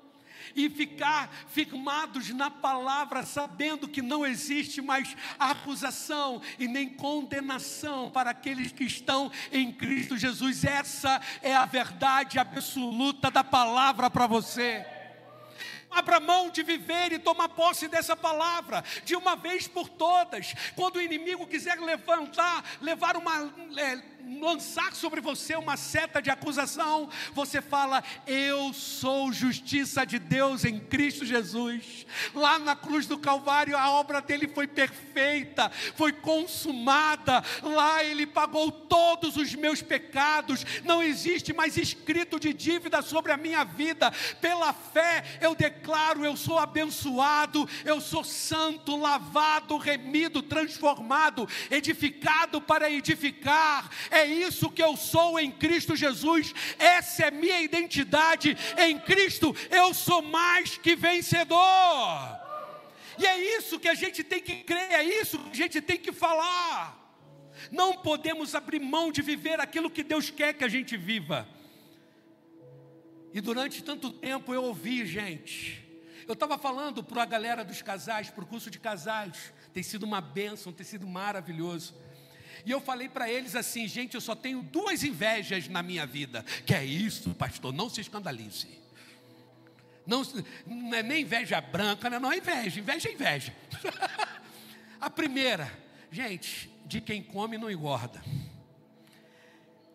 e 0.56 0.70
ficar 0.70 1.30
firmados 1.48 2.30
na 2.30 2.50
palavra, 2.50 3.24
sabendo 3.24 3.88
que 3.88 4.02
não 4.02 4.26
existe 4.26 4.82
mais 4.82 5.16
acusação 5.39 6.42
e 6.60 6.68
nem 6.68 6.89
condenação 6.89 8.10
para 8.10 8.32
aqueles 8.32 8.72
que 8.72 8.84
estão 8.84 9.32
em 9.52 9.72
Cristo 9.72 10.18
Jesus. 10.18 10.64
Essa 10.64 11.22
é 11.42 11.54
a 11.54 11.66
verdade 11.66 12.39
absoluta 12.39 13.32
da 13.32 13.44
palavra 13.44 14.10
para 14.10 14.28
você. 14.28 14.86
Abra 15.92 16.22
mão 16.22 16.50
de 16.50 16.64
viver 16.64 17.12
e 17.12 17.20
tomar 17.20 17.50
posse 17.50 17.88
dessa 17.89 18.16
palavra, 18.16 18.82
de 19.04 19.14
uma 19.14 19.36
vez 19.36 19.68
por 19.68 19.89
todas. 19.89 20.54
Quando 20.74 20.96
o 20.96 21.02
inimigo 21.02 21.46
quiser 21.46 21.78
levantar, 21.80 22.64
levar 22.80 23.18
uma, 23.18 23.54
é, 23.78 24.02
lançar 24.41 24.93
sobre 24.93 25.22
você 25.22 25.55
uma 25.55 25.78
seta 25.78 26.22
de 26.22 26.30
acusação, 26.30 27.09
você 27.34 27.61
fala: 27.61 28.03
Eu 28.26 28.74
sou 28.74 29.32
justiça 29.32 30.05
de 30.05 30.17
Deus 30.17 30.65
em 30.65 30.80
Cristo 30.80 31.26
Jesus. 31.26 32.05
Lá 32.34 32.57
na 32.57 32.76
cruz 32.76 33.05
do 33.05 33.17
Calvário, 33.17 33.78
a 33.78 33.91
obra 33.91 34.22
dele 34.22 34.47
foi 34.47 34.67
perfeita, 34.67 35.69
foi 35.95 36.11
consumada. 36.11 37.43
Lá 37.61 38.03
ele 38.03 38.26
pagou 38.26 38.72
todos 38.72 39.38
os 39.38 39.53
meus 39.53 39.82
pecados. 39.82 40.65
Não 40.84 41.01
existe 41.01 41.53
mais 41.53 41.78
escrito 41.78 42.39
de 42.39 42.53
dívida 42.53 43.01
sobre 43.01 43.32
a 43.32 43.38
minha 43.38 43.63
vida. 43.63 44.11
Pela 44.39 44.74
fé, 44.74 45.24
eu 45.39 45.53
declaro: 45.53 46.26
Eu 46.26 46.36
sou 46.36 46.57
abençoado, 46.57 47.69
eu 47.86 48.01
sou 48.01 48.24
santo, 48.24 48.95
lavado, 48.95 49.78
remido, 49.78 50.41
transformado, 50.41 51.47
edificado 51.69 52.59
para 52.59 52.89
edificar. 52.89 53.89
É 54.12 54.26
isso 54.26 54.70
que 54.70 54.84
eu 54.84 54.97
sou 54.97 55.39
em 55.39 55.49
Cristo 55.49 55.95
Jesus, 55.95 56.53
essa 56.78 57.28
é 57.28 57.32
minha 57.32 57.62
identidade 57.62 58.57
em 58.78 58.99
Cristo, 58.99 59.55
eu 59.70 59.93
sou 59.93 60.22
mais 60.22 60.78
que 60.78 60.97
vencedor. 60.97 61.57
E 63.18 63.26
é 63.26 63.57
isso 63.57 63.80
que 63.80 63.88
a 63.88 63.93
gente 63.93 64.22
tem 64.24 64.41
que 64.41 64.64
crer, 64.64 64.91
é 64.91 65.03
isso 65.03 65.39
que 65.39 65.49
a 65.51 65.55
gente 65.55 65.82
tem 65.82 65.97
que 65.97 66.12
falar. 66.12 66.99
Não 67.72 67.93
podemos 67.93 68.53
abrir 68.53 68.80
mão 68.80 69.12
de 69.12 69.22
viver 69.22 69.62
aquilo 69.62 69.89
que 69.89 70.03
Deus 70.03 70.30
quer 70.30 70.53
que 70.53 70.64
a 70.64 70.68
gente 70.68 70.97
viva. 70.97 71.47
E 73.34 73.39
durante 73.39 73.82
tanto 73.82 74.12
tempo 74.12 74.53
eu 74.53 74.64
ouvi, 74.64 75.05
gente. 75.05 75.88
Eu 76.28 76.34
estava 76.34 76.57
falando 76.57 77.03
para 77.03 77.24
a 77.24 77.26
galera 77.26 77.64
dos 77.64 77.82
casais, 77.82 78.30
para 78.30 78.43
o 78.43 78.47
curso 78.47 78.70
de 78.70 78.80
casais. 78.80 79.53
Tem 79.74 79.84
sido 79.84 80.03
uma 80.03 80.20
bênção, 80.20 80.74
tem 80.74 80.86
sido 80.86 81.07
maravilhoso. 81.07 81.95
E 82.66 82.72
eu 82.72 82.80
falei 82.80 83.09
para 83.09 83.30
eles 83.30 83.55
assim, 83.55 83.88
gente, 83.88 84.16
eu 84.16 84.22
só 84.22 84.36
tenho 84.36 84.62
duas 84.62 85.03
invejas 85.03 85.68
na 85.68 85.82
minha 85.82 86.05
vida. 86.05 86.43
Que 86.66 86.74
é 86.74 86.84
isso, 86.84 87.34
pastor, 87.34 87.74
não 87.74 87.89
se 87.89 88.01
escandalize. 88.01 88.68
Não, 90.05 90.24
não 90.66 90.93
é 90.93 91.03
nem 91.03 91.22
inveja 91.22 91.62
branca, 91.62 92.09
não, 92.09 92.20
não 92.20 92.32
é 92.32 92.38
inveja, 92.38 92.80
inveja 92.80 93.09
é 93.09 93.14
inveja. 93.14 93.55
A 94.99 95.09
primeira, 95.09 95.72
gente, 96.12 96.70
de 96.86 97.01
quem 97.01 97.24
come 97.24 97.57
não 97.57 97.70
engorda. 97.70 98.22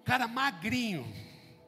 Cara 0.05 0.27
magrinho, 0.27 1.07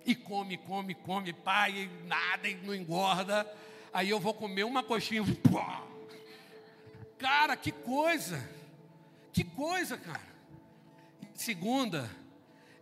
e 0.04 0.14
come, 0.14 0.56
come, 0.56 0.94
come, 0.94 1.32
pai, 1.32 1.72
e 1.82 2.06
nada, 2.06 2.48
e 2.48 2.54
não 2.54 2.74
engorda. 2.74 3.46
Aí 3.92 4.08
eu 4.08 4.18
vou 4.18 4.32
comer 4.32 4.64
uma 4.64 4.82
coxinha. 4.82 5.22
Cara, 7.18 7.56
que 7.56 7.70
coisa! 7.70 8.58
Que 9.32 9.44
coisa, 9.44 9.96
cara. 9.96 10.27
Segunda, 11.38 12.10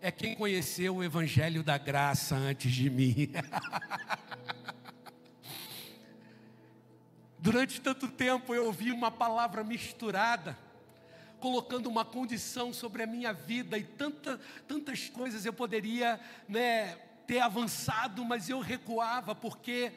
é 0.01 0.11
quem 0.11 0.35
conheceu 0.35 0.97
o 0.97 1.05
Evangelho 1.05 1.63
da 1.63 1.77
Graça 1.77 2.35
antes 2.35 2.73
de 2.73 2.89
mim. 2.89 3.31
Durante 7.39 7.83
tanto 7.83 8.09
tempo 8.09 8.55
eu 8.55 8.65
ouvi 8.65 8.93
uma 8.93 9.11
palavra 9.11 9.63
misturada, 9.63 10.57
colocando 11.39 11.87
uma 11.87 12.03
condição 12.03 12.73
sobre 12.73 13.03
a 13.03 13.07
minha 13.07 13.31
vida 13.31 13.77
e 13.77 13.85
tanta, 13.85 14.41
tantas 14.67 15.11
coisas 15.11 15.45
eu 15.45 15.53
poderia 15.53 16.19
né, 16.49 16.97
ter 17.27 17.41
avançado, 17.41 18.25
mas 18.25 18.49
eu 18.49 18.61
recuava 18.61 19.35
porque 19.35 19.93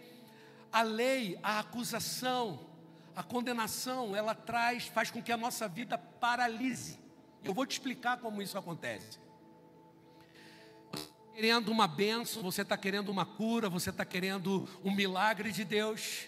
a 0.70 0.82
lei, 0.82 1.39
a 1.41 1.60
acusação, 1.60 2.68
a 3.16 3.24
condenação, 3.24 4.14
ela 4.14 4.36
traz, 4.36 4.84
faz 4.84 5.10
com 5.10 5.24
que 5.24 5.32
a 5.32 5.38
nossa 5.38 5.66
vida 5.66 5.97
paralise. 5.97 7.07
Eu 7.43 7.53
vou 7.53 7.65
te 7.65 7.71
explicar 7.73 8.17
como 8.17 8.41
isso 8.41 8.57
acontece. 8.57 9.19
Querendo 11.33 11.71
uma 11.71 11.87
benção, 11.87 12.43
você 12.43 12.63
está 12.63 12.77
querendo 12.77 13.09
uma 13.09 13.25
cura, 13.25 13.69
você 13.69 13.91
está 13.91 14.03
querendo 14.03 14.67
um 14.83 14.91
milagre 14.91 15.51
de 15.51 15.63
Deus. 15.63 16.27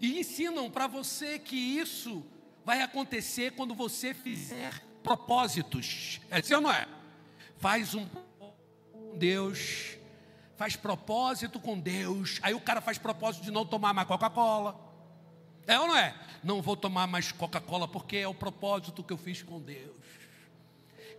E 0.00 0.20
ensinam 0.20 0.70
para 0.70 0.86
você 0.86 1.38
que 1.38 1.56
isso 1.56 2.24
vai 2.64 2.82
acontecer 2.82 3.52
quando 3.52 3.74
você 3.74 4.14
fizer 4.14 4.80
propósitos. 5.02 6.20
É 6.30 6.38
assim 6.38 6.54
ou 6.54 6.60
não 6.60 6.70
é? 6.70 6.86
Faz 7.56 7.94
um 7.94 8.06
com 8.06 9.16
Deus, 9.16 9.96
faz 10.56 10.76
propósito 10.76 11.58
com 11.58 11.78
Deus. 11.78 12.38
Aí 12.42 12.54
o 12.54 12.60
cara 12.60 12.80
faz 12.80 12.98
propósito 12.98 13.42
de 13.42 13.50
não 13.50 13.66
tomar 13.66 13.92
mais 13.92 14.06
Coca-Cola. 14.06 14.78
É 15.66 15.78
ou 15.80 15.88
não 15.88 15.96
é? 15.96 16.14
Não 16.42 16.62
vou 16.62 16.76
tomar 16.76 17.06
mais 17.06 17.32
Coca-Cola 17.32 17.88
porque 17.88 18.18
é 18.18 18.28
o 18.28 18.34
propósito 18.34 19.02
que 19.02 19.12
eu 19.12 19.18
fiz 19.18 19.42
com 19.42 19.60
Deus. 19.60 19.96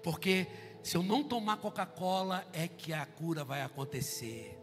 Porque 0.04 0.48
se 0.84 0.96
eu 0.96 1.04
não 1.04 1.24
tomar 1.24 1.58
Coca-Cola, 1.58 2.48
é 2.54 2.68
que 2.68 2.94
a 2.94 3.06
cura 3.06 3.44
vai 3.44 3.62
acontecer. 3.62 4.58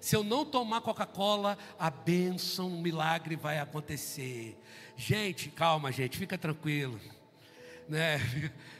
Se 0.00 0.14
eu 0.14 0.22
não 0.22 0.44
tomar 0.44 0.80
Coca-Cola, 0.80 1.58
a 1.78 1.90
bênção, 1.90 2.68
o 2.68 2.80
milagre 2.80 3.36
vai 3.36 3.58
acontecer. 3.58 4.56
Gente, 4.96 5.50
calma, 5.50 5.90
gente, 5.92 6.16
fica 6.16 6.38
tranquilo. 6.38 7.00
Né? 7.88 8.18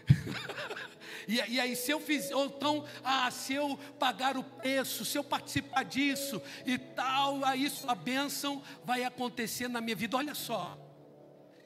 E, 1.26 1.34
e, 1.46 1.60
aí, 1.60 1.76
se 1.76 1.90
eu 1.90 2.00
fizer, 2.00 2.34
ou 2.34 2.46
então, 2.46 2.86
ah, 3.04 3.30
se 3.30 3.52
eu 3.52 3.78
pagar 3.98 4.38
o 4.38 4.42
preço, 4.42 5.04
se 5.04 5.18
eu 5.18 5.22
participar 5.22 5.82
disso 5.84 6.40
e 6.64 6.78
tal, 6.78 7.44
aí 7.44 7.66
isso, 7.66 7.86
a 7.86 7.94
bênção 7.94 8.62
vai 8.82 9.04
acontecer 9.04 9.68
na 9.68 9.78
minha 9.78 9.94
vida. 9.94 10.16
Olha 10.16 10.34
só, 10.34 10.78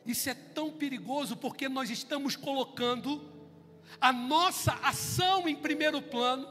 isso 0.05 0.29
é 0.29 0.35
tão 0.35 0.73
perigoso 0.73 1.37
porque 1.37 1.69
nós 1.69 1.91
estamos 1.91 2.35
colocando 2.35 3.32
a 4.01 4.13
nossa 4.13 4.73
ação 4.83 5.49
em 5.49 5.55
primeiro 5.55 6.01
plano 6.03 6.49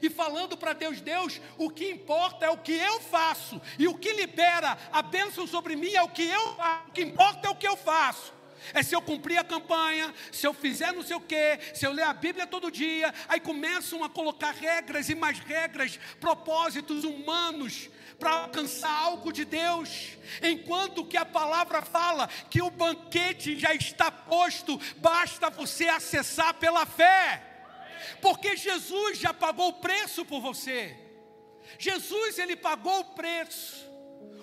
e 0.00 0.08
falando 0.08 0.56
para 0.56 0.72
Deus: 0.72 1.00
Deus, 1.00 1.40
o 1.58 1.70
que 1.70 1.90
importa 1.90 2.46
é 2.46 2.50
o 2.50 2.58
que 2.58 2.72
eu 2.72 3.00
faço, 3.00 3.60
e 3.78 3.88
o 3.88 3.96
que 3.96 4.12
libera 4.12 4.78
a 4.92 5.02
bênção 5.02 5.46
sobre 5.46 5.76
mim 5.76 5.92
é 5.92 6.02
o 6.02 6.08
que 6.08 6.22
eu 6.22 6.54
faço, 6.54 6.88
o 6.88 6.92
que 6.92 7.02
importa 7.02 7.48
é 7.48 7.50
o 7.50 7.56
que 7.56 7.66
eu 7.66 7.76
faço. 7.76 8.32
É 8.72 8.80
se 8.80 8.94
eu 8.94 9.02
cumprir 9.02 9.38
a 9.38 9.44
campanha, 9.44 10.14
se 10.30 10.46
eu 10.46 10.54
fizer 10.54 10.92
não 10.92 11.02
sei 11.02 11.16
o 11.16 11.20
quê, 11.20 11.58
se 11.74 11.84
eu 11.84 11.92
ler 11.92 12.04
a 12.04 12.12
Bíblia 12.12 12.46
todo 12.46 12.70
dia, 12.70 13.12
aí 13.28 13.40
começam 13.40 14.04
a 14.04 14.08
colocar 14.08 14.52
regras 14.52 15.08
e 15.08 15.16
mais 15.16 15.40
regras, 15.40 15.98
propósitos 16.20 17.02
humanos 17.02 17.90
para 18.18 18.30
alcançar 18.30 18.90
algo 18.90 19.32
de 19.32 19.44
Deus, 19.44 20.16
enquanto 20.42 21.04
que 21.04 21.16
a 21.16 21.24
palavra 21.24 21.82
fala 21.82 22.28
que 22.50 22.62
o 22.62 22.70
banquete 22.70 23.58
já 23.58 23.74
está 23.74 24.10
posto, 24.10 24.80
basta 24.96 25.50
você 25.50 25.88
acessar 25.88 26.54
pela 26.54 26.86
fé, 26.86 27.42
porque 28.20 28.56
Jesus 28.56 29.18
já 29.18 29.34
pagou 29.34 29.68
o 29.68 29.74
preço 29.74 30.24
por 30.24 30.40
você. 30.40 30.96
Jesus 31.78 32.38
ele 32.38 32.56
pagou 32.56 33.00
o 33.00 33.04
preço. 33.04 33.91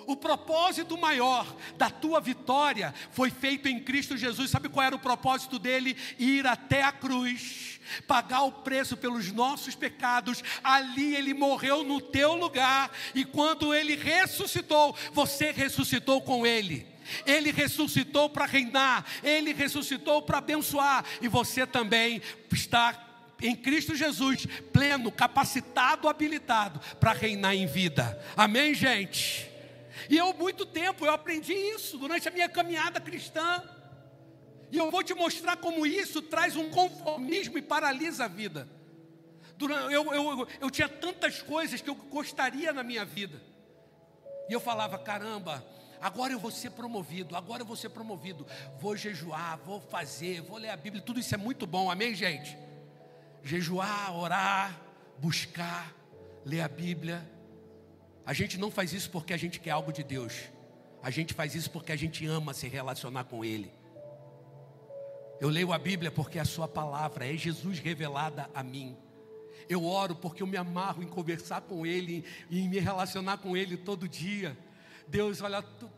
O 0.09 0.15
propósito 0.15 0.97
maior 0.97 1.55
da 1.77 1.87
tua 1.87 2.19
vitória 2.19 2.95
foi 3.11 3.29
feito 3.29 3.67
em 3.67 3.79
Cristo 3.79 4.17
Jesus. 4.17 4.49
Sabe 4.49 4.67
qual 4.67 4.83
era 4.83 4.95
o 4.95 4.99
propósito 4.99 5.59
dele? 5.59 5.95
Ir 6.17 6.47
até 6.47 6.81
a 6.81 6.91
cruz 6.91 7.79
pagar 8.07 8.41
o 8.41 8.51
preço 8.51 8.97
pelos 8.97 9.31
nossos 9.31 9.75
pecados, 9.75 10.43
ali 10.63 11.15
ele 11.15 11.33
morreu 11.33 11.83
no 11.83 12.01
teu 12.01 12.33
lugar, 12.33 12.91
e 13.15 13.25
quando 13.25 13.73
ele 13.73 13.95
ressuscitou, 13.95 14.95
você 15.11 15.51
ressuscitou 15.51 16.21
com 16.21 16.45
ele. 16.45 16.87
Ele 17.25 17.51
ressuscitou 17.51 18.29
para 18.29 18.45
reinar, 18.45 19.05
ele 19.23 19.53
ressuscitou 19.53 20.21
para 20.21 20.37
abençoar, 20.37 21.03
e 21.21 21.27
você 21.27 21.65
também 21.65 22.21
está 22.51 23.07
em 23.41 23.55
Cristo 23.55 23.95
Jesus, 23.95 24.45
pleno, 24.71 25.11
capacitado, 25.11 26.07
habilitado 26.07 26.79
para 26.99 27.13
reinar 27.13 27.55
em 27.55 27.65
vida. 27.65 28.19
Amém, 28.35 28.73
gente? 28.75 29.48
E 30.07 30.17
eu, 30.17 30.33
muito 30.33 30.65
tempo, 30.65 31.05
eu 31.05 31.11
aprendi 31.11 31.53
isso 31.53 31.97
durante 31.97 32.27
a 32.27 32.31
minha 32.31 32.47
caminhada 32.47 32.99
cristã. 33.01 33.63
E 34.71 34.77
eu 34.77 34.91
vou 34.91 35.03
te 35.03 35.13
mostrar 35.13 35.57
como 35.57 35.85
isso 35.85 36.21
traz 36.21 36.55
um 36.55 36.69
conformismo 36.69 37.57
e 37.57 37.61
paralisa 37.61 38.25
a 38.25 38.27
vida. 38.27 38.67
Eu, 39.59 39.91
eu, 39.91 40.13
eu, 40.13 40.47
eu 40.61 40.71
tinha 40.71 40.87
tantas 40.87 41.41
coisas 41.41 41.81
que 41.81 41.89
eu 41.89 41.95
gostaria 41.95 42.71
na 42.71 42.83
minha 42.83 43.03
vida. 43.03 43.41
E 44.47 44.53
eu 44.53 44.59
falava: 44.59 44.97
caramba, 44.97 45.65
agora 45.99 46.31
eu 46.31 46.39
vou 46.39 46.51
ser 46.51 46.71
promovido, 46.71 47.35
agora 47.35 47.63
eu 47.63 47.65
vou 47.65 47.75
ser 47.75 47.89
promovido. 47.89 48.45
Vou 48.79 48.95
jejuar, 48.95 49.57
vou 49.57 49.81
fazer, 49.81 50.41
vou 50.41 50.57
ler 50.57 50.69
a 50.69 50.77
Bíblia, 50.77 51.01
tudo 51.01 51.19
isso 51.19 51.33
é 51.33 51.37
muito 51.37 51.67
bom, 51.67 51.89
amém, 51.91 52.13
gente? 52.15 52.57
Jejuar, 53.43 54.15
orar, 54.15 54.79
buscar, 55.17 55.93
ler 56.45 56.61
a 56.61 56.67
Bíblia. 56.67 57.38
A 58.25 58.33
gente 58.33 58.57
não 58.57 58.69
faz 58.69 58.93
isso 58.93 59.09
porque 59.09 59.33
a 59.33 59.37
gente 59.37 59.59
quer 59.59 59.71
algo 59.71 59.91
de 59.91 60.03
Deus. 60.03 60.49
A 61.01 61.09
gente 61.09 61.33
faz 61.33 61.55
isso 61.55 61.71
porque 61.71 61.91
a 61.91 61.95
gente 61.95 62.25
ama 62.25 62.53
se 62.53 62.67
relacionar 62.67 63.23
com 63.23 63.43
Ele. 63.43 63.71
Eu 65.39 65.49
leio 65.49 65.71
a 65.71 65.77
Bíblia 65.77 66.11
porque 66.11 66.37
a 66.37 66.45
Sua 66.45 66.67
palavra 66.67 67.25
é 67.25 67.37
Jesus 67.37 67.79
revelada 67.79 68.49
a 68.53 68.61
mim. 68.61 68.97
Eu 69.69 69.85
oro 69.85 70.15
porque 70.15 70.43
eu 70.43 70.47
me 70.47 70.57
amarro 70.57 71.01
em 71.01 71.07
conversar 71.07 71.61
com 71.61 71.85
Ele, 71.85 72.25
em 72.51 72.67
me 72.67 72.79
relacionar 72.79 73.37
com 73.37 73.55
Ele 73.55 73.77
todo 73.77 74.07
dia. 74.07 74.57
Deus, 75.07 75.41
olha, 75.41 75.61
tu, 75.61 75.89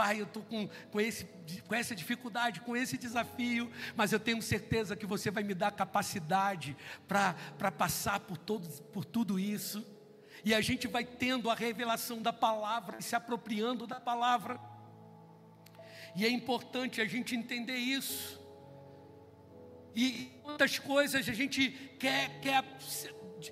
Pai, 0.00 0.20
eu 0.20 0.24
estou 0.24 0.42
com, 0.44 0.66
com, 0.90 0.98
esse, 0.98 1.26
com 1.66 1.74
essa 1.74 1.94
dificuldade, 1.94 2.60
com 2.62 2.74
esse 2.74 2.96
desafio, 2.96 3.70
mas 3.94 4.12
eu 4.12 4.18
tenho 4.18 4.40
certeza 4.40 4.96
que 4.96 5.04
você 5.04 5.30
vai 5.30 5.42
me 5.42 5.52
dar 5.52 5.70
capacidade 5.72 6.74
para 7.06 7.70
passar 7.70 8.20
por, 8.20 8.38
todos, 8.38 8.80
por 8.80 9.04
tudo 9.04 9.38
isso. 9.38 9.84
E 10.44 10.54
a 10.54 10.60
gente 10.60 10.86
vai 10.86 11.04
tendo 11.04 11.50
a 11.50 11.54
revelação 11.54 12.20
da 12.20 12.32
palavra 12.32 12.98
e 13.00 13.02
se 13.02 13.14
apropriando 13.14 13.86
da 13.86 14.00
palavra. 14.00 14.58
E 16.16 16.24
é 16.24 16.28
importante 16.30 17.00
a 17.00 17.06
gente 17.06 17.34
entender 17.34 17.76
isso. 17.76 18.40
E 19.94 20.30
quantas 20.42 20.78
coisas 20.78 21.28
a 21.28 21.32
gente 21.32 21.70
quer, 21.98 22.40
quer 22.40 22.64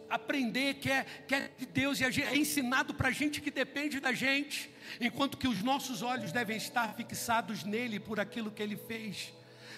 aprender, 0.08 0.74
quer, 0.74 1.24
quer 1.26 1.52
de 1.58 1.66
Deus, 1.66 2.00
e 2.00 2.04
é 2.22 2.36
ensinado 2.36 2.94
para 2.94 3.08
a 3.08 3.12
gente 3.12 3.40
que 3.40 3.50
depende 3.50 4.00
da 4.00 4.12
gente, 4.12 4.70
enquanto 5.00 5.36
que 5.36 5.48
os 5.48 5.62
nossos 5.62 6.02
olhos 6.02 6.32
devem 6.32 6.56
estar 6.56 6.94
fixados 6.94 7.64
nele 7.64 7.98
por 7.98 8.20
aquilo 8.20 8.50
que 8.50 8.62
ele 8.62 8.76
fez. 8.76 9.32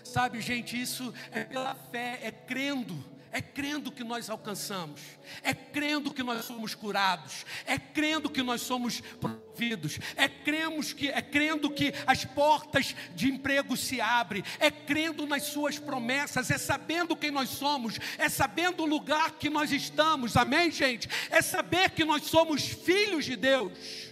Sabe, 0.04 0.40
gente, 0.40 0.80
isso 0.80 1.14
é 1.30 1.44
pela 1.44 1.74
fé, 1.74 2.18
é 2.22 2.30
crendo 2.30 3.02
é 3.32 3.40
crendo 3.40 3.92
que 3.92 4.02
nós 4.02 4.28
alcançamos, 4.28 5.00
é 5.42 5.54
crendo 5.54 6.12
que 6.12 6.22
nós 6.22 6.44
somos 6.44 6.74
curados, 6.74 7.44
é 7.64 7.78
crendo 7.78 8.28
que 8.28 8.42
nós 8.42 8.60
somos 8.60 9.00
providos, 9.20 9.98
é 10.16 10.28
cremos 10.28 10.92
que 10.92 11.08
é 11.08 11.22
crendo 11.22 11.70
que 11.70 11.92
as 12.06 12.24
portas 12.24 12.94
de 13.14 13.28
emprego 13.28 13.76
se 13.76 14.00
abrem, 14.00 14.42
é 14.58 14.70
crendo 14.70 15.26
nas 15.26 15.44
suas 15.44 15.78
promessas, 15.78 16.50
é 16.50 16.58
sabendo 16.58 17.16
quem 17.16 17.30
nós 17.30 17.50
somos, 17.50 17.98
é 18.18 18.28
sabendo 18.28 18.82
o 18.82 18.86
lugar 18.86 19.32
que 19.32 19.48
nós 19.48 19.70
estamos. 19.70 20.36
Amém, 20.36 20.70
gente? 20.70 21.08
É 21.30 21.40
saber 21.40 21.90
que 21.90 22.04
nós 22.04 22.24
somos 22.24 22.64
filhos 22.64 23.24
de 23.24 23.36
Deus. 23.36 24.09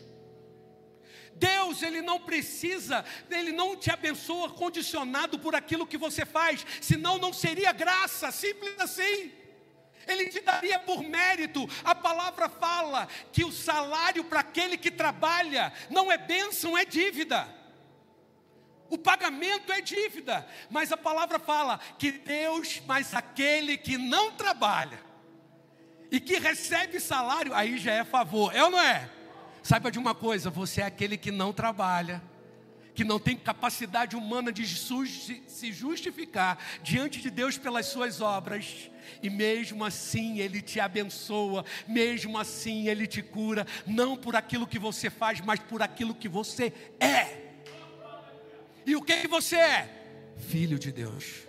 Deus, 1.39 1.83
Ele 1.83 2.03
não 2.03 2.21
precisa, 2.21 3.05
Ele 3.31 3.53
não 3.53 3.77
te 3.77 3.91
abençoa 3.91 4.51
condicionado 4.51 5.39
por 5.39 5.55
aquilo 5.55 5.87
que 5.87 5.97
você 5.97 6.27
faz, 6.27 6.65
senão 6.81 7.19
não 7.19 7.33
seria 7.33 7.73
graça, 7.73 8.31
simples 8.31 8.79
assim. 8.81 9.33
Ele 10.07 10.29
te 10.31 10.41
daria 10.41 10.79
por 10.79 11.03
mérito. 11.03 11.69
A 11.85 11.95
palavra 11.95 12.49
fala 12.49 13.07
que 13.31 13.45
o 13.45 13.53
salário 13.53 14.25
para 14.25 14.41
aquele 14.41 14.79
que 14.79 14.91
trabalha 14.91 15.73
não 15.91 16.11
é 16.11 16.17
bênção, 16.17 16.77
é 16.77 16.85
dívida. 16.85 17.47
O 18.91 18.97
pagamento 18.97 19.71
é 19.71 19.83
dívida, 19.83 20.49
mas 20.71 20.91
a 20.91 20.97
palavra 20.97 21.39
fala 21.39 21.79
que 21.99 22.11
Deus, 22.11 22.81
mas 22.87 23.13
aquele 23.15 23.77
que 23.77 23.99
não 23.99 24.33
trabalha 24.33 24.99
e 26.11 26.19
que 26.19 26.39
recebe 26.39 26.99
salário, 26.99 27.55
aí 27.55 27.77
já 27.77 27.93
é 27.93 28.03
favor, 28.03 28.55
é 28.55 28.65
ou 28.65 28.71
não 28.71 28.81
é? 28.81 29.11
Saiba 29.69 29.91
de 29.91 29.99
uma 29.99 30.15
coisa: 30.15 30.49
você 30.49 30.81
é 30.81 30.87
aquele 30.87 31.19
que 31.19 31.31
não 31.31 31.53
trabalha, 31.53 32.23
que 32.95 33.05
não 33.05 33.19
tem 33.19 33.37
capacidade 33.37 34.17
humana 34.17 34.51
de 34.51 34.67
se 34.67 35.73
justificar 35.73 36.59
diante 36.83 37.21
de 37.21 37.29
Deus 37.29 37.59
pelas 37.59 37.85
suas 37.85 38.23
obras. 38.23 38.91
E 39.23 39.29
mesmo 39.29 39.85
assim 39.85 40.39
Ele 40.39 40.63
te 40.63 40.81
abençoa, 40.81 41.67
mesmo 41.87 42.39
assim 42.39 42.89
Ele 42.89 43.07
te 43.07 43.21
cura, 43.21 43.67
não 43.87 44.17
por 44.17 44.37
aquilo 44.37 44.67
que 44.67 44.79
você 44.79 45.11
faz, 45.11 45.43
mas 45.43 45.61
por 45.61 45.83
aquilo 45.83 46.15
que 46.15 46.31
você 46.31 46.73
é. 46.99 47.51
E 48.87 48.97
o 48.97 49.03
que, 49.03 49.29
você 49.29 49.57
é? 49.57 50.35
Filho 50.49 50.79
de 50.79 50.91
Deus. 50.91 51.43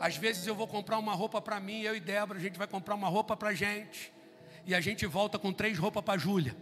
Às 0.00 0.16
vezes 0.16 0.48
eu 0.48 0.54
vou 0.56 0.66
comprar 0.66 0.98
uma 0.98 1.14
roupa 1.14 1.40
para 1.40 1.60
mim, 1.60 1.82
eu 1.82 1.94
e 1.94 2.00
Débora, 2.00 2.40
a 2.40 2.42
gente 2.42 2.58
vai 2.58 2.66
comprar 2.66 2.96
uma 2.96 3.08
roupa 3.08 3.36
para 3.36 3.54
gente 3.54 4.12
e 4.66 4.74
a 4.74 4.80
gente 4.80 5.06
volta 5.06 5.38
com 5.38 5.52
três 5.52 5.78
roupas 5.78 6.02
para 6.02 6.18
Júlia. 6.18 6.56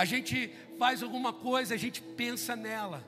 A 0.00 0.06
gente 0.06 0.50
faz 0.78 1.02
alguma 1.02 1.30
coisa, 1.30 1.74
a 1.74 1.76
gente 1.76 2.00
pensa 2.00 2.56
nela. 2.56 3.06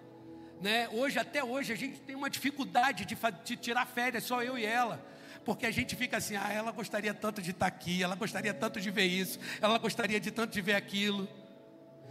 Né? 0.60 0.90
Hoje, 0.90 1.18
até 1.18 1.42
hoje, 1.42 1.72
a 1.72 1.74
gente 1.74 1.98
tem 2.00 2.14
uma 2.14 2.28
dificuldade 2.28 3.06
de, 3.06 3.16
de 3.46 3.56
tirar 3.56 3.86
férias, 3.86 4.24
só 4.24 4.42
eu 4.42 4.58
e 4.58 4.66
ela. 4.66 5.02
Porque 5.42 5.64
a 5.64 5.70
gente 5.70 5.96
fica 5.96 6.18
assim, 6.18 6.36
ah, 6.36 6.52
ela 6.52 6.70
gostaria 6.70 7.14
tanto 7.14 7.40
de 7.40 7.52
estar 7.52 7.66
aqui, 7.66 8.02
ela 8.02 8.14
gostaria 8.14 8.52
tanto 8.52 8.78
de 8.78 8.90
ver 8.90 9.06
isso, 9.06 9.40
ela 9.62 9.78
gostaria 9.78 10.20
de 10.20 10.30
tanto 10.30 10.52
de 10.52 10.60
ver 10.60 10.74
aquilo. 10.74 11.26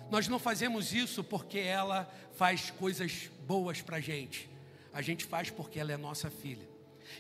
Nós 0.10 0.28
não 0.28 0.40
fazemos 0.40 0.92
isso 0.92 1.24
porque 1.24 1.60
ela 1.60 2.12
faz 2.34 2.72
coisas 2.72 3.30
boas 3.46 3.84
para 3.84 3.98
a 3.98 4.02
gente. 4.02 4.50
A 4.92 5.04
gente 5.04 5.26
faz 5.26 5.52
porque 5.52 5.80
ela 5.80 5.92
é 5.92 5.98
nossa 5.98 6.32
filha. 6.32 6.68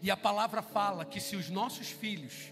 E 0.02 0.10
a 0.10 0.18
palavra 0.18 0.64
fala 0.64 1.06
que 1.06 1.20
se 1.20 1.36
os 1.36 1.48
nossos 1.48 1.92
filhos 1.92 2.52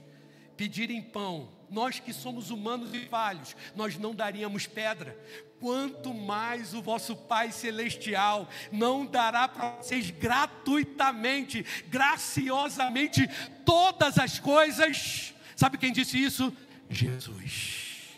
pedirem 0.60 1.02
pão, 1.02 1.50
nós 1.70 2.02
que 2.02 2.12
somos 2.12 2.52
humanos 2.52 2.94
e 2.94 3.06
falhos, 3.06 3.56
nós 3.78 3.98
não 3.98 4.14
daríamos 4.14 4.68
pedra. 4.68 5.18
Quanto 5.58 6.14
mais 6.14 6.74
o 6.74 6.82
vosso 6.82 7.16
Pai 7.16 7.50
Celestial 7.54 8.50
não 8.70 9.06
dará 9.06 9.48
para 9.48 9.78
vocês 9.78 10.12
gratuitamente, 10.12 11.66
graciosamente, 11.88 13.26
todas 13.64 14.18
as 14.18 14.38
coisas. 14.38 15.34
Sabe 15.56 15.78
quem 15.78 15.94
disse 15.94 16.22
isso? 16.22 16.54
Jesus. 16.90 18.18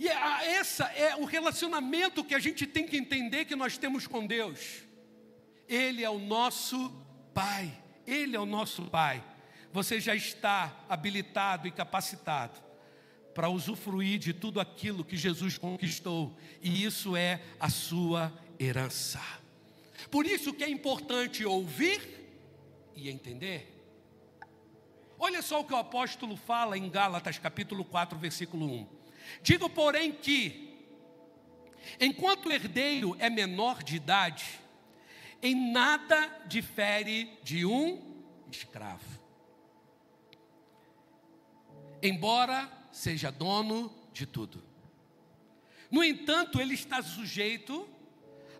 E 0.00 0.08
é, 0.08 0.56
essa 0.56 0.86
é 0.86 1.14
o 1.14 1.24
relacionamento 1.24 2.24
que 2.24 2.34
a 2.34 2.40
gente 2.40 2.66
tem 2.66 2.88
que 2.88 2.96
entender 2.96 3.44
que 3.44 3.54
nós 3.54 3.78
temos 3.78 4.04
com 4.08 4.26
Deus. 4.26 4.82
Ele 5.68 6.02
é 6.02 6.10
o 6.10 6.18
nosso 6.18 6.90
Pai. 7.32 7.72
Ele 8.04 8.34
é 8.34 8.40
o 8.40 8.46
nosso 8.46 8.82
Pai 8.86 9.22
você 9.72 10.00
já 10.00 10.14
está 10.14 10.84
habilitado 10.88 11.68
e 11.68 11.70
capacitado 11.70 12.60
para 13.34 13.48
usufruir 13.48 14.18
de 14.18 14.32
tudo 14.32 14.60
aquilo 14.60 15.04
que 15.04 15.16
Jesus 15.16 15.56
conquistou, 15.56 16.36
e 16.60 16.84
isso 16.84 17.16
é 17.16 17.40
a 17.60 17.68
sua 17.68 18.32
herança. 18.58 19.22
Por 20.10 20.26
isso 20.26 20.52
que 20.52 20.64
é 20.64 20.68
importante 20.68 21.44
ouvir 21.44 22.00
e 22.96 23.08
entender. 23.08 23.74
Olha 25.18 25.42
só 25.42 25.60
o 25.60 25.64
que 25.64 25.72
o 25.72 25.76
apóstolo 25.76 26.36
fala 26.36 26.76
em 26.76 26.88
Gálatas 26.88 27.38
capítulo 27.38 27.84
4, 27.84 28.18
versículo 28.18 28.66
1. 28.66 28.86
Digo, 29.42 29.68
porém, 29.68 30.12
que 30.12 30.76
enquanto 32.00 32.46
o 32.46 32.52
herdeiro 32.52 33.14
é 33.18 33.28
menor 33.28 33.82
de 33.82 33.96
idade, 33.96 34.58
em 35.42 35.72
nada 35.72 36.42
difere 36.46 37.38
de 37.42 37.64
um 37.64 38.24
escravo 38.50 39.17
embora 42.02 42.70
seja 42.90 43.30
dono 43.30 43.92
de 44.12 44.26
tudo. 44.26 44.62
No 45.90 46.04
entanto, 46.04 46.60
ele 46.60 46.74
está 46.74 47.02
sujeito 47.02 47.88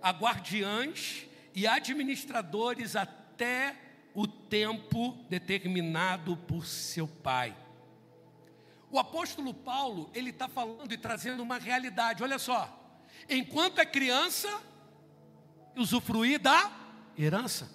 a 0.00 0.10
guardiães 0.10 1.26
e 1.54 1.66
administradores 1.66 2.96
até 2.96 3.76
o 4.14 4.26
tempo 4.26 5.16
determinado 5.28 6.36
por 6.36 6.66
seu 6.66 7.06
pai. 7.06 7.56
O 8.90 8.98
apóstolo 8.98 9.52
Paulo, 9.52 10.10
ele 10.14 10.30
está 10.30 10.48
falando 10.48 10.90
e 10.92 10.96
trazendo 10.96 11.42
uma 11.42 11.58
realidade, 11.58 12.22
olha 12.22 12.38
só. 12.38 12.74
Enquanto 13.28 13.80
é 13.80 13.84
criança, 13.84 14.48
usufruir 15.76 16.40
da 16.40 16.72
herança. 17.16 17.70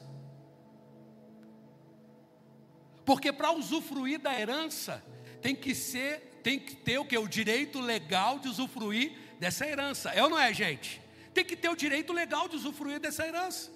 Porque 3.06 3.32
para 3.32 3.52
usufruir 3.52 4.20
da 4.20 4.40
herança, 4.40 5.04
tem 5.44 5.54
que 5.54 5.76
ser, 5.76 6.40
tem 6.42 6.58
que 6.58 6.74
ter 6.74 6.98
o 6.98 7.06
que? 7.06 7.18
O 7.18 7.28
direito 7.28 7.82
legal 7.82 8.40
de 8.40 8.48
usufruir 8.48 9.12
dessa 9.40 9.68
herança. 9.68 10.10
É 10.12 10.24
ou 10.24 10.30
não 10.30 10.40
é, 10.40 10.54
gente? 10.54 11.02
Tem 11.34 11.44
que 11.44 11.56
ter 11.56 11.68
o 11.68 11.76
direito 11.76 12.14
legal 12.14 12.48
de 12.48 12.56
usufruir 12.56 13.00
dessa 13.00 13.28
herança. 13.28 13.70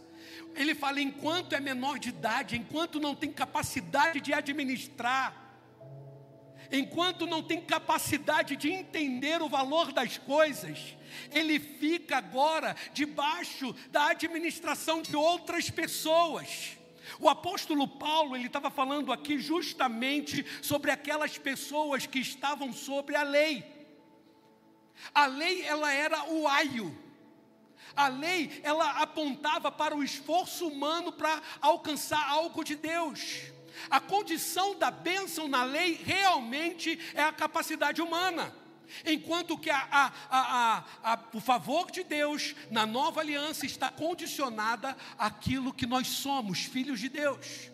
Ele 0.55 0.73
fala: 0.73 1.01
enquanto 1.01 1.53
é 1.53 1.59
menor 1.59 1.99
de 1.99 2.09
idade, 2.09 2.57
enquanto 2.57 3.01
não 3.01 3.13
tem 3.13 3.31
capacidade 3.31 4.21
de 4.21 4.33
administrar, 4.33 5.35
enquanto 6.71 7.27
não 7.27 7.43
tem 7.43 7.59
capacidade 7.59 8.55
de 8.55 8.71
entender 8.71 9.41
o 9.41 9.49
valor 9.49 9.91
das 9.91 10.17
coisas, 10.17 10.95
ele 11.33 11.59
fica 11.59 12.17
agora 12.17 12.77
debaixo 12.93 13.75
da 13.91 14.07
administração 14.11 15.01
de 15.01 15.15
outras 15.17 15.69
pessoas. 15.69 16.76
O 17.19 17.27
apóstolo 17.27 17.87
Paulo, 17.87 18.35
ele 18.35 18.47
estava 18.47 18.69
falando 18.69 19.11
aqui 19.11 19.39
justamente 19.39 20.45
sobre 20.61 20.91
aquelas 20.91 21.37
pessoas 21.37 22.05
que 22.05 22.19
estavam 22.19 22.71
sobre 22.71 23.15
a 23.15 23.23
lei. 23.23 23.65
A 25.13 25.25
lei, 25.25 25.63
ela 25.63 25.91
era 25.91 26.29
o 26.29 26.47
aio. 26.47 26.95
A 27.95 28.07
lei, 28.07 28.59
ela 28.63 29.01
apontava 29.01 29.71
para 29.71 29.95
o 29.95 30.03
esforço 30.03 30.67
humano 30.67 31.11
para 31.11 31.41
alcançar 31.61 32.27
algo 32.29 32.63
de 32.63 32.75
Deus. 32.75 33.51
A 33.89 33.99
condição 33.99 34.77
da 34.77 34.91
bênção 34.91 35.47
na 35.47 35.63
lei 35.63 35.93
realmente 36.03 36.99
é 37.13 37.21
a 37.21 37.33
capacidade 37.33 38.01
humana. 38.01 38.53
Enquanto 39.05 39.57
que 39.57 39.69
a, 39.69 40.11
a, 40.29 40.83
a, 41.03 41.19
o 41.33 41.39
favor 41.39 41.91
de 41.91 42.03
Deus 42.03 42.55
na 42.71 42.85
nova 42.85 43.21
aliança 43.21 43.65
está 43.65 43.89
condicionada 43.89 44.95
àquilo 45.17 45.73
que 45.73 45.85
nós 45.85 46.07
somos, 46.07 46.59
filhos 46.59 46.99
de 46.99 47.09
Deus. 47.09 47.71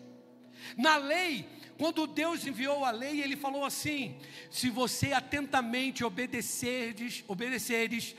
Na 0.76 0.96
lei, 0.96 1.48
quando 1.78 2.06
Deus 2.06 2.46
enviou 2.46 2.84
a 2.84 2.90
lei, 2.90 3.20
ele 3.20 3.36
falou 3.36 3.64
assim: 3.64 4.18
se 4.50 4.70
você 4.70 5.12
atentamente 5.12 6.04
obedecerdes, 6.04 7.24
obedecerdes 7.26 8.14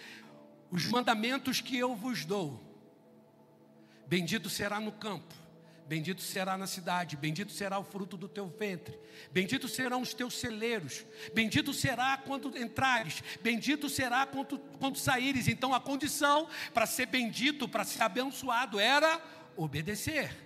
os 0.72 0.86
mandamentos 0.86 1.62
que 1.62 1.78
eu 1.78 1.96
vos 1.96 2.26
dou, 2.26 2.62
bendito 4.08 4.50
será 4.50 4.80
no 4.80 4.92
campo 4.92 5.45
Bendito 5.88 6.22
será 6.22 6.58
na 6.58 6.66
cidade, 6.66 7.16
bendito 7.16 7.52
será 7.52 7.78
o 7.78 7.84
fruto 7.84 8.18
do 8.18 8.28
teu 8.28 8.48
ventre, 8.48 8.98
bendito 9.32 9.68
serão 9.68 10.02
os 10.02 10.16
teus 10.16 10.34
celeiros, 10.34 11.06
bendito 11.32 11.72
será 11.74 12.18
quando 12.18 12.58
entrares, 12.58 13.24
bendito 13.40 13.88
será 13.88 14.26
quando, 14.26 14.58
quando 14.80 14.98
saíres. 14.98 15.48
Então 15.48 15.76
a 15.76 15.80
condição 15.80 16.50
para 16.74 16.88
ser 16.88 17.06
bendito, 17.06 17.70
para 17.70 17.84
ser 17.84 18.02
abençoado, 18.02 18.80
era 18.80 19.22
obedecer. 19.56 20.46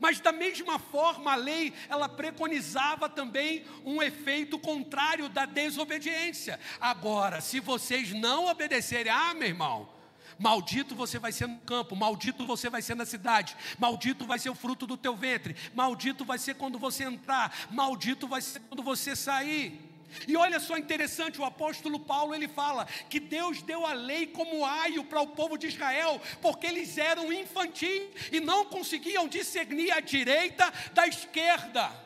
Mas 0.00 0.18
da 0.18 0.32
mesma 0.32 0.78
forma 0.78 1.32
a 1.32 1.36
lei, 1.36 1.72
ela 1.88 2.08
preconizava 2.08 3.08
também 3.08 3.64
um 3.84 4.02
efeito 4.02 4.58
contrário 4.58 5.28
da 5.28 5.46
desobediência. 5.46 6.58
Agora, 6.80 7.40
se 7.40 7.60
vocês 7.60 8.12
não 8.12 8.46
obedecerem, 8.46 9.12
ah, 9.12 9.32
meu 9.34 9.48
irmão, 9.48 9.95
Maldito 10.38 10.94
você 10.94 11.18
vai 11.18 11.32
ser 11.32 11.46
no 11.46 11.58
campo, 11.58 11.96
maldito 11.96 12.46
você 12.46 12.68
vai 12.68 12.82
ser 12.82 12.94
na 12.94 13.06
cidade, 13.06 13.56
maldito 13.78 14.26
vai 14.26 14.38
ser 14.38 14.50
o 14.50 14.54
fruto 14.54 14.86
do 14.86 14.96
teu 14.96 15.16
ventre, 15.16 15.56
maldito 15.74 16.24
vai 16.24 16.38
ser 16.38 16.54
quando 16.54 16.78
você 16.78 17.04
entrar, 17.04 17.54
maldito 17.70 18.28
vai 18.28 18.42
ser 18.42 18.60
quando 18.60 18.82
você 18.82 19.16
sair. 19.16 19.80
E 20.28 20.36
olha 20.36 20.60
só 20.60 20.76
interessante, 20.76 21.40
o 21.40 21.44
apóstolo 21.44 21.98
Paulo 21.98 22.34
ele 22.34 22.48
fala 22.48 22.86
que 23.08 23.18
Deus 23.18 23.62
deu 23.62 23.86
a 23.86 23.92
lei 23.92 24.26
como 24.26 24.64
aio 24.64 25.04
para 25.04 25.20
o 25.20 25.28
povo 25.28 25.56
de 25.56 25.66
Israel, 25.66 26.20
porque 26.40 26.66
eles 26.66 26.96
eram 26.96 27.32
infantis 27.32 28.02
e 28.30 28.38
não 28.38 28.66
conseguiam 28.66 29.26
discernir 29.26 29.90
a 29.90 30.00
direita 30.00 30.72
da 30.92 31.06
esquerda 31.06 32.05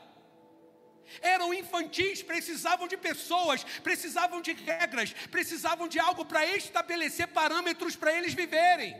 eram 1.20 1.52
infantis, 1.52 2.22
precisavam 2.22 2.86
de 2.86 2.96
pessoas, 2.96 3.64
precisavam 3.82 4.40
de 4.40 4.52
regras, 4.52 5.12
precisavam 5.30 5.88
de 5.88 5.98
algo 5.98 6.24
para 6.24 6.46
estabelecer 6.56 7.28
parâmetros 7.28 7.96
para 7.96 8.16
eles 8.16 8.34
viverem. 8.34 8.96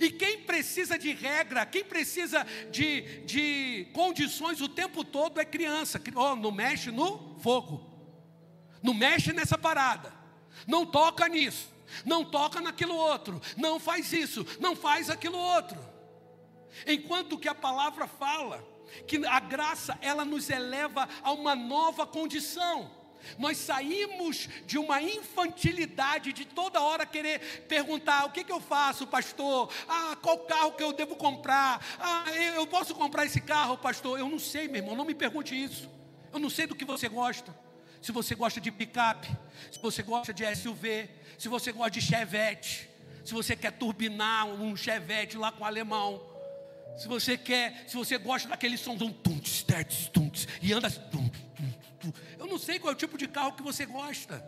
E 0.00 0.10
quem 0.10 0.42
precisa 0.42 0.98
de 0.98 1.12
regra, 1.12 1.64
quem 1.64 1.84
precisa 1.84 2.46
de, 2.70 3.24
de 3.24 3.88
condições 3.92 4.60
o 4.60 4.68
tempo 4.68 5.02
todo 5.02 5.40
é 5.40 5.44
criança. 5.44 6.00
Oh, 6.14 6.36
não 6.36 6.52
mexe 6.52 6.90
no 6.90 7.38
fogo, 7.40 7.88
não 8.82 8.92
mexe 8.92 9.32
nessa 9.32 9.56
parada, 9.56 10.12
não 10.66 10.84
toca 10.84 11.26
nisso, 11.26 11.72
não 12.04 12.24
toca 12.24 12.60
naquilo 12.60 12.94
outro, 12.94 13.40
não 13.56 13.80
faz 13.80 14.12
isso, 14.12 14.46
não 14.60 14.76
faz 14.76 15.08
aquilo 15.08 15.38
outro. 15.38 15.78
Enquanto 16.86 17.38
que 17.38 17.48
a 17.48 17.54
palavra 17.54 18.06
fala 18.06 18.64
que 19.06 19.24
a 19.26 19.40
graça 19.40 19.98
ela 20.00 20.24
nos 20.24 20.48
eleva 20.50 21.08
a 21.22 21.32
uma 21.32 21.54
nova 21.54 22.06
condição. 22.06 22.90
Nós 23.38 23.58
saímos 23.58 24.48
de 24.66 24.78
uma 24.78 25.02
infantilidade 25.02 26.32
de 26.32 26.44
toda 26.44 26.80
hora 26.80 27.04
querer 27.04 27.64
perguntar: 27.68 28.24
o 28.24 28.30
que, 28.30 28.44
que 28.44 28.52
eu 28.52 28.60
faço, 28.60 29.06
pastor? 29.06 29.72
Ah, 29.88 30.16
qual 30.22 30.38
carro 30.40 30.72
que 30.72 30.82
eu 30.82 30.92
devo 30.92 31.16
comprar? 31.16 31.84
Ah, 31.98 32.24
eu 32.54 32.66
posso 32.66 32.94
comprar 32.94 33.26
esse 33.26 33.40
carro, 33.40 33.76
pastor? 33.76 34.18
Eu 34.18 34.28
não 34.28 34.38
sei, 34.38 34.68
meu 34.68 34.82
irmão, 34.82 34.96
não 34.96 35.04
me 35.04 35.14
pergunte 35.14 35.60
isso. 35.60 35.90
Eu 36.32 36.38
não 36.38 36.50
sei 36.50 36.66
do 36.66 36.74
que 36.74 36.84
você 36.84 37.08
gosta. 37.08 37.54
Se 38.00 38.12
você 38.12 38.34
gosta 38.34 38.60
de 38.60 38.70
picape, 38.70 39.28
se 39.72 39.78
você 39.80 40.02
gosta 40.02 40.32
de 40.32 40.44
SUV, 40.54 41.10
se 41.36 41.48
você 41.48 41.72
gosta 41.72 41.90
de 41.90 42.00
Chevette, 42.00 42.88
se 43.24 43.34
você 43.34 43.56
quer 43.56 43.72
turbinar 43.72 44.46
um 44.46 44.76
Chevette 44.76 45.36
lá 45.36 45.50
com 45.50 45.64
alemão, 45.64 46.22
se 46.98 47.06
você 47.06 47.38
quer, 47.38 47.84
se 47.86 47.96
você 47.96 48.18
gosta 48.18 48.48
daquele 48.48 48.76
som 48.76 48.96
de 48.96 49.04
um 49.04 49.12
tunts, 49.12 49.62
tunts, 49.62 50.08
tunts, 50.08 50.48
e 50.60 50.72
anda 50.72 50.88
assim, 50.88 51.00
tum, 51.12 51.28
tum, 51.28 51.72
tum. 52.00 52.12
Eu 52.36 52.46
não 52.46 52.58
sei 52.58 52.80
qual 52.80 52.92
é 52.92 52.94
o 52.94 52.98
tipo 52.98 53.16
de 53.16 53.28
carro 53.28 53.52
que 53.52 53.62
você 53.62 53.86
gosta. 53.86 54.44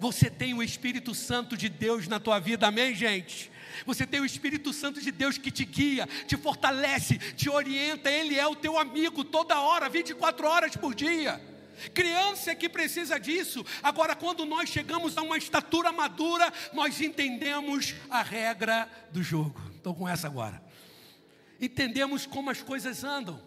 Você 0.00 0.28
tem 0.28 0.52
o 0.54 0.62
Espírito 0.62 1.14
Santo 1.14 1.56
de 1.56 1.68
Deus 1.68 2.08
na 2.08 2.18
tua 2.18 2.40
vida, 2.40 2.66
amém, 2.66 2.96
gente? 2.96 3.50
Você 3.86 4.04
tem 4.04 4.20
o 4.20 4.24
Espírito 4.24 4.72
Santo 4.72 5.00
de 5.00 5.12
Deus 5.12 5.38
que 5.38 5.52
te 5.52 5.64
guia, 5.64 6.08
te 6.26 6.36
fortalece, 6.36 7.16
te 7.16 7.48
orienta, 7.48 8.10
Ele 8.10 8.36
é 8.36 8.46
o 8.46 8.56
teu 8.56 8.76
amigo 8.76 9.22
toda 9.22 9.60
hora, 9.60 9.88
24 9.88 10.46
horas 10.48 10.76
por 10.76 10.96
dia. 10.96 11.40
Criança 11.92 12.50
é 12.50 12.54
que 12.56 12.68
precisa 12.68 13.18
disso. 13.20 13.64
Agora, 13.82 14.16
quando 14.16 14.44
nós 14.44 14.68
chegamos 14.68 15.16
a 15.16 15.22
uma 15.22 15.38
estatura 15.38 15.92
madura, 15.92 16.52
nós 16.72 17.00
entendemos 17.00 17.94
a 18.10 18.20
regra 18.20 18.88
do 19.12 19.22
jogo. 19.22 19.60
Estou 19.76 19.94
com 19.94 20.08
essa 20.08 20.26
agora 20.26 20.63
entendemos 21.60 22.26
como 22.26 22.50
as 22.50 22.62
coisas 22.62 23.04
andam, 23.04 23.40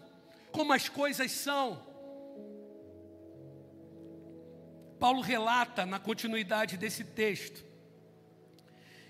como 0.50 0.72
as 0.72 0.88
coisas 0.88 1.30
são. 1.30 1.86
Paulo 4.98 5.20
relata 5.20 5.86
na 5.86 5.98
continuidade 5.98 6.76
desse 6.76 7.04
texto 7.04 7.64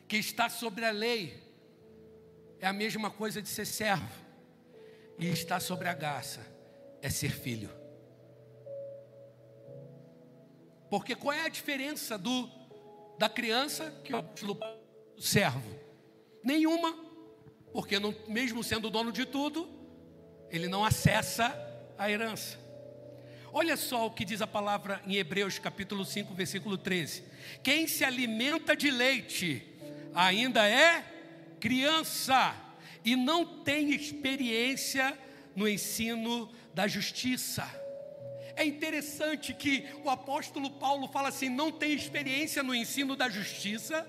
que 0.07 0.17
está 0.17 0.49
sobre 0.49 0.85
a 0.85 0.91
lei 0.91 1.43
é 2.61 2.67
a 2.67 2.73
mesma 2.73 3.11
coisa 3.11 3.41
de 3.41 3.49
ser 3.49 3.67
servo, 3.67 4.13
e 5.19 5.27
está 5.29 5.61
sobre 5.61 5.89
a 5.89 5.95
graça 5.95 6.45
é 7.01 7.09
ser 7.11 7.31
filho. 7.31 7.71
Porque 10.91 11.15
qual 11.15 11.35
é 11.35 11.45
a 11.45 11.49
diferença 11.49 12.17
do 12.17 12.49
da 13.19 13.29
criança 13.29 13.91
que 14.05 14.13
é 14.13 14.17
o 14.17 15.21
servo? 15.21 15.69
Nenhuma 16.43 17.08
porque 17.79 18.01
não, 18.01 18.13
mesmo 18.27 18.65
sendo 18.65 18.91
dono 18.91 19.13
de 19.13 19.25
tudo, 19.25 19.71
ele 20.51 20.67
não 20.67 20.85
acessa 20.85 21.57
a 21.97 22.11
herança. 22.11 22.59
Olha 23.53 23.77
só 23.77 24.07
o 24.09 24.11
que 24.11 24.25
diz 24.25 24.43
a 24.43 24.49
palavra 24.49 25.01
em 25.07 25.15
Hebreus 25.15 25.61
capítulo 25.61 26.05
5, 26.05 26.35
versículo 26.35 26.77
13: 26.77 27.23
Quem 27.63 27.87
se 27.87 28.05
alimenta 28.05 28.75
de 28.75 28.91
leite 28.91 29.65
ainda 30.13 30.69
é 30.69 31.05
criança 31.61 32.53
e 33.05 33.15
não 33.15 33.63
tem 33.63 33.95
experiência 33.95 35.17
no 35.55 35.69
ensino 35.69 36.51
da 36.75 36.89
justiça. 36.89 37.65
É 38.57 38.65
interessante 38.65 39.55
que 39.55 39.87
o 40.03 40.11
apóstolo 40.11 40.69
Paulo 40.69 41.07
fala 41.07 41.29
assim: 41.29 41.49
não 41.49 41.71
tem 41.71 41.93
experiência 41.93 42.61
no 42.61 42.75
ensino 42.75 43.15
da 43.15 43.29
justiça, 43.29 44.05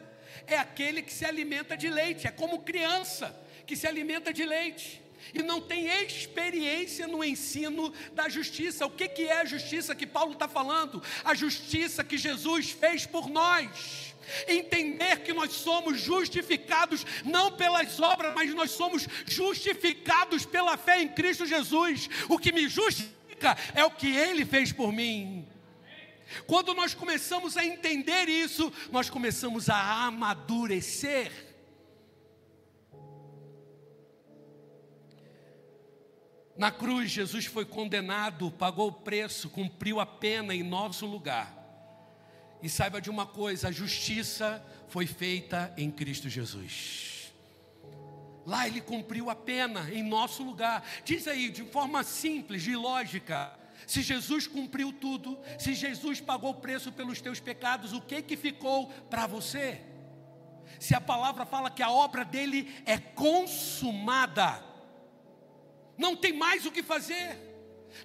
é 0.47 0.57
aquele 0.57 1.03
que 1.03 1.13
se 1.13 1.23
alimenta 1.23 1.77
de 1.77 1.87
leite, 1.87 2.25
é 2.25 2.31
como 2.31 2.63
criança 2.63 3.47
que 3.69 3.75
se 3.75 3.85
alimenta 3.85 4.33
de 4.33 4.43
leite 4.43 4.99
e 5.31 5.43
não 5.43 5.61
tem 5.61 5.85
experiência 5.85 7.07
no 7.07 7.23
ensino 7.23 7.93
da 8.15 8.27
justiça. 8.27 8.83
O 8.83 8.89
que, 8.89 9.07
que 9.07 9.27
é 9.27 9.41
a 9.41 9.45
justiça 9.45 9.93
que 9.93 10.07
Paulo 10.07 10.33
está 10.33 10.47
falando? 10.47 11.03
A 11.23 11.35
justiça 11.35 12.03
que 12.03 12.17
Jesus 12.17 12.71
fez 12.71 13.05
por 13.05 13.29
nós. 13.29 14.15
Entender 14.47 15.19
que 15.19 15.31
nós 15.33 15.51
somos 15.51 16.01
justificados 16.01 17.05
não 17.23 17.51
pelas 17.51 17.99
obras, 17.99 18.33
mas 18.33 18.51
nós 18.55 18.71
somos 18.71 19.07
justificados 19.27 20.47
pela 20.47 20.75
fé 20.75 21.03
em 21.03 21.07
Cristo 21.07 21.45
Jesus. 21.45 22.09
O 22.27 22.39
que 22.39 22.51
me 22.51 22.67
justifica 22.67 23.55
é 23.75 23.85
o 23.85 23.91
que 23.91 24.07
Ele 24.07 24.47
fez 24.47 24.73
por 24.73 24.91
mim. 24.91 25.47
Quando 26.47 26.73
nós 26.73 26.95
começamos 26.95 27.55
a 27.55 27.63
entender 27.63 28.29
isso, 28.29 28.73
nós 28.91 29.11
começamos 29.11 29.69
a 29.69 30.05
amadurecer 30.05 31.48
Na 36.59 36.71
cruz, 36.71 37.09
Jesus 37.09 37.45
foi 37.45 37.63
condenado, 37.63 38.51
pagou 38.51 38.89
o 38.89 38.91
preço, 38.91 39.49
cumpriu 39.49 39.97
a 39.97 40.05
pena 40.05 40.53
em 40.53 40.61
nosso 40.61 41.05
lugar. 41.05 41.55
E 42.61 42.67
saiba 42.67 42.99
de 42.99 43.09
uma 43.09 43.25
coisa: 43.25 43.69
a 43.69 43.71
justiça 43.71 44.61
foi 44.89 45.07
feita 45.07 45.73
em 45.77 45.89
Cristo 45.89 46.27
Jesus. 46.27 47.31
Lá 48.45 48.67
ele 48.67 48.81
cumpriu 48.81 49.29
a 49.29 49.35
pena 49.35 49.89
em 49.89 50.03
nosso 50.03 50.43
lugar. 50.43 50.85
Diz 51.05 51.29
aí, 51.29 51.49
de 51.49 51.63
forma 51.63 52.03
simples, 52.03 52.61
de 52.61 52.75
lógica: 52.75 53.57
Se 53.87 54.01
Jesus 54.01 54.45
cumpriu 54.45 54.91
tudo, 54.91 55.39
se 55.57 55.73
Jesus 55.73 56.19
pagou 56.19 56.51
o 56.51 56.55
preço 56.55 56.91
pelos 56.91 57.21
teus 57.21 57.39
pecados, 57.39 57.93
o 57.93 58.01
que 58.01 58.21
que 58.21 58.35
ficou 58.35 58.87
para 59.09 59.25
você? 59.27 59.79
Se 60.77 60.93
a 60.93 60.99
palavra 60.99 61.45
fala 61.45 61.71
que 61.71 61.81
a 61.81 61.89
obra 61.89 62.25
dele 62.25 62.69
é 62.85 62.97
consumada, 62.97 64.67
não 65.99 66.15
tem 66.15 66.33
mais 66.33 66.65
o 66.65 66.71
que 66.71 66.81
fazer. 66.81 67.37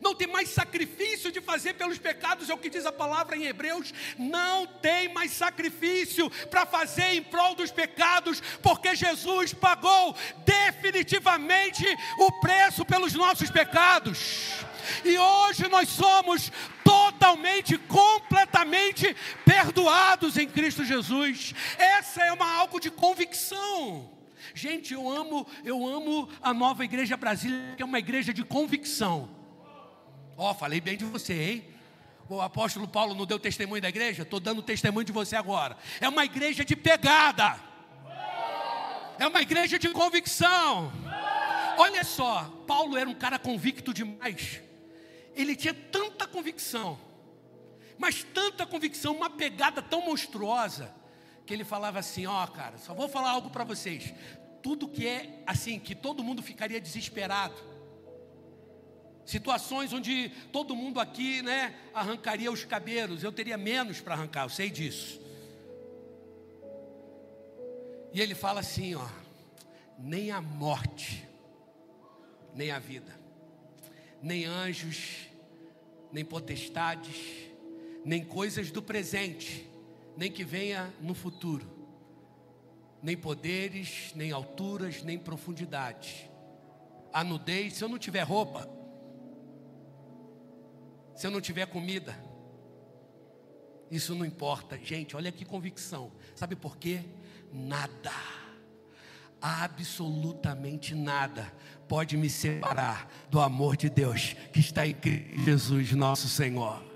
Não 0.00 0.14
tem 0.14 0.26
mais 0.26 0.48
sacrifício 0.48 1.30
de 1.30 1.40
fazer 1.40 1.74
pelos 1.74 1.98
pecados, 1.98 2.50
é 2.50 2.54
o 2.54 2.58
que 2.58 2.70
diz 2.70 2.84
a 2.84 2.92
palavra 2.92 3.36
em 3.36 3.44
Hebreus. 3.44 3.92
Não 4.18 4.66
tem 4.66 5.12
mais 5.12 5.30
sacrifício 5.30 6.28
para 6.50 6.66
fazer 6.66 7.14
em 7.14 7.22
prol 7.22 7.54
dos 7.54 7.70
pecados, 7.70 8.42
porque 8.62 8.96
Jesus 8.96 9.54
pagou 9.54 10.16
definitivamente 10.44 11.84
o 12.18 12.32
preço 12.40 12.84
pelos 12.84 13.14
nossos 13.14 13.50
pecados. 13.50 14.64
E 15.04 15.16
hoje 15.16 15.68
nós 15.68 15.88
somos 15.88 16.50
totalmente, 16.82 17.78
completamente 17.78 19.14
perdoados 19.44 20.36
em 20.36 20.48
Cristo 20.48 20.84
Jesus. 20.84 21.54
Essa 21.78 22.24
é 22.24 22.32
uma 22.32 22.50
algo 22.56 22.80
de 22.80 22.90
convicção. 22.90 24.13
Gente, 24.54 24.94
eu 24.94 25.10
amo, 25.10 25.44
eu 25.64 25.84
amo 25.84 26.28
a 26.40 26.54
nova 26.54 26.84
igreja 26.84 27.16
brasileira, 27.16 27.74
que 27.74 27.82
é 27.82 27.84
uma 27.84 27.98
igreja 27.98 28.32
de 28.32 28.44
convicção. 28.44 29.28
Ó, 30.36 30.50
oh, 30.50 30.54
falei 30.54 30.80
bem 30.80 30.96
de 30.96 31.04
você, 31.04 31.34
hein? 31.34 31.64
O 32.28 32.40
apóstolo 32.40 32.86
Paulo 32.86 33.14
não 33.14 33.26
deu 33.26 33.38
testemunho 33.38 33.82
da 33.82 33.88
igreja? 33.88 34.22
Estou 34.22 34.38
dando 34.38 34.62
testemunho 34.62 35.04
de 35.04 35.12
você 35.12 35.34
agora. 35.34 35.76
É 36.00 36.08
uma 36.08 36.24
igreja 36.24 36.64
de 36.64 36.76
pegada. 36.76 37.58
É 39.18 39.26
uma 39.26 39.42
igreja 39.42 39.76
de 39.76 39.88
convicção. 39.88 40.92
Olha 41.76 42.04
só, 42.04 42.44
Paulo 42.66 42.96
era 42.96 43.10
um 43.10 43.14
cara 43.14 43.40
convicto 43.40 43.92
demais. 43.92 44.60
Ele 45.34 45.56
tinha 45.56 45.74
tanta 45.74 46.28
convicção, 46.28 46.96
mas 47.98 48.22
tanta 48.22 48.64
convicção, 48.64 49.16
uma 49.16 49.28
pegada 49.28 49.82
tão 49.82 50.00
monstruosa, 50.06 50.94
que 51.44 51.52
ele 51.52 51.64
falava 51.64 51.98
assim: 51.98 52.24
Ó, 52.26 52.44
oh, 52.44 52.48
cara, 52.48 52.78
só 52.78 52.94
vou 52.94 53.08
falar 53.08 53.30
algo 53.30 53.50
para 53.50 53.64
vocês. 53.64 54.14
Tudo 54.64 54.88
que 54.88 55.06
é 55.06 55.44
assim, 55.46 55.78
que 55.78 55.94
todo 55.94 56.24
mundo 56.24 56.42
ficaria 56.42 56.80
desesperado 56.80 57.74
Situações 59.24 59.92
onde 59.92 60.28
todo 60.52 60.76
mundo 60.76 61.00
aqui, 61.00 61.40
né, 61.40 61.74
arrancaria 61.94 62.52
os 62.52 62.64
cabelos, 62.64 63.22
eu 63.22 63.32
teria 63.32 63.56
menos 63.56 64.00
para 64.00 64.14
arrancar, 64.14 64.44
eu 64.44 64.50
sei 64.50 64.68
disso. 64.68 65.18
E 68.12 68.20
ele 68.20 68.34
fala 68.34 68.60
assim, 68.60 68.94
ó, 68.94 69.08
nem 69.98 70.30
a 70.30 70.42
morte, 70.42 71.26
nem 72.54 72.70
a 72.70 72.78
vida, 72.78 73.18
nem 74.22 74.44
anjos, 74.44 75.28
nem 76.12 76.24
potestades, 76.24 77.48
nem 78.04 78.22
coisas 78.22 78.70
do 78.70 78.82
presente, 78.82 79.66
nem 80.18 80.30
que 80.30 80.44
venha 80.44 80.92
no 81.00 81.14
futuro, 81.14 81.66
nem 83.04 83.18
poderes, 83.18 84.12
nem 84.14 84.32
alturas, 84.32 85.02
nem 85.02 85.18
profundidade. 85.18 86.30
A 87.12 87.22
nudez, 87.22 87.74
se 87.74 87.84
eu 87.84 87.88
não 87.88 87.98
tiver 87.98 88.22
roupa, 88.22 88.66
se 91.14 91.26
eu 91.26 91.30
não 91.30 91.38
tiver 91.38 91.66
comida, 91.66 92.18
isso 93.90 94.14
não 94.14 94.24
importa. 94.24 94.78
Gente, 94.78 95.14
olha 95.14 95.30
que 95.30 95.44
convicção. 95.44 96.12
Sabe 96.34 96.56
por 96.56 96.78
quê? 96.78 97.04
Nada, 97.52 98.10
absolutamente 99.38 100.94
nada, 100.94 101.52
pode 101.86 102.16
me 102.16 102.30
separar 102.30 103.06
do 103.28 103.38
amor 103.38 103.76
de 103.76 103.90
Deus 103.90 104.34
que 104.50 104.60
está 104.60 104.86
em 104.86 104.96
Jesus, 105.44 105.92
nosso 105.92 106.26
Senhor. 106.26 106.93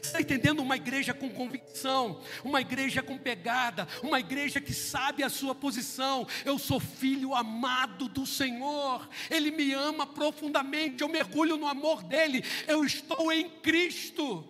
Você 0.00 0.08
está 0.08 0.20
entendendo? 0.20 0.60
Uma 0.60 0.76
igreja 0.76 1.12
com 1.12 1.28
convicção, 1.28 2.20
uma 2.44 2.60
igreja 2.60 3.02
com 3.02 3.18
pegada, 3.18 3.86
uma 4.02 4.20
igreja 4.20 4.60
que 4.60 4.72
sabe 4.72 5.22
a 5.22 5.28
sua 5.28 5.54
posição. 5.54 6.26
Eu 6.44 6.58
sou 6.58 6.80
filho 6.80 7.34
amado 7.34 8.08
do 8.08 8.24
Senhor, 8.24 9.08
Ele 9.30 9.50
me 9.50 9.72
ama 9.72 10.06
profundamente, 10.06 11.02
eu 11.02 11.08
mergulho 11.08 11.56
no 11.56 11.66
amor 11.66 12.02
dEle, 12.02 12.44
eu 12.66 12.84
estou 12.84 13.32
em 13.32 13.48
Cristo. 13.48 14.48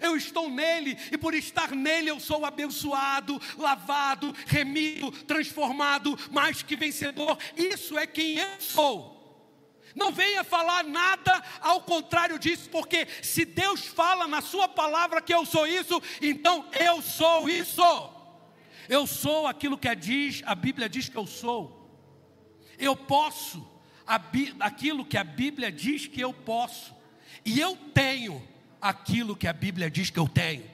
Eu 0.00 0.16
estou 0.16 0.50
nele 0.50 0.98
e 1.10 1.16
por 1.16 1.32
estar 1.32 1.70
nele 1.70 2.10
eu 2.10 2.20
sou 2.20 2.44
abençoado, 2.44 3.40
lavado, 3.56 4.34
remido, 4.46 5.10
transformado, 5.24 6.14
mais 6.30 6.62
que 6.62 6.76
vencedor. 6.76 7.38
Isso 7.56 7.98
é 7.98 8.06
quem 8.06 8.36
eu 8.36 8.60
sou. 8.60 9.17
Não 9.98 10.12
venha 10.12 10.44
falar 10.44 10.84
nada 10.84 11.42
ao 11.60 11.82
contrário 11.82 12.38
disso, 12.38 12.70
porque 12.70 13.08
se 13.20 13.44
Deus 13.44 13.84
fala 13.84 14.28
na 14.28 14.40
Sua 14.40 14.68
palavra 14.68 15.20
que 15.20 15.34
eu 15.34 15.44
sou 15.44 15.66
isso, 15.66 16.00
então 16.22 16.64
eu 16.78 17.02
sou 17.02 17.50
isso. 17.50 17.82
Eu 18.88 19.08
sou 19.08 19.48
aquilo 19.48 19.76
que 19.76 19.88
a, 19.88 19.94
diz, 19.94 20.40
a 20.46 20.54
Bíblia 20.54 20.88
diz 20.88 21.08
que 21.08 21.16
eu 21.16 21.26
sou. 21.26 21.76
Eu 22.78 22.94
posso 22.94 23.66
aquilo 24.60 25.04
que 25.04 25.18
a 25.18 25.24
Bíblia 25.24 25.70
diz 25.72 26.06
que 26.06 26.20
eu 26.20 26.32
posso. 26.32 26.94
E 27.44 27.58
eu 27.58 27.76
tenho 27.92 28.46
aquilo 28.80 29.36
que 29.36 29.48
a 29.48 29.52
Bíblia 29.52 29.90
diz 29.90 30.10
que 30.10 30.18
eu 30.18 30.28
tenho. 30.28 30.64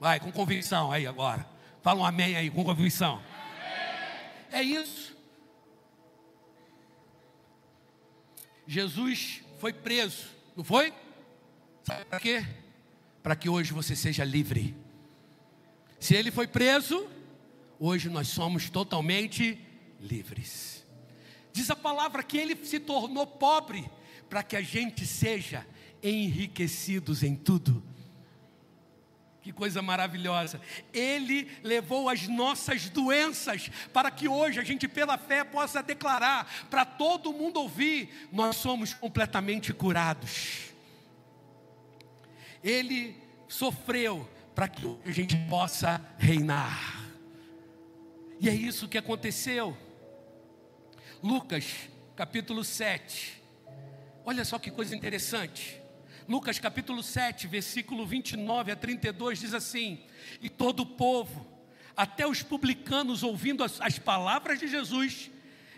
Vai, 0.00 0.18
com 0.18 0.32
convicção 0.32 0.90
aí 0.90 1.06
agora. 1.06 1.46
Fala 1.82 2.00
um 2.00 2.06
amém 2.06 2.36
aí, 2.36 2.50
com 2.50 2.64
convicção. 2.64 3.22
É 4.50 4.62
isso. 4.62 5.13
Jesus 8.66 9.42
foi 9.58 9.72
preso, 9.72 10.26
não 10.56 10.64
foi? 10.64 10.92
Sabe 11.82 12.04
para 12.06 12.20
quê? 12.20 12.46
Para 13.22 13.36
que 13.36 13.48
hoje 13.48 13.72
você 13.72 13.94
seja 13.94 14.24
livre. 14.24 14.74
Se 16.00 16.14
ele 16.14 16.30
foi 16.30 16.46
preso, 16.46 17.08
hoje 17.78 18.08
nós 18.08 18.28
somos 18.28 18.70
totalmente 18.70 19.58
livres. 20.00 20.84
Diz 21.52 21.70
a 21.70 21.76
palavra 21.76 22.22
que 22.22 22.36
ele 22.36 22.56
se 22.64 22.80
tornou 22.80 23.26
pobre 23.26 23.88
para 24.28 24.42
que 24.42 24.56
a 24.56 24.62
gente 24.62 25.06
seja 25.06 25.66
enriquecidos 26.02 27.22
em 27.22 27.36
tudo. 27.36 27.82
Que 29.44 29.52
coisa 29.52 29.82
maravilhosa. 29.82 30.58
Ele 30.90 31.50
levou 31.62 32.08
as 32.08 32.26
nossas 32.26 32.88
doenças 32.88 33.70
para 33.92 34.10
que 34.10 34.26
hoje 34.26 34.58
a 34.58 34.64
gente, 34.64 34.88
pela 34.88 35.18
fé, 35.18 35.44
possa 35.44 35.82
declarar 35.82 36.50
para 36.70 36.86
todo 36.86 37.30
mundo 37.30 37.60
ouvir: 37.60 38.08
nós 38.32 38.56
somos 38.56 38.94
completamente 38.94 39.70
curados. 39.74 40.72
Ele 42.62 43.14
sofreu 43.46 44.26
para 44.54 44.66
que 44.66 44.98
a 45.04 45.10
gente 45.10 45.36
possa 45.50 46.00
reinar. 46.16 47.04
E 48.40 48.48
é 48.48 48.54
isso 48.54 48.88
que 48.88 48.96
aconteceu. 48.96 49.76
Lucas, 51.22 51.66
capítulo 52.16 52.64
7. 52.64 53.42
Olha 54.24 54.42
só 54.42 54.58
que 54.58 54.70
coisa 54.70 54.96
interessante. 54.96 55.83
Lucas 56.26 56.58
capítulo 56.58 57.02
7, 57.02 57.46
versículo 57.46 58.06
29 58.06 58.72
a 58.72 58.76
32 58.76 59.38
diz 59.38 59.52
assim: 59.52 60.00
E 60.40 60.48
todo 60.48 60.80
o 60.80 60.86
povo, 60.86 61.46
até 61.94 62.26
os 62.26 62.42
publicanos, 62.42 63.22
ouvindo 63.22 63.62
as, 63.62 63.78
as 63.80 63.98
palavras 63.98 64.58
de 64.58 64.66
Jesus, 64.66 65.30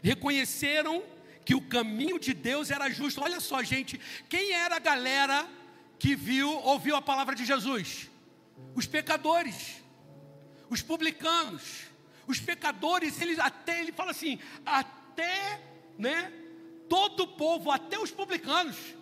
reconheceram 0.03 1.03
que 1.45 1.55
o 1.55 1.61
caminho 1.61 2.19
de 2.19 2.33
Deus 2.33 2.71
era 2.71 2.89
justo. 2.89 3.21
Olha 3.21 3.41
só, 3.41 3.63
gente, 3.63 4.01
quem 4.29 4.53
era 4.53 4.77
a 4.77 4.81
galera 4.81 5.49
que 5.99 6.15
viu, 6.15 6.49
ouviu 6.49 6.95
a 6.95 7.03
palavra 7.03 7.35
de 7.35 7.45
Jesus? 7.45 8.09
Os 8.75 8.87
pecadores, 8.87 9.83
os 10.71 10.81
publicanos, 10.81 11.87
os 12.27 12.39
pecadores, 12.39 13.21
eles 13.21 13.39
até 13.41 13.81
ele 13.81 13.93
fala 13.93 14.13
assim, 14.13 14.39
até, 14.65 15.61
né, 15.99 16.33
todo 16.89 17.25
o 17.25 17.29
povo, 17.29 17.71
até 17.71 17.99
os 17.99 18.13
publicanos 18.13 18.96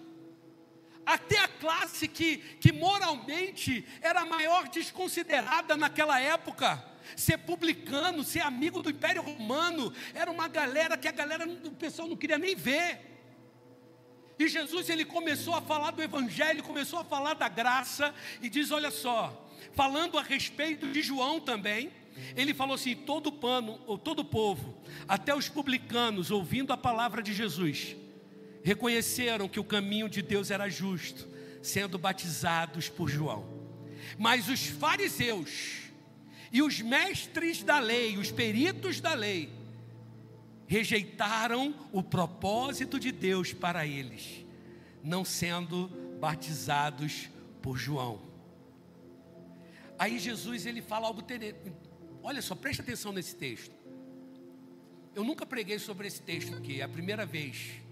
até 1.04 1.38
a 1.38 1.48
classe 1.48 2.08
que, 2.08 2.38
que 2.60 2.72
moralmente 2.72 3.86
era 4.00 4.24
maior 4.24 4.68
desconsiderada 4.68 5.76
naquela 5.76 6.20
época. 6.20 6.82
Ser 7.16 7.38
publicano, 7.38 8.24
ser 8.24 8.40
amigo 8.40 8.82
do 8.82 8.90
Império 8.90 9.22
Romano, 9.22 9.92
era 10.14 10.30
uma 10.30 10.48
galera 10.48 10.96
que 10.96 11.06
a 11.06 11.12
galera, 11.12 11.46
o 11.46 11.72
pessoal 11.72 12.08
não 12.08 12.16
queria 12.16 12.38
nem 12.38 12.56
ver. 12.56 13.12
E 14.38 14.48
Jesus 14.48 14.88
ele 14.88 15.04
começou 15.04 15.54
a 15.54 15.60
falar 15.60 15.92
do 15.92 16.02
Evangelho, 16.02 16.62
começou 16.62 16.98
a 16.98 17.04
falar 17.04 17.34
da 17.34 17.48
graça, 17.48 18.14
e 18.42 18.48
diz: 18.48 18.70
olha 18.70 18.90
só, 18.90 19.48
falando 19.74 20.18
a 20.18 20.22
respeito 20.22 20.86
de 20.88 21.02
João 21.02 21.38
também, 21.38 21.92
ele 22.34 22.54
falou 22.54 22.74
assim: 22.74 22.94
todo 22.94 23.30
pano, 23.30 23.80
ou 23.86 23.98
todo 23.98 24.24
povo, 24.24 24.82
até 25.06 25.34
os 25.34 25.48
publicanos, 25.48 26.30
ouvindo 26.30 26.72
a 26.72 26.76
palavra 26.76 27.22
de 27.22 27.32
Jesus, 27.32 27.96
reconheceram 28.64 29.46
que 29.46 29.60
o 29.60 29.64
caminho 29.64 30.08
de 30.08 30.22
Deus 30.22 30.50
era 30.50 30.70
justo, 30.70 31.28
sendo 31.62 31.98
batizados 31.98 32.88
por 32.88 33.10
João. 33.10 33.46
Mas 34.18 34.48
os 34.48 34.66
fariseus 34.66 35.82
e 36.50 36.62
os 36.62 36.80
mestres 36.80 37.62
da 37.62 37.78
lei, 37.78 38.16
os 38.16 38.32
peritos 38.32 39.00
da 39.00 39.12
lei, 39.12 39.52
rejeitaram 40.66 41.74
o 41.92 42.02
propósito 42.02 42.98
de 42.98 43.12
Deus 43.12 43.52
para 43.52 43.86
eles, 43.86 44.46
não 45.02 45.26
sendo 45.26 45.88
batizados 46.18 47.28
por 47.60 47.76
João. 47.76 48.22
Aí 49.98 50.18
Jesus 50.18 50.64
ele 50.64 50.80
fala 50.80 51.06
algo 51.06 51.22
Olha 52.22 52.40
só, 52.40 52.54
preste 52.54 52.80
atenção 52.80 53.12
nesse 53.12 53.36
texto. 53.36 53.74
Eu 55.14 55.22
nunca 55.22 55.44
preguei 55.44 55.78
sobre 55.78 56.06
esse 56.06 56.22
texto 56.22 56.56
aqui, 56.56 56.80
é 56.80 56.84
a 56.84 56.88
primeira 56.88 57.26
vez. 57.26 57.83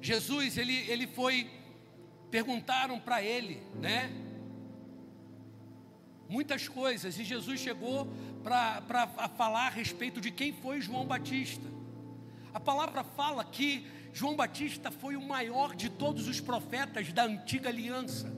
Jesus, 0.00 0.56
ele, 0.56 0.74
ele 0.90 1.06
foi, 1.06 1.50
perguntaram 2.30 3.00
para 3.00 3.22
ele, 3.22 3.62
né? 3.74 4.10
Muitas 6.28 6.68
coisas, 6.68 7.18
e 7.18 7.24
Jesus 7.24 7.60
chegou 7.60 8.06
para 8.42 9.28
falar 9.36 9.66
a 9.66 9.70
respeito 9.70 10.20
de 10.20 10.30
quem 10.30 10.52
foi 10.52 10.80
João 10.80 11.06
Batista. 11.06 11.66
A 12.52 12.60
palavra 12.60 13.02
fala 13.02 13.44
que 13.44 13.86
João 14.12 14.36
Batista 14.36 14.90
foi 14.90 15.16
o 15.16 15.22
maior 15.22 15.74
de 15.74 15.88
todos 15.88 16.28
os 16.28 16.40
profetas 16.40 17.12
da 17.12 17.24
antiga 17.24 17.68
aliança. 17.68 18.32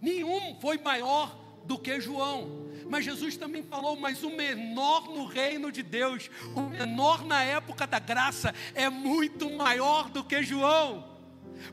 Nenhum 0.00 0.58
foi 0.60 0.78
maior 0.78 1.45
do 1.66 1.78
que 1.78 2.00
João. 2.00 2.66
Mas 2.88 3.04
Jesus 3.04 3.36
também 3.36 3.62
falou: 3.62 3.96
mas 3.96 4.22
o 4.22 4.30
menor 4.30 5.08
no 5.08 5.24
reino 5.26 5.70
de 5.72 5.82
Deus, 5.82 6.30
o 6.54 6.62
menor 6.62 7.24
na 7.24 7.42
época 7.42 7.86
da 7.86 7.98
graça, 7.98 8.54
é 8.74 8.88
muito 8.88 9.50
maior 9.50 10.08
do 10.08 10.22
que 10.22 10.42
João, 10.42 11.04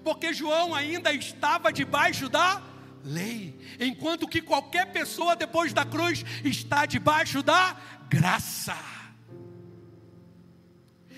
porque 0.03 0.33
João 0.33 0.73
ainda 0.73 1.13
estava 1.13 1.71
debaixo 1.71 2.27
da 2.27 2.61
lei, 3.03 3.59
enquanto 3.79 4.27
que 4.27 4.41
qualquer 4.41 4.91
pessoa 4.91 5.35
depois 5.35 5.73
da 5.73 5.85
cruz 5.85 6.23
está 6.43 6.85
debaixo 6.85 7.43
da 7.43 7.77
graça. 8.09 8.75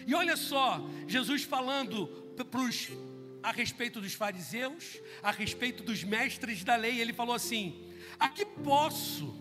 E 0.08 0.14
olha 0.14 0.36
só, 0.36 0.86
Jesus 1.08 1.44
falando 1.44 2.08
para 2.52 2.60
os 2.60 2.90
a 3.46 3.52
respeito 3.52 4.02
dos 4.02 4.16
fariseus, 4.16 5.00
a 5.22 5.30
respeito 5.30 5.84
dos 5.84 6.04
mestres 6.04 6.64
da 6.64 6.76
lei, 6.76 7.00
ele 7.00 7.14
falou 7.14 7.36
assim: 7.36 7.94
A 8.20 8.28
que 8.28 8.44
posso, 8.44 9.40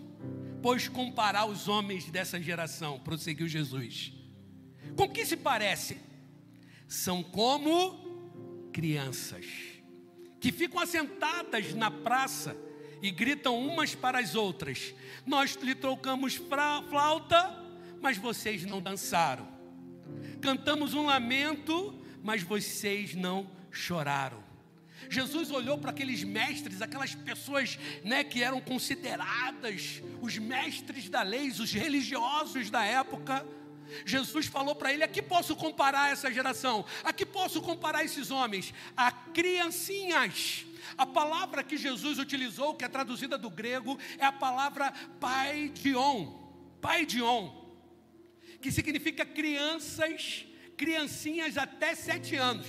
pois, 0.61 0.87
comparar 0.87 1.45
os 1.45 1.67
homens 1.67 2.11
dessa 2.11 2.39
geração? 2.39 2.99
Prosseguiu 2.99 3.47
Jesus. 3.47 4.13
Com 4.95 5.09
que 5.09 5.25
se 5.25 5.35
parece? 5.35 5.97
São 6.87 7.23
como 7.23 8.69
crianças 8.71 9.47
que 10.39 10.51
ficam 10.51 10.79
assentadas 10.79 11.73
na 11.73 11.89
praça 11.89 12.55
e 13.01 13.09
gritam 13.09 13.57
umas 13.57 13.95
para 13.95 14.19
as 14.19 14.35
outras: 14.35 14.93
Nós 15.25 15.55
lhe 15.55 15.73
trocamos 15.73 16.35
flauta, 16.35 17.59
mas 17.99 18.19
vocês 18.19 18.63
não 18.65 18.79
dançaram. 18.79 19.47
Cantamos 20.39 20.93
um 20.93 21.07
lamento, 21.07 21.99
mas 22.21 22.43
vocês 22.43 23.15
não 23.15 23.49
choraram. 23.75 24.43
Jesus 25.09 25.51
olhou 25.51 25.77
para 25.77 25.91
aqueles 25.91 26.23
mestres, 26.23 26.81
aquelas 26.81 27.13
pessoas 27.13 27.77
né, 28.03 28.23
que 28.23 28.41
eram 28.41 28.59
consideradas 28.61 30.01
os 30.21 30.37
mestres 30.37 31.09
da 31.09 31.21
lei, 31.21 31.49
os 31.49 31.71
religiosos 31.71 32.69
da 32.69 32.83
época. 32.83 33.45
Jesus 34.05 34.47
falou 34.47 34.73
para 34.73 34.91
ele: 34.91 35.03
a 35.03 35.07
que 35.07 35.21
posso 35.21 35.55
comparar 35.55 36.11
essa 36.11 36.31
geração? 36.31 36.85
A 37.03 37.13
que 37.13 37.25
posso 37.25 37.61
comparar 37.61 38.03
esses 38.03 38.31
homens? 38.31 38.73
A 38.95 39.11
criancinhas. 39.11 40.65
A 40.97 41.05
palavra 41.05 41.63
que 41.63 41.77
Jesus 41.77 42.19
utilizou, 42.19 42.75
que 42.75 42.85
é 42.85 42.87
traduzida 42.87 43.37
do 43.37 43.49
grego, 43.49 43.99
é 44.17 44.25
a 44.25 44.31
palavra 44.31 44.91
paidion. 45.19 46.45
Paidion, 46.79 47.51
que 48.61 48.71
significa 48.71 49.25
crianças, 49.25 50.45
criancinhas 50.77 51.57
até 51.57 51.95
sete 51.95 52.35
anos 52.35 52.67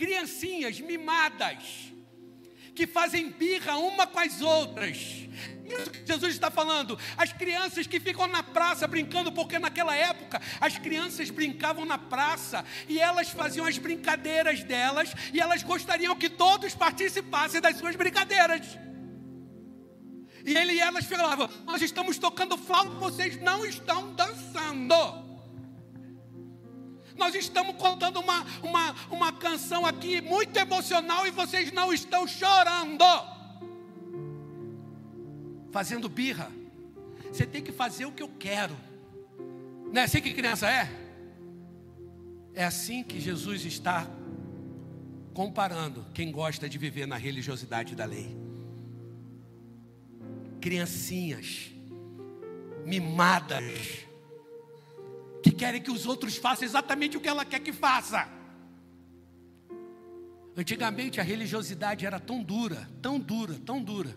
criancinhas 0.00 0.80
mimadas, 0.80 1.92
que 2.74 2.86
fazem 2.86 3.30
birra 3.30 3.76
uma 3.76 4.06
com 4.06 4.18
as 4.18 4.40
outras. 4.40 4.96
Isso 4.96 5.90
que 5.90 6.06
Jesus 6.06 6.32
está 6.32 6.50
falando. 6.50 6.98
As 7.18 7.34
crianças 7.34 7.86
que 7.86 8.00
ficam 8.00 8.26
na 8.26 8.42
praça 8.42 8.88
brincando, 8.88 9.30
porque 9.30 9.58
naquela 9.58 9.94
época 9.94 10.40
as 10.58 10.78
crianças 10.78 11.28
brincavam 11.28 11.84
na 11.84 11.98
praça 11.98 12.64
e 12.88 12.98
elas 12.98 13.28
faziam 13.28 13.66
as 13.66 13.76
brincadeiras 13.76 14.64
delas 14.64 15.12
e 15.34 15.38
elas 15.38 15.62
gostariam 15.62 16.16
que 16.16 16.30
todos 16.30 16.74
participassem 16.74 17.60
das 17.60 17.76
suas 17.76 17.94
brincadeiras. 17.94 18.66
E 20.46 20.56
ele 20.56 20.72
e 20.72 20.80
elas 20.80 21.04
falavam: 21.04 21.46
Nós 21.66 21.82
estamos 21.82 22.16
tocando 22.16 22.56
flauta, 22.56 22.90
vocês 22.92 23.38
não 23.42 23.66
estão 23.66 24.14
dançando. 24.14 25.29
Nós 27.20 27.34
estamos 27.34 27.76
contando 27.76 28.18
uma, 28.18 28.46
uma, 28.62 28.96
uma 29.10 29.30
canção 29.30 29.84
aqui 29.84 30.22
muito 30.22 30.56
emocional 30.56 31.26
e 31.26 31.30
vocês 31.30 31.70
não 31.70 31.92
estão 31.92 32.26
chorando. 32.26 33.04
Fazendo 35.70 36.08
birra. 36.08 36.50
Você 37.30 37.44
tem 37.46 37.62
que 37.62 37.72
fazer 37.72 38.06
o 38.06 38.12
que 38.12 38.22
eu 38.22 38.28
quero. 38.38 38.74
Não 39.92 40.00
é 40.00 40.04
assim 40.04 40.22
que 40.22 40.32
criança 40.32 40.66
é? 40.70 40.90
É 42.54 42.64
assim 42.64 43.04
que 43.04 43.20
Jesus 43.20 43.66
está 43.66 44.08
comparando 45.34 46.06
quem 46.14 46.32
gosta 46.32 46.70
de 46.70 46.78
viver 46.78 47.06
na 47.06 47.18
religiosidade 47.18 47.94
da 47.94 48.06
lei. 48.06 48.34
Criancinhas, 50.58 51.70
mimadas, 52.86 54.08
que 55.42 55.50
querem 55.50 55.80
que 55.80 55.90
os 55.90 56.06
outros 56.06 56.36
façam 56.36 56.64
exatamente 56.64 57.16
o 57.16 57.20
que 57.20 57.28
ela 57.28 57.44
quer 57.44 57.60
que 57.60 57.72
faça. 57.72 58.28
Antigamente 60.56 61.20
a 61.20 61.22
religiosidade 61.22 62.04
era 62.04 62.20
tão 62.20 62.42
dura, 62.42 62.88
tão 63.00 63.18
dura, 63.18 63.54
tão 63.64 63.82
dura, 63.82 64.14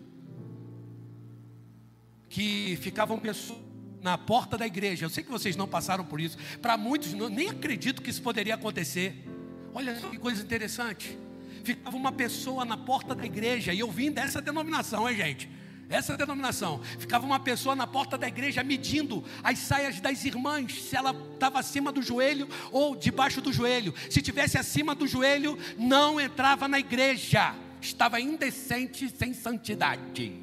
que 2.28 2.76
ficavam 2.82 3.18
pessoas 3.18 3.60
na 4.02 4.18
porta 4.18 4.58
da 4.58 4.66
igreja. 4.66 5.06
Eu 5.06 5.10
sei 5.10 5.24
que 5.24 5.30
vocês 5.30 5.56
não 5.56 5.66
passaram 5.66 6.04
por 6.04 6.20
isso. 6.20 6.36
Para 6.60 6.76
muitos, 6.76 7.14
nem 7.14 7.48
acredito 7.48 8.02
que 8.02 8.10
isso 8.10 8.20
poderia 8.22 8.54
acontecer. 8.54 9.26
Olha 9.72 9.94
que 9.94 10.18
coisa 10.18 10.42
interessante. 10.42 11.18
Ficava 11.64 11.96
uma 11.96 12.12
pessoa 12.12 12.66
na 12.66 12.76
porta 12.76 13.14
da 13.14 13.24
igreja, 13.24 13.72
e 13.72 13.80
eu 13.80 13.90
vim 13.90 14.10
dessa 14.10 14.42
denominação, 14.42 15.08
hein, 15.08 15.16
gente? 15.16 15.48
Essa 15.94 16.16
denominação, 16.16 16.80
ficava 16.98 17.24
uma 17.24 17.38
pessoa 17.38 17.76
na 17.76 17.86
porta 17.86 18.18
da 18.18 18.26
igreja 18.26 18.64
medindo 18.64 19.24
as 19.42 19.58
saias 19.58 20.00
das 20.00 20.24
irmãs, 20.24 20.82
se 20.82 20.96
ela 20.96 21.14
estava 21.32 21.60
acima 21.60 21.92
do 21.92 22.02
joelho 22.02 22.48
ou 22.72 22.96
debaixo 22.96 23.40
do 23.40 23.52
joelho. 23.52 23.94
Se 24.10 24.20
tivesse 24.20 24.58
acima 24.58 24.94
do 24.94 25.06
joelho, 25.06 25.58
não 25.78 26.20
entrava 26.20 26.66
na 26.66 26.78
igreja, 26.78 27.54
estava 27.80 28.20
indecente, 28.20 29.08
sem 29.08 29.32
santidade. 29.32 30.40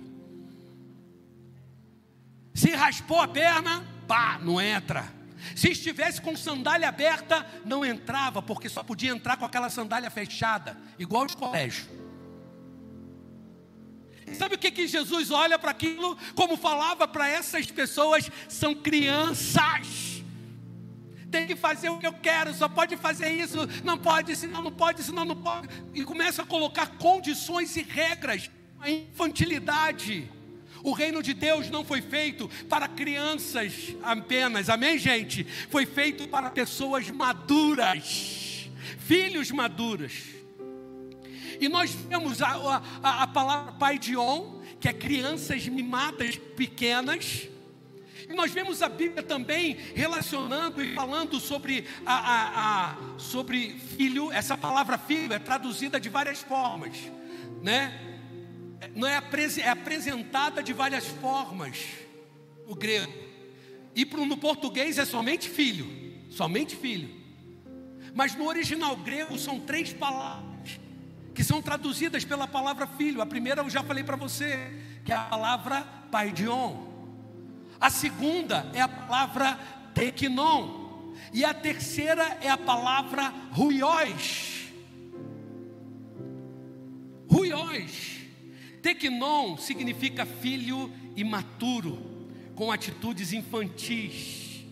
Se 2.54 2.72
raspou 2.72 3.20
a 3.20 3.28
perna, 3.28 3.86
pá, 4.08 4.40
não 4.42 4.60
entra. 4.60 5.12
Se 5.56 5.70
estivesse 5.72 6.22
com 6.22 6.36
sandália 6.38 6.88
aberta, 6.88 7.46
não 7.66 7.84
entrava, 7.84 8.42
porque 8.42 8.70
só 8.70 8.84
podia 8.84 9.12
entrar 9.12 9.38
com 9.38 9.46
aquela 9.46 9.70
sandália 9.70 10.10
fechada, 10.10 10.78
igual 11.00 11.26
os 11.26 11.36
colégios. 11.36 12.01
Sabe 14.34 14.56
o 14.56 14.58
que, 14.58 14.72
que 14.72 14.88
Jesus 14.88 15.32
olha 15.32 15.58
para 15.58 15.72
aquilo? 15.72 16.18
Como 16.36 16.58
falava 16.58 17.08
para 17.08 17.28
essas 17.28 17.66
pessoas, 17.68 18.30
são 18.48 18.74
crianças. 18.74 20.24
Tem 21.32 21.48
que 21.48 21.56
fazer 21.56 21.90
o 21.90 21.98
que 21.98 22.06
eu 22.06 22.14
quero, 22.14 22.54
só 22.54 22.68
pode 22.68 22.98
fazer 22.98 23.30
isso, 23.30 23.58
não 23.86 23.98
pode, 23.98 24.36
senão 24.36 24.62
não 24.62 24.72
pode, 24.72 25.02
senão 25.02 25.24
não 25.24 25.36
pode. 25.36 25.70
E 25.94 26.04
começa 26.04 26.42
a 26.42 26.46
colocar 26.46 26.88
condições 26.98 27.76
e 27.78 27.82
regras, 27.82 28.50
a 28.80 28.90
infantilidade. 28.90 30.30
O 30.84 30.92
reino 30.92 31.22
de 31.24 31.34
Deus 31.34 31.70
não 31.70 31.86
foi 31.86 32.02
feito 32.02 32.50
para 32.68 32.88
crianças 32.88 33.96
apenas, 34.04 34.70
amém, 34.70 34.98
gente? 34.98 35.46
Foi 35.70 35.86
feito 35.86 36.28
para 36.28 36.50
pessoas 36.50 37.10
maduras, 37.10 38.70
filhos 39.00 39.52
maduros. 39.52 40.41
E 41.62 41.70
nós 41.70 41.92
vemos 41.92 42.42
a, 42.42 42.82
a, 43.04 43.24
a 43.24 43.28
palavra 43.28 43.74
pai 43.74 44.00
de 44.00 44.18
on, 44.18 44.60
que 44.80 44.90
é 44.90 44.94
crianças 44.94 45.68
mimadas 45.68 46.36
pequenas. 46.36 47.48
E 48.28 48.34
nós 48.34 48.52
vemos 48.52 48.82
a 48.82 48.90
Bíblia 48.90 49.22
também 49.22 49.78
relacionando 49.94 50.84
e 50.84 50.96
falando 50.96 51.40
sobre, 51.40 51.86
a, 52.04 52.14
a, 52.14 52.90
a, 52.90 53.20
sobre 53.20 53.76
filho. 53.96 54.32
Essa 54.32 54.58
palavra 54.58 54.98
filho 54.98 55.34
é 55.34 55.38
traduzida 55.38 56.00
de 56.00 56.10
várias 56.10 56.42
formas, 56.42 56.98
né? 57.62 57.94
Não 58.96 59.08
é, 59.08 59.22
é 59.60 59.70
apresentada 59.70 60.64
de 60.64 60.74
várias 60.74 61.06
formas 61.06 61.78
o 62.66 62.74
grego. 62.74 63.14
E 63.96 64.04
no 64.04 64.38
português 64.38 64.98
é 64.98 65.06
somente 65.06 65.48
filho, 65.48 65.86
somente 66.28 66.76
filho. 66.76 67.22
Mas 68.16 68.34
no 68.34 68.48
original 68.48 68.96
grego 68.96 69.38
são 69.38 69.60
três 69.60 69.94
palavras 69.94 70.51
que 71.34 71.44
são 71.44 71.62
traduzidas 71.62 72.26
pela 72.26 72.48
palavra 72.48 72.88
filho. 72.88 73.22
A 73.22 73.26
primeira 73.26 73.62
eu 73.62 73.70
já 73.70 73.84
falei 73.84 74.04
para 74.04 74.16
você, 74.16 74.58
que 75.04 75.12
é 75.12 75.16
a 75.16 75.24
palavra 75.24 75.82
paidion. 76.12 76.92
A 77.80 77.90
segunda 77.90 78.70
é 78.74 78.82
a 78.82 78.88
palavra 78.88 79.58
tequinon, 79.94 80.82
E 81.34 81.44
a 81.46 81.54
terceira 81.54 82.38
é 82.42 82.50
a 82.50 82.58
palavra 82.58 83.34
ruiós. 83.52 84.68
Ruiós. 87.30 88.22
Tecnon 88.82 89.58
significa 89.58 90.26
filho 90.26 90.92
imaturo, 91.16 92.28
com 92.56 92.72
atitudes 92.72 93.32
infantis, 93.32 94.66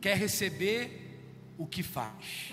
quer 0.00 0.16
receber 0.16 1.54
o 1.58 1.66
que 1.66 1.82
faz. 1.82 2.52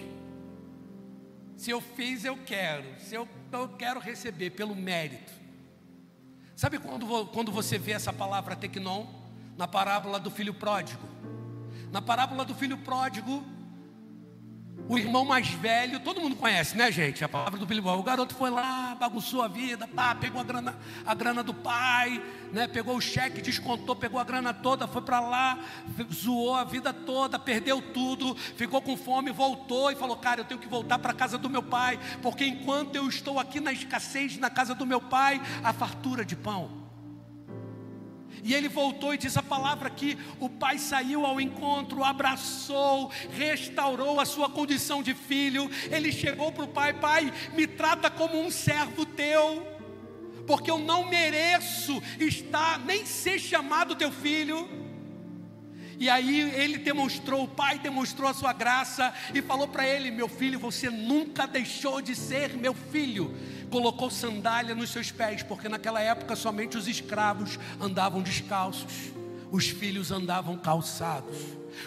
Se 1.56 1.72
eu 1.72 1.82
fiz, 1.82 2.26
eu 2.26 2.38
quero. 2.38 2.86
Se 3.00 3.16
eu, 3.16 3.28
eu 3.52 3.70
quero 3.70 4.00
receber 4.00 4.52
pelo 4.52 4.76
mérito. 4.76 5.32
Sabe 6.56 6.80
quando, 6.80 7.28
quando 7.28 7.52
você 7.52 7.78
vê 7.78 7.92
essa 7.92 8.12
palavra 8.12 8.56
tecnon? 8.56 9.06
Na 9.58 9.68
parábola 9.68 10.20
do 10.20 10.30
filho 10.30 10.54
pródigo. 10.54 11.08
Na 11.92 12.02
parábola 12.02 12.44
do 12.44 12.54
filho 12.54 12.78
pródigo, 12.80 13.44
o 14.90 14.98
irmão 14.98 15.26
mais 15.26 15.50
velho, 15.50 16.00
todo 16.00 16.22
mundo 16.22 16.36
conhece, 16.36 16.78
né, 16.78 16.92
gente? 16.92 17.24
A 17.24 17.30
palavra 17.30 17.60
do 17.60 17.66
Bilbo. 17.66 17.90
O 17.90 18.04
garoto 18.04 18.34
foi 18.36 18.50
lá, 18.50 18.96
bagunçou 18.96 19.42
a 19.42 19.48
vida, 19.48 19.88
pá, 19.88 20.16
pegou 20.16 20.40
a 20.40 20.44
grana, 20.44 20.78
a 21.06 21.14
grana 21.14 21.44
do 21.44 21.54
pai, 21.54 22.24
né? 22.54 22.68
Pegou 22.68 22.96
o 22.96 23.02
cheque, 23.02 23.42
descontou, 23.42 23.96
pegou 23.96 24.20
a 24.20 24.24
grana 24.24 24.54
toda, 24.54 24.88
foi 24.88 25.02
para 25.02 25.20
lá, 25.20 25.60
zoou 26.14 26.56
a 26.56 26.64
vida 26.64 26.94
toda, 26.94 27.38
perdeu 27.38 27.82
tudo, 27.82 28.36
ficou 28.36 28.82
com 28.82 28.96
fome, 28.96 29.32
voltou 29.32 29.92
e 29.92 29.96
falou: 29.96 30.16
"Cara, 30.16 30.42
eu 30.42 30.46
tenho 30.46 30.60
que 30.60 30.68
voltar 30.68 31.00
para 31.00 31.12
a 31.12 31.16
casa 31.16 31.38
do 31.38 31.50
meu 31.50 31.64
pai, 31.64 32.00
porque 32.22 32.46
enquanto 32.46 32.96
eu 32.96 33.08
estou 33.08 33.40
aqui 33.40 33.60
na 33.60 33.74
escassez 33.74 34.38
na 34.38 34.50
casa 34.50 34.74
do 34.74 34.86
meu 34.86 35.02
pai, 35.02 35.42
a 35.64 35.74
fartura 35.74 36.24
de 36.24 36.36
pão 36.36 36.87
e 38.44 38.54
ele 38.54 38.68
voltou 38.68 39.14
e 39.14 39.18
diz 39.18 39.38
a 39.38 39.44
palavra 39.44 39.90
que 39.90 40.18
o 40.40 40.50
pai 40.50 40.78
saiu 40.78 41.26
ao 41.26 41.40
encontro, 41.40 42.04
abraçou, 42.04 43.12
restaurou 43.32 44.20
a 44.20 44.26
sua 44.26 44.50
condição 44.50 45.02
de 45.04 45.14
filho. 45.14 45.70
Ele 45.90 46.12
chegou 46.12 46.52
para 46.52 46.64
o 46.64 46.68
pai: 46.68 46.94
Pai, 46.94 47.34
me 47.54 47.68
trata 47.68 48.10
como 48.10 48.40
um 48.40 48.52
servo 48.52 49.06
teu, 49.06 49.66
porque 50.46 50.72
eu 50.72 50.80
não 50.80 51.08
mereço 51.08 52.02
estar, 52.20 52.80
nem 52.80 53.06
ser 53.06 53.40
chamado 53.40 53.96
teu 53.96 54.12
filho. 54.12 54.87
E 56.00 56.10
aí 56.10 56.42
ele 56.52 56.78
demonstrou, 56.78 57.44
o 57.44 57.48
pai 57.48 57.80
demonstrou 57.80 58.30
a 58.30 58.34
sua 58.34 58.54
graça 58.54 59.14
e 59.34 59.42
falou 59.42 59.68
para 59.68 59.88
ele: 59.88 60.12
Meu 60.12 60.30
filho, 60.30 60.60
você 60.60 60.90
nunca 60.90 61.48
deixou 61.48 62.02
de 62.02 62.16
ser 62.16 62.56
meu 62.56 62.74
filho. 62.74 63.36
Colocou 63.72 64.10
sandália 64.10 64.76
nos 64.76 64.92
seus 64.92 65.12
pés, 65.12 65.42
porque 65.44 65.68
naquela 65.68 66.00
época 66.00 66.36
somente 66.36 66.78
os 66.78 66.88
escravos 66.88 67.60
andavam 67.82 68.22
descalços, 68.22 69.12
os 69.52 69.68
filhos 69.68 70.12
andavam 70.12 70.56
calçados. 70.58 71.36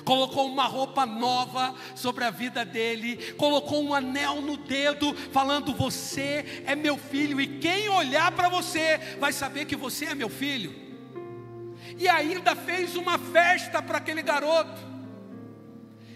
Colocou 0.04 0.46
uma 0.46 0.66
roupa 0.66 1.06
nova 1.06 1.74
sobre 1.94 2.24
a 2.24 2.30
vida 2.30 2.64
dele, 2.64 3.32
colocou 3.34 3.82
um 3.82 3.94
anel 3.94 4.42
no 4.42 4.56
dedo, 4.56 5.14
falando: 5.32 5.72
Você 5.74 6.64
é 6.66 6.74
meu 6.74 6.98
filho, 6.98 7.40
e 7.40 7.46
quem 7.46 7.88
olhar 7.88 8.32
para 8.32 8.48
você 8.48 8.98
vai 9.20 9.32
saber 9.32 9.66
que 9.66 9.76
você 9.76 10.06
é 10.06 10.14
meu 10.16 10.28
filho 10.28 10.89
e 11.98 12.08
ainda 12.08 12.54
fez 12.54 12.96
uma 12.96 13.18
festa 13.18 13.82
para 13.82 13.98
aquele 13.98 14.22
garoto. 14.22 14.90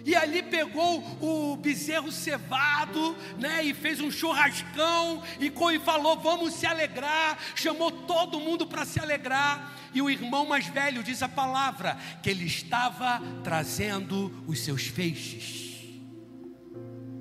E 0.04 0.14
ali 0.14 0.42
pegou 0.42 1.02
o 1.20 1.56
bezerro 1.56 2.12
cevado, 2.12 3.16
né, 3.38 3.64
e 3.64 3.72
fez 3.72 4.00
um 4.02 4.10
churrascão 4.10 5.22
e, 5.40 5.50
falou: 5.78 6.18
"Vamos 6.18 6.52
se 6.54 6.66
alegrar". 6.66 7.38
Chamou 7.54 7.90
todo 7.90 8.38
mundo 8.38 8.66
para 8.66 8.84
se 8.84 9.00
alegrar. 9.00 9.72
E 9.94 10.02
o 10.02 10.10
irmão 10.10 10.44
mais 10.44 10.66
velho 10.66 11.02
diz 11.02 11.22
a 11.22 11.28
palavra 11.28 11.96
que 12.22 12.28
ele 12.28 12.44
estava 12.44 13.22
trazendo 13.42 14.44
os 14.46 14.60
seus 14.60 14.86
feixes. 14.88 15.64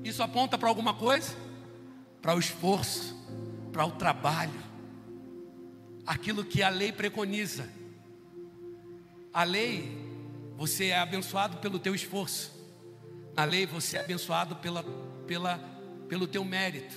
Isso 0.04 0.22
aponta 0.22 0.58
para 0.58 0.68
alguma 0.68 0.94
coisa? 0.94 1.34
Para 2.22 2.36
o 2.36 2.40
esforço, 2.40 3.16
para 3.72 3.86
o 3.86 3.92
trabalho, 3.92 4.62
aquilo 6.06 6.44
que 6.44 6.62
a 6.62 6.70
lei 6.70 6.92
preconiza 6.92 7.70
a 9.34 9.44
lei, 9.44 9.98
você 10.56 10.88
é 10.88 11.00
abençoado 11.00 11.58
pelo 11.58 11.80
teu 11.80 11.96
esforço. 11.96 12.54
Na 13.36 13.44
lei, 13.44 13.66
você 13.66 13.98
é 13.98 14.02
abençoado 14.02 14.56
pela, 14.58 14.84
pela, 15.26 15.58
pelo 16.08 16.28
teu 16.28 16.46
mérito. 16.46 16.96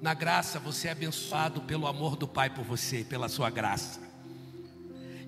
Na 0.00 0.14
graça, 0.14 0.58
você 0.58 0.88
é 0.88 0.92
abençoado 0.92 1.60
pelo 1.62 1.86
amor 1.86 2.16
do 2.16 2.26
Pai 2.26 2.48
por 2.48 2.64
você, 2.64 3.04
pela 3.04 3.28
sua 3.28 3.50
graça. 3.50 4.00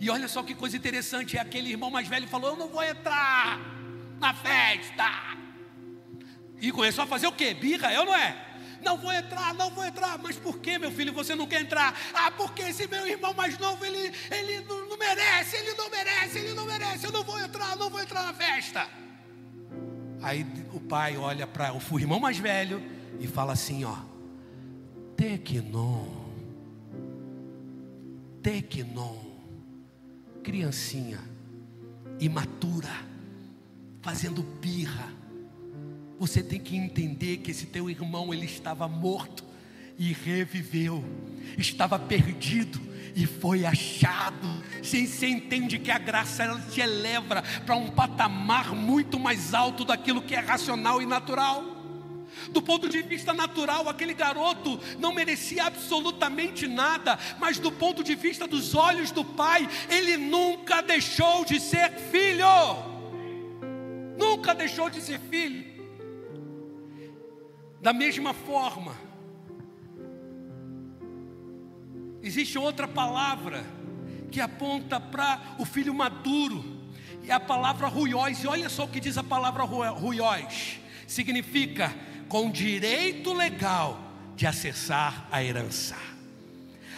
E 0.01 0.09
olha 0.09 0.27
só 0.27 0.43
que 0.43 0.55
coisa 0.55 0.77
interessante: 0.77 1.37
é 1.37 1.41
aquele 1.41 1.71
irmão 1.71 1.91
mais 1.91 2.09
velho 2.09 2.27
falou: 2.27 2.51
Eu 2.51 2.57
não 2.57 2.69
vou 2.69 2.83
entrar 2.83 3.61
na 4.19 4.33
festa. 4.33 5.37
E 6.59 6.73
começou 6.73 7.05
a 7.05 7.07
fazer 7.07 7.27
o 7.27 7.33
quê? 7.33 7.53
Birra, 7.53 7.93
eu 7.93 8.07
não 8.07 8.15
é? 8.15 8.52
Não 8.83 8.99
vou 8.99 9.13
entrar, 9.13 9.55
não 9.55 9.71
vou 9.71 9.85
entrar. 9.85 10.19
Mas 10.19 10.37
por 10.37 10.59
que, 10.59 10.79
meu 10.79 10.91
filho, 10.91 11.13
você 11.13 11.35
não 11.35 11.47
quer 11.47 11.63
entrar? 11.63 11.99
Ah, 12.13 12.31
porque 12.31 12.63
esse 12.63 12.87
meu 12.87 13.07
irmão 13.07 13.33
mais 13.35 13.59
novo, 13.59 13.85
ele, 13.85 14.13
ele 14.31 14.61
não, 14.67 14.89
não 14.89 14.99
merece, 14.99 15.57
ele 15.57 15.75
não 15.75 15.89
merece, 15.91 16.39
ele 16.39 16.55
não 16.55 16.67
merece. 16.67 17.07
Eu 17.07 17.13
não 17.13 17.25
vou 17.25 17.39
entrar, 17.39 17.77
não 17.77 17.89
vou 17.89 18.01
entrar 18.01 18.25
na 18.25 18.35
festa. 18.35 18.89
Aí 20.23 20.47
o 20.73 20.81
pai 20.81 21.17
olha 21.17 21.47
para 21.47 21.73
o 21.73 21.99
irmão 21.99 22.21
mais 22.21 22.39
velho 22.39 22.83
e 23.19 23.27
fala 23.27 23.53
assim: 23.53 23.85
ó, 23.85 23.97
Tequinon, 25.17 26.07
Tequinon, 28.43 29.17
criancinha, 30.43 31.21
imatura, 32.21 32.95
fazendo 34.01 34.43
birra 34.43 35.22
você 36.23 36.41
tem 36.41 36.61
que 36.61 36.77
entender 36.77 37.39
que 37.39 37.51
esse 37.51 37.67
teu 37.67 37.91
irmão 37.91 38.33
ele 38.33 38.47
estava 38.47 38.87
morto 38.87 39.43
e 39.99 40.13
reviveu, 40.13 41.05
estava 41.59 41.99
perdido 41.99 42.81
e 43.17 43.27
foi 43.27 43.67
achado. 43.67 44.63
Sim, 44.85 45.05
você 45.05 45.27
entende 45.27 45.81
que 45.81 45.91
a 45.91 45.99
graça 45.99 46.45
ela 46.45 46.61
te 46.61 46.81
eleva 46.81 47.43
para 47.67 47.75
um 47.75 47.91
patamar 47.91 48.73
muito 48.73 49.19
mais 49.19 49.53
alto 49.53 49.85
daquilo 49.85 50.23
que 50.23 50.37
é 50.37 50.39
racional 50.39 51.03
e 51.03 51.07
natural. 51.07 51.65
Do 52.53 52.63
ponto 52.63 52.89
de 52.89 53.03
vista 53.03 53.33
natural, 53.33 53.89
aquele 53.89 54.15
garoto 54.15 54.79
não 55.01 55.13
merecia 55.13 55.65
absolutamente 55.65 56.69
nada, 56.69 57.19
mas 57.41 57.59
do 57.59 57.73
ponto 57.73 58.05
de 58.05 58.15
vista 58.15 58.47
dos 58.47 58.77
olhos 58.77 59.11
do 59.11 59.25
pai, 59.25 59.69
ele 59.91 60.17
nunca 60.17 60.83
deixou 60.83 61.45
de 61.45 61.59
ser 61.59 61.91
filho. 62.13 62.47
Nunca 64.17 64.55
deixou 64.55 64.89
de 64.89 65.01
ser 65.01 65.19
filho. 65.19 65.72
Da 67.83 67.93
mesma 67.93 68.33
forma, 68.33 68.95
existe 72.23 72.57
outra 72.57 72.87
palavra 72.87 73.65
que 74.31 74.41
aponta 74.41 75.01
para 75.01 75.57
o 75.59 75.65
filho 75.65 75.93
maduro, 75.93 76.81
e 77.25 77.31
a 77.33 77.41
palavra 77.41 77.89
ruiós, 77.89 78.39
e 78.45 78.47
olha 78.47 78.69
só 78.69 78.85
o 78.85 78.89
que 78.89 79.01
diz 79.01 79.19
a 79.19 79.25
palavra 79.25 79.65
ruiós: 79.65 80.79
significa 81.09 81.93
com 82.29 82.53
direito 82.53 83.33
legal 83.33 84.01
de 84.37 84.47
acessar 84.47 85.27
a 85.29 85.43
herança. 85.43 85.97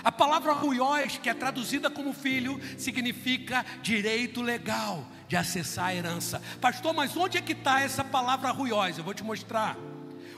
A 0.05 0.12
palavra 0.12 0.52
ruiós, 0.52 1.16
que 1.16 1.31
é 1.31 1.35
traduzida 1.35 1.89
como 1.89 2.12
filho, 2.12 2.61
significa 2.77 3.65
direito 3.82 4.43
legal 4.43 5.06
de 5.27 5.35
acessar 5.35 5.86
a 5.86 5.94
herança. 5.94 6.43
Pastor, 6.61 6.93
mas 6.93 7.16
onde 7.16 7.39
é 7.39 7.40
que 7.40 7.52
está 7.52 7.81
essa 7.81 8.05
palavra 8.05 8.51
ruiós? 8.51 8.98
Eu 8.98 9.05
vou 9.05 9.15
te 9.15 9.24
mostrar. 9.24 9.78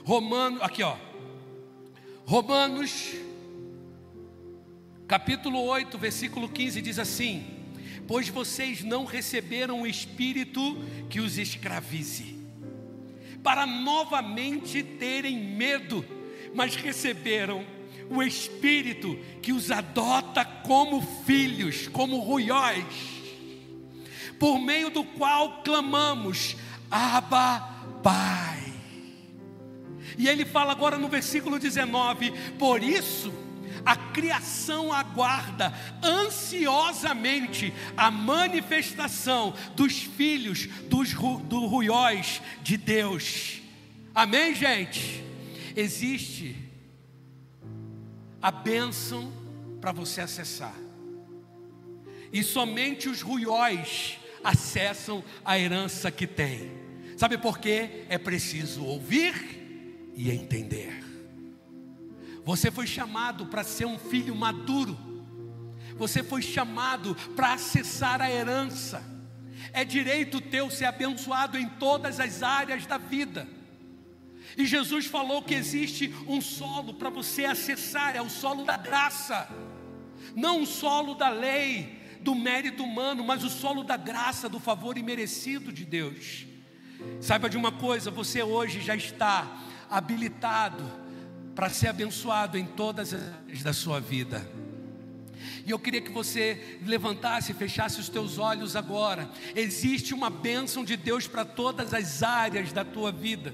Romanos, 0.07 0.61
aqui 0.61 0.81
ó. 0.83 0.95
Romanos, 2.25 3.13
capítulo 5.05 5.61
8, 5.65 5.97
versículo 5.97 6.47
15 6.47 6.81
diz 6.81 6.97
assim: 6.97 7.45
Pois 8.07 8.29
vocês 8.29 8.85
não 8.85 9.03
receberam 9.03 9.81
o 9.81 9.85
espírito 9.85 10.61
que 11.09 11.19
os 11.19 11.37
escravize, 11.37 12.39
para 13.43 13.65
novamente 13.65 14.81
terem 14.81 15.37
medo, 15.37 16.05
mas 16.55 16.77
receberam 16.77 17.65
o 18.09 18.23
espírito 18.23 19.19
que 19.41 19.51
os 19.51 19.71
adota 19.71 20.45
como 20.45 21.01
filhos, 21.25 21.89
como 21.89 22.21
ruiós, 22.21 22.85
por 24.39 24.57
meio 24.57 24.89
do 24.89 25.03
qual 25.03 25.63
clamamos: 25.63 26.55
Abba, 26.89 27.59
Pai. 28.01 28.56
E 30.17 30.27
ele 30.27 30.45
fala 30.45 30.71
agora 30.71 30.97
no 30.97 31.07
versículo 31.07 31.59
19: 31.59 32.31
Por 32.57 32.81
isso, 32.81 33.31
a 33.85 33.95
criação 33.95 34.91
aguarda 34.91 35.73
ansiosamente 36.03 37.73
a 37.95 38.09
manifestação 38.09 39.53
dos 39.75 39.99
filhos 39.99 40.67
dos 40.89 41.13
do 41.13 41.65
ruiós 41.67 42.41
de 42.61 42.75
Deus. 42.77 43.61
Amém, 44.13 44.55
gente? 44.55 45.23
Existe 45.75 46.55
a 48.41 48.49
bênção 48.49 49.31
para 49.79 49.91
você 49.91 50.21
acessar. 50.21 50.75
E 52.33 52.43
somente 52.43 53.07
os 53.07 53.21
ruiós 53.21 54.17
acessam 54.43 55.23
a 55.45 55.57
herança 55.57 56.11
que 56.11 56.25
tem. 56.25 56.71
Sabe 57.15 57.37
por 57.37 57.57
quê? 57.59 58.05
É 58.09 58.17
preciso 58.17 58.83
ouvir 58.83 59.66
e 60.17 60.31
entender. 60.31 61.05
Você 62.43 62.71
foi 62.71 62.87
chamado 62.87 63.45
para 63.45 63.63
ser 63.63 63.85
um 63.85 63.99
filho 63.99 64.35
maduro. 64.35 64.97
Você 65.95 66.23
foi 66.23 66.41
chamado 66.41 67.15
para 67.35 67.53
acessar 67.53 68.21
a 68.21 68.29
herança. 68.29 69.03
É 69.71 69.85
direito 69.85 70.41
teu 70.41 70.69
ser 70.71 70.85
abençoado 70.85 71.57
em 71.57 71.69
todas 71.69 72.19
as 72.19 72.41
áreas 72.41 72.85
da 72.85 72.97
vida. 72.97 73.47
E 74.57 74.65
Jesus 74.65 75.05
falou 75.05 75.43
que 75.43 75.53
existe 75.53 76.13
um 76.27 76.41
solo 76.41 76.95
para 76.95 77.09
você 77.09 77.45
acessar, 77.45 78.15
é 78.15 78.21
o 78.21 78.29
solo 78.29 78.63
da 78.63 78.77
graça, 78.77 79.47
não 80.35 80.63
o 80.63 80.65
solo 80.65 81.13
da 81.13 81.29
lei, 81.29 82.01
do 82.21 82.33
mérito 82.33 82.83
humano, 82.83 83.23
mas 83.23 83.43
o 83.43 83.49
solo 83.49 83.83
da 83.83 83.97
graça, 83.97 84.49
do 84.49 84.59
favor 84.59 84.97
imerecido 84.97 85.71
de 85.71 85.85
Deus. 85.85 86.47
Saiba 87.21 87.49
de 87.49 87.57
uma 87.57 87.71
coisa: 87.71 88.09
você 88.09 88.41
hoje 88.41 88.81
já 88.81 88.95
está 88.95 89.63
habilitado 89.89 90.83
para 91.55 91.69
ser 91.69 91.87
abençoado 91.87 92.57
em 92.57 92.65
todas 92.65 93.13
as 93.13 93.21
áreas 93.21 93.63
da 93.63 93.73
sua 93.73 93.99
vida. 93.99 94.47
E 95.65 95.71
eu 95.71 95.79
queria 95.79 96.01
que 96.01 96.11
você 96.11 96.79
levantasse 96.85 97.51
e 97.51 97.55
fechasse 97.55 97.99
os 97.99 98.09
teus 98.09 98.37
olhos 98.37 98.75
agora. 98.75 99.29
Existe 99.55 100.13
uma 100.13 100.29
bênção 100.29 100.83
de 100.85 100.95
Deus 100.95 101.27
para 101.27 101.43
todas 101.43 101.93
as 101.93 102.23
áreas 102.23 102.71
da 102.71 102.85
tua 102.85 103.11
vida. 103.11 103.53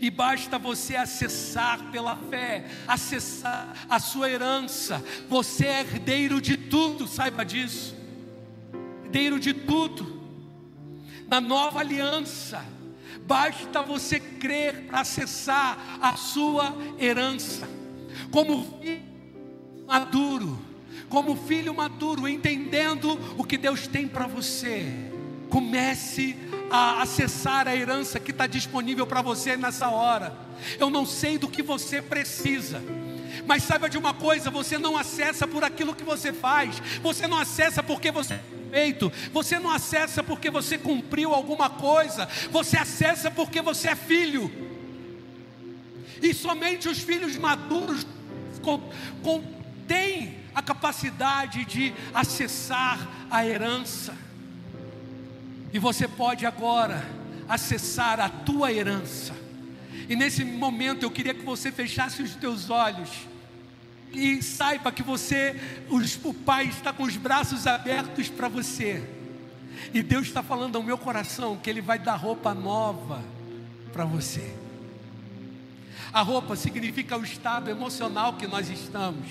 E 0.00 0.10
basta 0.10 0.58
você 0.58 0.96
acessar 0.96 1.90
pela 1.90 2.16
fé, 2.16 2.66
acessar 2.86 3.74
a 3.88 3.98
sua 3.98 4.30
herança. 4.30 5.04
Você 5.28 5.66
é 5.66 5.80
herdeiro 5.80 6.40
de 6.40 6.56
tudo, 6.56 7.06
saiba 7.06 7.44
disso. 7.44 7.96
Herdeiro 9.04 9.40
de 9.40 9.52
tudo. 9.52 10.20
Na 11.28 11.40
nova 11.40 11.80
aliança, 11.80 12.64
basta 13.26 13.82
você 13.82 14.20
crer 14.20 14.86
para 14.86 15.00
acessar 15.00 15.98
a 16.00 16.16
sua 16.16 16.74
herança. 16.98 17.68
Como 18.30 18.80
filho 18.80 19.02
maduro, 19.86 20.58
como 21.08 21.36
filho 21.36 21.74
maduro, 21.74 22.28
entendendo 22.28 23.18
o 23.36 23.44
que 23.44 23.58
Deus 23.58 23.86
tem 23.86 24.06
para 24.06 24.26
você. 24.26 24.86
Comece 25.48 26.36
a 26.70 27.02
acessar 27.02 27.66
a 27.66 27.74
herança 27.74 28.20
que 28.20 28.30
está 28.30 28.46
disponível 28.46 29.06
para 29.06 29.20
você 29.20 29.56
nessa 29.56 29.88
hora. 29.90 30.32
Eu 30.78 30.88
não 30.90 31.04
sei 31.04 31.38
do 31.38 31.48
que 31.48 31.62
você 31.62 32.00
precisa. 32.00 32.80
Mas 33.46 33.62
saiba 33.62 33.88
de 33.88 33.98
uma 33.98 34.14
coisa: 34.14 34.50
você 34.50 34.78
não 34.78 34.96
acessa 34.96 35.46
por 35.46 35.64
aquilo 35.64 35.94
que 35.94 36.04
você 36.04 36.32
faz, 36.32 36.80
você 37.02 37.26
não 37.26 37.38
acessa 37.38 37.82
porque 37.82 38.10
você 38.10 38.34
é 38.34 38.40
feito, 38.70 39.12
você 39.32 39.58
não 39.58 39.70
acessa 39.70 40.22
porque 40.22 40.50
você 40.50 40.78
cumpriu 40.78 41.34
alguma 41.34 41.68
coisa, 41.68 42.28
você 42.50 42.76
acessa 42.76 43.30
porque 43.30 43.60
você 43.60 43.88
é 43.88 43.96
filho. 43.96 44.50
E 46.22 46.34
somente 46.34 46.88
os 46.88 46.98
filhos 46.98 47.36
maduros 47.36 48.06
têm 49.86 50.38
a 50.54 50.62
capacidade 50.62 51.64
de 51.64 51.94
acessar 52.12 52.98
a 53.30 53.46
herança. 53.46 54.14
E 55.72 55.78
você 55.78 56.06
pode 56.06 56.44
agora 56.44 57.04
acessar 57.48 58.20
a 58.20 58.28
tua 58.28 58.72
herança. 58.72 59.34
E 60.10 60.16
nesse 60.16 60.44
momento 60.44 61.04
eu 61.04 61.10
queria 61.10 61.32
que 61.32 61.44
você 61.44 61.70
fechasse 61.70 62.20
os 62.20 62.34
teus 62.34 62.68
olhos 62.68 63.08
e 64.12 64.42
saiba 64.42 64.90
que 64.90 65.04
você, 65.04 65.54
o 66.24 66.34
Pai 66.34 66.64
está 66.64 66.92
com 66.92 67.04
os 67.04 67.16
braços 67.16 67.64
abertos 67.64 68.28
para 68.28 68.48
você. 68.48 69.08
E 69.94 70.02
Deus 70.02 70.26
está 70.26 70.42
falando 70.42 70.74
ao 70.74 70.82
meu 70.82 70.98
coração 70.98 71.56
que 71.56 71.70
Ele 71.70 71.80
vai 71.80 71.96
dar 71.96 72.16
roupa 72.16 72.52
nova 72.52 73.22
para 73.92 74.04
você. 74.04 74.52
A 76.12 76.22
roupa 76.22 76.56
significa 76.56 77.16
o 77.16 77.22
estado 77.22 77.70
emocional 77.70 78.32
que 78.32 78.48
nós 78.48 78.68
estamos, 78.68 79.28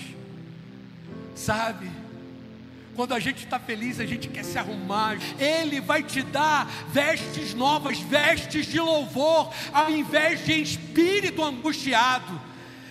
sabe? 1.34 1.90
Quando 2.96 3.14
a 3.14 3.20
gente 3.20 3.44
está 3.44 3.58
feliz, 3.58 4.00
a 4.00 4.06
gente 4.06 4.28
quer 4.28 4.44
se 4.44 4.58
arrumar. 4.58 5.16
Ele 5.38 5.80
vai 5.80 6.02
te 6.02 6.22
dar 6.22 6.66
vestes 6.88 7.54
novas, 7.54 7.98
vestes 7.98 8.66
de 8.66 8.80
louvor, 8.80 9.52
ao 9.72 9.90
invés 9.90 10.44
de 10.44 10.60
espírito 10.60 11.42
angustiado. 11.42 12.40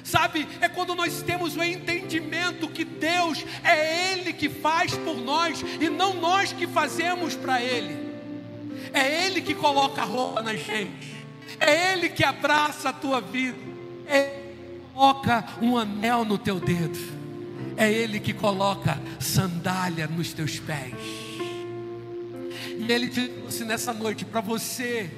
Sabe, 0.04 0.48
é 0.60 0.68
quando 0.68 0.96
nós 0.96 1.22
temos 1.22 1.56
o 1.56 1.62
entendimento 1.62 2.68
que 2.68 2.84
Deus 2.84 3.46
é 3.64 4.14
Ele 4.14 4.34
que 4.34 4.50
faz 4.50 4.96
por 4.96 5.18
nós 5.18 5.64
e 5.80 5.88
não 5.90 6.16
nós 6.16 6.52
que 6.52 6.66
fazemos 6.66 7.36
para 7.36 7.62
Ele. 7.62 8.10
É 8.92 9.26
Ele 9.26 9.42
que 9.42 9.54
coloca 9.54 10.02
a 10.02 10.06
roupa 10.06 10.42
na 10.42 10.56
gente, 10.56 11.16
é 11.60 11.94
Ele 11.94 12.10
que 12.10 12.24
abraça 12.24 12.90
a 12.90 12.94
tua 12.94 13.22
vida, 13.22 13.60
é 14.08 14.20
Ele 14.20 14.56
que 14.66 14.94
coloca 14.94 15.46
um 15.62 15.78
anel 15.78 16.26
no 16.26 16.40
teu 16.40 16.60
dedo. 16.60 17.19
É 17.80 17.90
Ele 17.90 18.20
que 18.20 18.34
coloca 18.34 19.00
sandália 19.22 20.06
nos 20.06 20.34
teus 20.34 20.60
pés. 20.60 20.94
E 22.78 22.92
Ele 22.92 23.08
te 23.08 23.26
trouxe 23.30 23.64
nessa 23.64 23.94
noite 23.94 24.26
para 24.26 24.42
você 24.42 25.10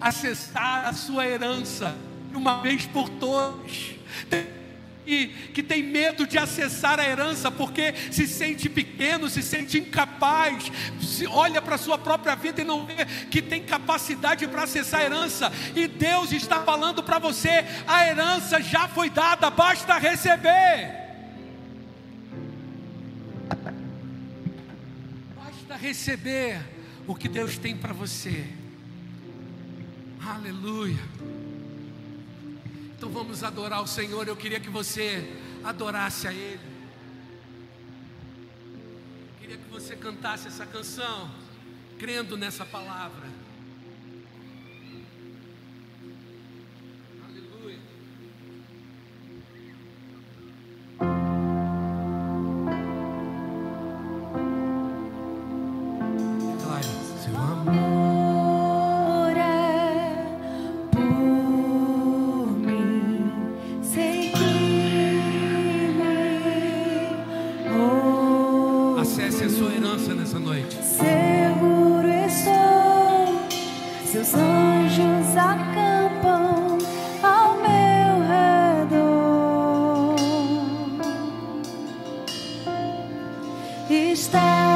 acessar 0.00 0.86
a 0.86 0.94
sua 0.94 1.26
herança 1.26 1.94
uma 2.32 2.62
vez 2.62 2.86
por 2.86 3.10
todas. 3.10 3.90
E 5.06 5.26
que 5.52 5.62
tem 5.62 5.82
medo 5.82 6.26
de 6.26 6.38
acessar 6.38 6.98
a 6.98 7.06
herança 7.06 7.50
porque 7.50 7.94
se 8.10 8.26
sente 8.26 8.70
pequeno, 8.70 9.28
se 9.28 9.42
sente 9.42 9.78
incapaz, 9.78 10.72
se 11.02 11.26
olha 11.26 11.60
para 11.60 11.74
a 11.74 11.78
sua 11.78 11.98
própria 11.98 12.34
vida 12.34 12.62
e 12.62 12.64
não 12.64 12.86
vê 12.86 13.04
que 13.30 13.42
tem 13.42 13.62
capacidade 13.62 14.48
para 14.48 14.62
acessar 14.62 15.02
a 15.02 15.04
herança. 15.04 15.52
E 15.76 15.86
Deus 15.86 16.32
está 16.32 16.62
falando 16.62 17.02
para 17.02 17.18
você: 17.18 17.62
a 17.86 18.08
herança 18.08 18.58
já 18.62 18.88
foi 18.88 19.10
dada, 19.10 19.50
basta 19.50 19.98
receber. 19.98 21.05
Receber 25.86 26.60
o 27.06 27.14
que 27.14 27.28
Deus 27.28 27.56
tem 27.56 27.76
para 27.76 27.92
você. 27.92 28.44
Aleluia. 30.20 30.98
Então 32.96 33.08
vamos 33.08 33.44
adorar 33.44 33.82
o 33.82 33.86
Senhor. 33.86 34.26
Eu 34.26 34.36
queria 34.36 34.58
que 34.58 34.68
você 34.68 35.32
adorasse 35.62 36.26
a 36.26 36.32
Ele. 36.32 36.60
Eu 39.28 39.40
queria 39.40 39.56
que 39.56 39.70
você 39.70 39.94
cantasse 39.94 40.48
essa 40.48 40.66
canção, 40.66 41.30
crendo 42.00 42.36
nessa 42.36 42.66
palavra. 42.66 43.35
anjos 74.36 75.36
acampam 75.36 76.78
ao 77.22 77.56
meu 77.56 78.12
redor. 78.28 80.16
Está 83.88 84.75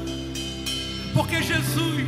Porque 1.13 1.41
Jesus, 1.41 2.07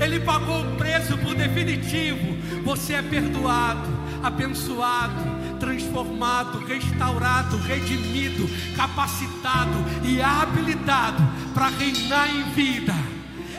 Ele 0.00 0.20
pagou 0.20 0.62
o 0.62 0.76
preço 0.76 1.16
por 1.18 1.34
definitivo. 1.34 2.36
Você 2.64 2.94
é 2.94 3.02
perdoado, 3.02 3.88
abençoado, 4.22 5.40
transformado, 5.58 6.58
restaurado, 6.66 7.56
redimido, 7.58 8.48
capacitado 8.76 9.84
e 10.04 10.20
habilitado 10.20 11.22
para 11.54 11.68
reinar 11.68 12.30
em 12.30 12.42
vida 12.52 12.94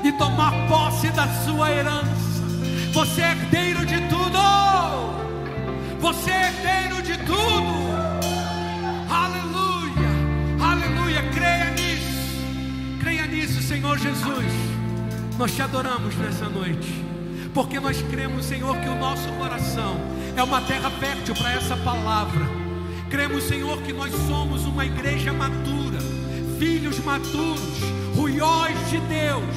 e 0.03 0.11
tomar 0.13 0.51
posse 0.67 1.09
da 1.09 1.27
sua 1.45 1.71
herança. 1.71 2.41
Você 2.93 3.21
é 3.21 3.31
herdeiro 3.31 3.85
de 3.85 4.01
tudo. 4.09 4.39
Você 5.99 6.31
é 6.31 6.47
herdeiro 6.47 7.01
de 7.03 7.17
tudo. 7.25 7.80
Senhor 13.91 13.97
Jesus. 13.97 14.45
Nós 15.37 15.53
te 15.53 15.61
adoramos 15.61 16.15
nessa 16.15 16.47
noite, 16.47 17.03
porque 17.53 17.79
nós 17.79 18.01
cremos, 18.03 18.45
Senhor, 18.45 18.77
que 18.77 18.87
o 18.87 18.95
nosso 18.95 19.27
coração 19.33 19.97
é 20.35 20.41
uma 20.41 20.61
terra 20.61 20.89
fértil 20.91 21.35
para 21.35 21.53
essa 21.53 21.75
palavra. 21.77 22.45
Cremos, 23.09 23.43
Senhor, 23.43 23.81
que 23.81 23.91
nós 23.91 24.11
somos 24.27 24.65
uma 24.65 24.85
igreja 24.85 25.33
madura, 25.33 25.99
filhos 26.57 26.99
maduros, 26.99 27.81
ruiós 28.15 28.77
de 28.89 28.99
Deus, 28.99 29.55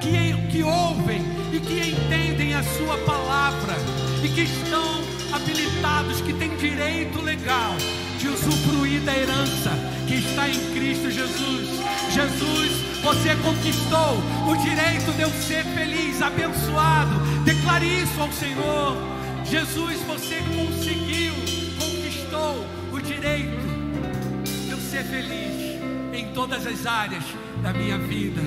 que, 0.00 0.50
que 0.50 0.62
ouvem 0.62 1.20
e 1.52 1.60
que 1.60 1.90
entendem 1.90 2.54
a 2.54 2.62
Sua 2.62 2.96
palavra 2.98 3.74
e 4.22 4.28
que 4.28 4.42
estão 4.42 5.02
habilitados, 5.34 6.22
que 6.22 6.32
têm 6.32 6.56
direito 6.56 7.20
legal 7.20 7.76
de 8.26 8.32
usufruir 8.32 9.00
da 9.02 9.16
herança 9.16 9.70
está 10.08 10.48
em 10.48 10.58
Cristo 10.72 11.10
Jesus. 11.10 11.68
Jesus, 12.12 12.72
você 13.02 13.34
conquistou 13.36 14.18
o 14.48 14.56
direito 14.56 15.12
de 15.12 15.22
eu 15.22 15.30
ser 15.30 15.64
feliz, 15.64 16.20
abençoado. 16.20 17.14
Declare 17.44 17.86
isso 17.86 18.20
ao 18.20 18.32
Senhor. 18.32 18.96
Jesus, 19.44 20.00
você 20.02 20.42
conseguiu, 20.56 21.34
conquistou 21.78 22.66
o 22.92 23.00
direito 23.00 23.66
de 24.44 24.70
eu 24.70 24.78
ser 24.78 25.04
feliz 25.04 25.78
em 26.12 26.32
todas 26.32 26.66
as 26.66 26.86
áreas 26.86 27.24
da 27.62 27.72
minha 27.72 27.98
vida. 27.98 28.40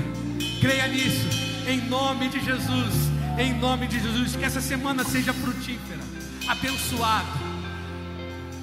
Creia 0.59 0.87
nisso, 0.87 1.29
em 1.67 1.87
nome 1.87 2.27
de 2.27 2.43
Jesus. 2.43 3.09
Em 3.37 3.53
nome 3.53 3.87
de 3.87 3.99
Jesus, 3.99 4.35
que 4.35 4.43
essa 4.43 4.59
semana 4.59 5.05
seja 5.05 5.31
frutífera, 5.31 6.01
abençoada 6.49 7.48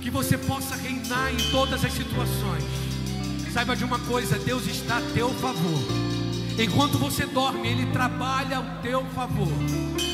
que 0.06 0.10
você 0.12 0.38
possa 0.38 0.76
reinar 0.76 1.32
em 1.32 1.50
todas 1.50 1.84
as 1.84 1.92
situações. 1.92 2.62
Saiba 3.52 3.74
de 3.74 3.82
uma 3.82 3.98
coisa: 3.98 4.38
Deus 4.38 4.64
está 4.68 4.98
a 4.98 5.02
teu 5.12 5.30
favor. 5.30 5.82
Enquanto 6.56 6.96
você 6.96 7.26
dorme, 7.26 7.66
Ele 7.66 7.86
trabalha 7.86 8.58
ao 8.58 8.80
teu 8.82 9.04
favor, 9.06 9.52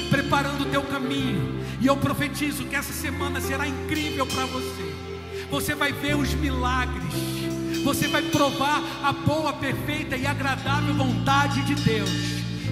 preparando 0.08 0.62
o 0.62 0.70
teu 0.70 0.82
caminho. 0.84 1.62
E 1.78 1.86
eu 1.86 1.94
profetizo 1.98 2.64
que 2.64 2.74
essa 2.74 2.90
semana 2.90 3.38
será 3.38 3.68
incrível 3.68 4.26
para 4.26 4.46
você. 4.46 4.94
Você 5.50 5.74
vai 5.74 5.92
ver 5.92 6.16
os 6.16 6.32
milagres, 6.32 7.12
você 7.84 8.08
vai 8.08 8.22
provar 8.22 8.82
a 9.04 9.12
boa, 9.12 9.52
perfeita 9.52 10.16
e 10.16 10.26
agradável 10.26 10.94
vontade 10.94 11.60
de 11.66 11.74
Deus. 11.74 12.10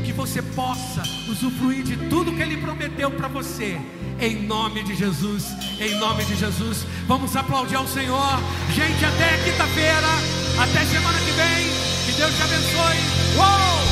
Que 0.07 0.13
você 0.15 0.41
possa 0.41 1.03
usufruir 1.31 1.83
de 1.85 1.99
tudo 2.09 2.33
que 2.33 2.41
Ele 2.41 2.57
prometeu 2.57 3.11
para 3.11 3.29
você 3.29 3.79
em 4.21 4.43
nome 4.43 4.83
de 4.83 4.95
Jesus, 4.95 5.47
em 5.81 5.95
nome 5.99 6.25
de 6.25 6.37
Jesus. 6.37 6.85
Vamos 7.07 7.35
aplaudir 7.35 7.77
ao 7.77 7.89
Senhor. 7.89 8.39
Gente, 8.75 9.05
até 9.05 9.39
quinta-feira, 9.45 10.09
até 10.59 10.85
semana 10.85 11.19
que 11.19 11.31
vem. 11.33 11.71
Que 12.07 12.13
Deus 12.13 12.35
te 12.37 12.43
abençoe. 12.43 12.97
Uou! 13.37 13.90